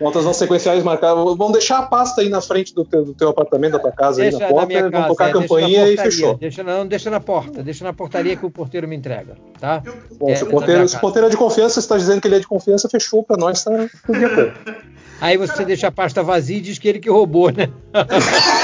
Notas 0.00 0.24
não 0.24 0.34
sequenciais 0.34 0.82
marcadas. 0.82 1.16
Vamos 1.36 1.52
deixar 1.52 1.78
a 1.78 1.82
pasta 1.82 2.20
aí 2.20 2.28
na 2.28 2.40
frente 2.40 2.74
do 2.74 2.84
teu, 2.84 3.04
do 3.04 3.14
teu 3.14 3.28
apartamento, 3.28 3.72
da 3.72 3.78
tua 3.78 3.92
casa, 3.92 4.22
aí 4.22 4.30
Deixa 4.30 4.44
na 4.44 4.52
na 4.52 4.60
porta, 4.60 4.90
casa, 4.90 5.08
tocar 5.08 5.26
é, 5.26 5.30
a 5.30 5.32
campainha 5.32 5.88
e 5.88 5.96
fechou. 5.96 6.36
Deixa, 6.36 6.62
não, 6.62 6.86
deixa 6.86 7.10
na 7.10 7.20
porta, 7.20 7.62
deixa 7.62 7.84
na 7.84 7.92
portaria 7.92 8.36
que 8.36 8.44
o 8.44 8.50
porteiro 8.50 8.86
me 8.88 8.96
entrega, 8.96 9.36
tá? 9.60 9.82
Bom, 10.18 10.28
É, 10.28 10.34
se, 10.36 10.42
o 10.42 10.46
da 10.46 10.52
porteiro, 10.52 10.88
se 10.88 10.96
o 10.96 11.00
porteiro 11.00 11.26
é 11.28 11.30
de 11.30 11.36
confiança, 11.36 11.74
você 11.74 11.80
está 11.80 11.96
dizendo 11.96 12.20
que 12.20 12.28
ele 12.28 12.36
é 12.36 12.40
de 12.40 12.46
confiança, 12.46 12.88
fechou 12.88 13.22
pra 13.22 13.36
nós, 13.36 13.62
tá. 13.64 13.70
Aí 15.20 15.36
você 15.36 15.64
deixa 15.64 15.86
a 15.88 15.92
pasta 15.92 16.22
vazia 16.22 16.58
e 16.58 16.60
diz 16.60 16.78
que 16.78 16.88
ele 16.88 16.98
que 16.98 17.08
roubou, 17.08 17.50
né? 17.50 17.68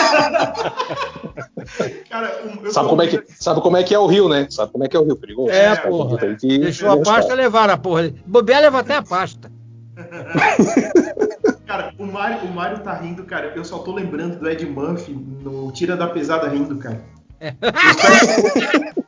Cara, 2.08 2.40
um- 2.44 2.64
eu 2.64 2.72
Sabe 2.72 2.88
como, 2.88 3.02
é 3.02 3.06
que, 3.06 3.24
sabe 3.38 3.60
como 3.60 3.76
é 3.76 3.82
que 3.82 3.94
é 3.94 3.98
o 3.98 4.06
Rio, 4.06 4.28
né? 4.28 4.46
Sabe 4.50 4.72
como 4.72 4.84
é 4.84 4.88
que 4.88 4.96
é 4.96 5.00
o 5.00 5.04
Rio, 5.04 5.16
perigoso. 5.16 5.50
É, 5.50 5.66
É, 5.66 5.76
porra. 5.76 6.18
tem 6.18 6.36
que- 6.36 6.58
Deixou 6.58 6.90
a 6.90 7.00
pasta 7.02 7.34
levar 7.34 7.70
a 7.70 7.76
porra. 7.76 8.12
Bobear 8.26 8.62
leva 8.62 8.80
até 8.80 8.96
a 8.96 9.02
pasta. 9.02 9.50
Cara, 11.66 11.92
o 11.98 12.06
Mário, 12.06 12.48
o 12.48 12.52
Mário 12.52 12.80
tá 12.80 12.94
rindo, 12.94 13.22
cara. 13.24 13.52
Eu 13.54 13.64
só 13.64 13.78
tô 13.78 13.94
lembrando 13.94 14.38
do 14.40 14.48
Ed 14.48 14.64
Murphy 14.66 15.12
no 15.12 15.70
Tira 15.70 15.96
da 15.96 16.08
Pesada 16.08 16.48
rindo, 16.48 16.76
cara. 16.78 17.00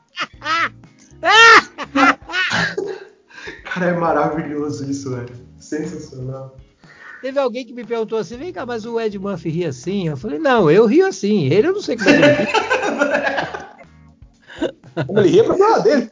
cara, 3.65 3.87
é 3.87 3.93
maravilhoso 3.93 4.89
isso, 4.91 5.11
velho. 5.11 5.35
Sensacional. 5.59 6.57
Teve 7.23 7.39
alguém 7.39 7.65
que 7.65 7.73
me 7.73 7.85
perguntou 7.85 8.19
assim: 8.19 8.37
vem 8.37 8.53
cá, 8.53 8.67
mas 8.67 8.85
o 8.85 9.01
Ed 9.01 9.19
Murphy 9.19 9.49
ri 9.49 9.65
assim? 9.65 10.09
Eu 10.09 10.17
falei: 10.17 10.39
não, 10.39 10.71
eu 10.71 10.85
rio 10.87 11.07
assim. 11.07 11.47
Ele 11.47 11.69
eu 11.69 11.73
não 11.73 11.81
sei 11.81 11.97
como 11.97 12.11
é 12.11 12.15
que 12.15 12.23
ele 12.25 12.35
ri. 12.45 12.53
Como 15.07 15.19
ele 15.21 15.29
ria, 15.31 15.41
é 15.41 15.45
problema 15.45 15.81
dele. 15.81 16.11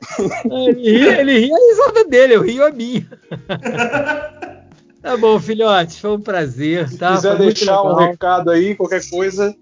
Ele 0.50 0.80
ri, 0.80 1.04
ele 1.06 1.38
ri 1.40 1.52
a 1.52 1.56
risada 1.56 2.04
dele, 2.08 2.34
eu 2.36 2.42
rio 2.42 2.64
a 2.66 2.70
minha. 2.70 3.06
Tá 5.02 5.16
bom, 5.16 5.40
filhotes, 5.40 5.98
foi 5.98 6.10
um 6.10 6.20
prazer. 6.20 6.86
Se 6.88 6.98
Tá? 6.98 7.14
quiser 7.14 7.36
deixar 7.38 7.82
um 7.82 7.88
legal. 7.94 8.10
recado 8.10 8.50
aí, 8.50 8.74
qualquer 8.74 9.00
coisa, 9.08 9.54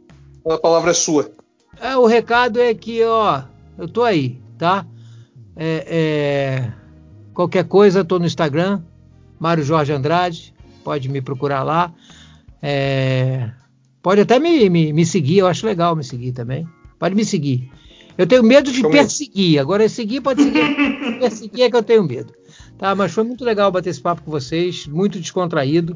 a 0.44 0.58
palavra 0.58 0.90
é 0.90 0.94
sua. 0.94 1.30
É, 1.80 1.96
o 1.96 2.06
recado 2.06 2.60
é 2.60 2.74
que, 2.74 3.04
ó, 3.04 3.42
eu 3.78 3.86
tô 3.86 4.02
aí, 4.02 4.36
tá? 4.58 4.84
É, 5.54 5.84
é, 5.86 6.72
qualquer 7.32 7.62
coisa, 7.64 8.04
tô 8.04 8.18
no 8.18 8.26
Instagram, 8.26 8.82
Mário 9.38 9.62
Jorge 9.62 9.92
Andrade, 9.92 10.52
pode 10.88 11.06
me 11.10 11.20
procurar 11.20 11.62
lá. 11.62 11.92
É, 12.62 13.50
pode 14.02 14.22
até 14.22 14.38
me, 14.38 14.70
me, 14.70 14.90
me 14.90 15.04
seguir, 15.04 15.40
eu 15.40 15.46
acho 15.46 15.66
legal 15.66 15.94
me 15.94 16.02
seguir 16.02 16.32
também. 16.32 16.66
Pode 16.98 17.14
me 17.14 17.26
seguir. 17.26 17.70
Eu 18.16 18.26
tenho 18.26 18.42
medo 18.42 18.72
de 18.72 18.80
ver. 18.80 18.90
perseguir, 18.90 19.58
agora 19.58 19.86
seguir 19.86 20.22
pode 20.22 20.42
seguir. 20.42 20.64
perseguir 21.20 21.64
é 21.64 21.70
que 21.70 21.76
eu 21.76 21.82
tenho 21.82 22.02
medo. 22.02 22.32
Tá, 22.78 22.94
mas 22.94 23.12
foi 23.12 23.22
muito 23.22 23.44
legal 23.44 23.70
bater 23.70 23.90
esse 23.90 24.00
papo 24.00 24.22
com 24.22 24.30
vocês, 24.30 24.86
muito 24.86 25.20
descontraído. 25.20 25.94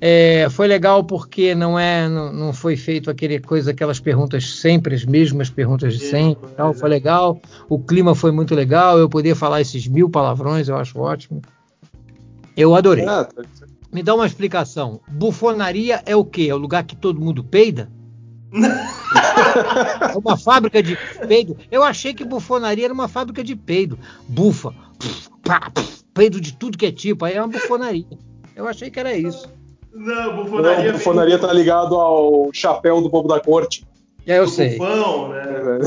É, 0.00 0.46
foi 0.50 0.68
legal 0.68 1.02
porque 1.02 1.52
não 1.52 1.76
é, 1.76 2.08
não, 2.08 2.32
não 2.32 2.52
foi 2.52 2.76
feito 2.76 3.10
aquele 3.10 3.40
coisa, 3.40 3.72
aquelas 3.72 3.98
perguntas 3.98 4.54
sempre 4.54 4.94
as 4.94 5.04
mesmas 5.04 5.50
perguntas 5.50 5.94
de 5.94 6.06
sempre. 6.06 6.48
é 6.48 6.54
Tal, 6.54 6.72
foi 6.72 6.90
verdade. 6.90 6.94
legal. 6.94 7.42
O 7.68 7.80
clima 7.80 8.14
foi 8.14 8.30
muito 8.30 8.54
legal. 8.54 8.98
Eu 8.98 9.08
poder 9.08 9.34
falar 9.34 9.60
esses 9.60 9.88
mil 9.88 10.08
palavrões, 10.08 10.68
eu 10.68 10.76
acho 10.76 10.96
ótimo. 11.00 11.42
Eu 12.56 12.76
adorei. 12.76 13.04
Ah, 13.04 13.24
tá. 13.24 13.42
Me 13.92 14.02
dá 14.02 14.14
uma 14.14 14.26
explicação. 14.26 15.00
Bufonaria 15.08 16.02
é 16.06 16.16
o 16.16 16.24
quê? 16.24 16.46
É 16.48 16.54
o 16.54 16.58
lugar 16.58 16.82
que 16.84 16.96
todo 16.96 17.20
mundo 17.20 17.44
peida? 17.44 17.90
é 20.12 20.16
uma 20.16 20.36
fábrica 20.36 20.82
de 20.82 20.96
peido? 21.28 21.56
Eu 21.70 21.82
achei 21.82 22.14
que 22.14 22.24
bufonaria 22.24 22.86
era 22.86 22.94
uma 22.94 23.08
fábrica 23.08 23.44
de 23.44 23.54
peido. 23.54 23.98
Bufa, 24.26 24.74
pf, 24.98 25.28
pá, 25.42 25.70
pf, 25.70 26.04
peido 26.14 26.40
de 26.40 26.54
tudo 26.54 26.78
que 26.78 26.86
é 26.86 26.92
tipo. 26.92 27.24
Aí 27.24 27.34
é 27.34 27.40
uma 27.40 27.48
bufonaria. 27.48 28.06
Eu 28.56 28.66
achei 28.66 28.90
que 28.90 28.98
era 28.98 29.14
isso. 29.16 29.48
Não, 29.92 30.36
Não, 30.36 30.44
bufonaria. 30.44 30.90
a 30.90 30.92
bufonaria 30.92 31.38
tá 31.38 31.52
ligado 31.52 31.94
ao 31.94 32.50
chapéu 32.52 33.00
do 33.02 33.10
bobo 33.10 33.28
da 33.28 33.40
corte. 33.40 33.84
É, 34.26 34.38
eu 34.38 34.44
do 34.44 34.50
sei. 34.50 34.78
bufão, 34.78 35.28
né? 35.30 35.42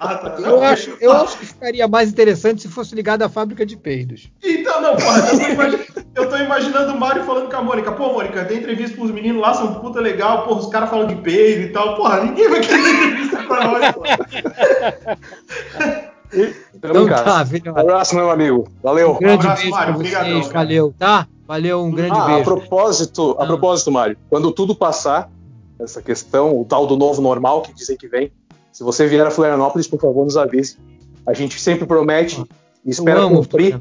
ah, 0.00 0.14
tá. 0.16 0.36
Eu 0.38 0.62
acho, 0.62 0.96
eu 1.00 1.12
acho 1.12 1.38
que 1.38 1.46
ficaria 1.46 1.88
mais 1.88 2.10
interessante 2.10 2.62
se 2.62 2.68
fosse 2.68 2.94
ligado 2.94 3.22
à 3.22 3.28
fábrica 3.28 3.64
de 3.64 3.76
peidos. 3.76 4.30
Então, 4.44 4.80
não, 4.80 4.94
porra, 4.96 5.18
eu 5.20 5.38
tô, 5.38 5.46
imagi- 5.48 5.86
eu 6.14 6.28
tô 6.28 6.36
imaginando 6.36 6.92
o 6.92 6.98
Mário 7.00 7.24
falando 7.24 7.48
com 7.50 7.56
a 7.56 7.62
Mônica. 7.62 7.92
Pô, 7.92 8.12
Mônica, 8.12 8.44
tem 8.44 8.58
entrevista 8.58 8.96
pros 8.96 9.10
meninos 9.10 9.40
lá, 9.40 9.54
são 9.54 9.74
puta 9.74 10.00
legal, 10.00 10.44
porra, 10.44 10.60
os 10.60 10.66
caras 10.66 10.90
falam 10.90 11.06
de 11.06 11.14
peido 11.16 11.62
e 11.62 11.68
tal. 11.72 11.96
Porra, 11.96 12.22
ninguém 12.24 12.48
vai 12.50 12.60
querer 12.60 12.78
entrevista 12.78 13.42
com 13.44 13.54
nós, 13.54 13.92
pô. 13.92 14.02
Então, 16.74 17.06
tá. 17.08 17.44
Um 17.74 17.78
abraço, 17.78 18.14
meu 18.14 18.30
amigo. 18.30 18.68
Valeu. 18.82 19.12
Um 19.12 19.18
grande 19.18 19.46
abraço, 19.46 19.62
beijo 19.62 19.74
Mário. 19.76 19.94
pra 19.94 20.02
vocês. 20.02 20.14
Obrigadão. 20.16 20.50
Valeu, 20.52 20.94
tá? 20.98 21.26
Valeu, 21.46 21.82
um 21.82 21.90
grande 21.90 22.12
Ah, 22.18 22.22
a 22.24 22.26
beijo. 22.26 22.44
propósito, 22.44 23.34
a 23.38 23.44
Ah. 23.44 23.46
propósito, 23.46 23.90
Mário, 23.90 24.18
quando 24.28 24.52
tudo 24.52 24.74
passar, 24.74 25.30
essa 25.78 26.02
questão, 26.02 26.58
o 26.58 26.64
tal 26.64 26.86
do 26.86 26.96
novo 26.96 27.20
normal 27.22 27.62
que 27.62 27.72
dizem 27.72 27.96
que 27.96 28.08
vem, 28.08 28.32
se 28.72 28.82
você 28.82 29.06
vier 29.06 29.26
a 29.26 29.30
Florianópolis, 29.30 29.86
por 29.86 30.00
favor, 30.00 30.24
nos 30.24 30.36
avise. 30.36 30.76
A 31.26 31.32
gente 31.32 31.60
sempre 31.60 31.86
promete 31.86 32.42
e 32.84 32.90
espera 32.90 33.20
amo 33.22 33.42
cumprir. 33.42 33.80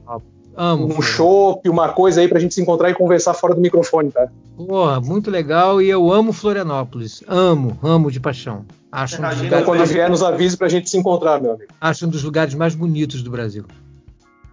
Amo. 0.60 0.88
um 0.88 1.02
chopp, 1.04 1.70
uma 1.70 1.90
coisa 1.90 2.20
aí 2.20 2.28
pra 2.28 2.40
gente 2.40 2.56
se 2.56 2.60
encontrar 2.60 2.90
e 2.90 2.96
conversar 2.96 3.36
fora 3.36 3.54
do 3.54 3.62
microfone, 3.62 4.12
tá? 4.12 4.28
Porra, 4.56 5.00
muito 5.00 5.30
legal 5.30 5.80
e 5.80 5.88
eu 5.88 6.12
amo 6.12 6.34
Florianópolis. 6.34 7.24
Amo, 7.28 7.78
amo 7.84 8.10
de 8.10 8.20
paixão. 8.20 8.66
Acho 8.92 9.22
um, 9.22 9.26
Então, 9.26 9.44
lugares, 9.44 9.66
quando 9.66 9.86
vier, 9.86 10.10
nos 10.10 10.24
avise 10.24 10.58
pra 10.58 10.68
gente 10.68 10.90
se 10.90 10.98
encontrar, 10.98 11.40
meu 11.40 11.52
amigo. 11.52 11.72
acho 11.80 12.08
um 12.08 12.10
dos 12.10 12.24
lugares 12.24 12.56
mais 12.56 12.74
bonitos 12.74 13.22
do 13.22 13.30
Brasil. 13.30 13.66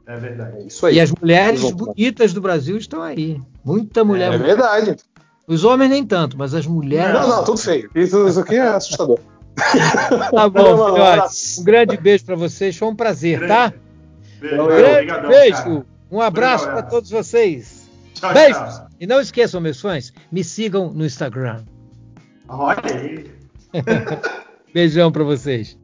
É 0.07 0.17
verdade. 0.17 0.59
É 0.59 0.67
isso 0.67 0.85
aí. 0.85 0.97
E 0.97 1.01
as 1.01 1.11
mulheres 1.11 1.71
bonitas 1.71 2.35
do 2.35 2.41
Brasil 2.43 2.77
estão 2.77 3.03
aí. 3.03 3.41
Muita 3.65 4.05
mulher. 4.05 4.31
É 4.33 4.37
verdade. 4.37 4.97
Os 5.47 5.65
homens 5.65 5.91
nem 5.91 6.05
tanto, 6.07 6.39
mas 6.39 6.55
as 6.55 6.67
mulheres. 6.67 7.13
Não, 7.15 7.29
não, 7.29 7.45
tudo 7.45 7.59
feio. 7.59 7.91
Isso, 7.95 8.27
isso 8.27 8.41
aqui 8.41 8.55
é 8.57 8.63
assustador. 8.69 9.19
Tá 10.31 10.49
bom, 10.49 10.61
um 10.61 10.77
filhotes. 10.77 11.01
abraço. 11.13 11.61
Um 11.61 11.65
grande 11.65 11.97
beijo 11.97 12.25
pra 12.25 12.35
vocês. 12.37 12.77
Foi 12.77 12.89
um 12.89 12.97
prazer, 12.97 13.47
tá? 13.47 13.73
Beijo, 14.41 14.57
Valeu. 14.57 14.77
Grande 14.77 14.93
obrigadão, 14.95 15.31
beijo. 15.31 15.57
cara. 15.63 15.87
Um 16.11 16.21
abraço 16.21 16.65
pra 16.67 16.83
todos 16.83 17.11
vocês. 17.11 17.89
Tchau, 18.15 18.33
Beijos. 18.33 18.57
tchau. 18.59 18.87
E 19.01 19.07
não 19.07 19.21
esqueçam, 19.21 19.61
meus 19.61 19.81
fãs, 19.81 20.13
me 20.33 20.43
sigam 20.43 20.91
no 20.93 21.05
Instagram. 21.05 21.63
Olha 22.49 22.81
aí. 22.85 23.31
Beijão 24.73 25.11
pra 25.13 25.25
vocês. 25.25 25.77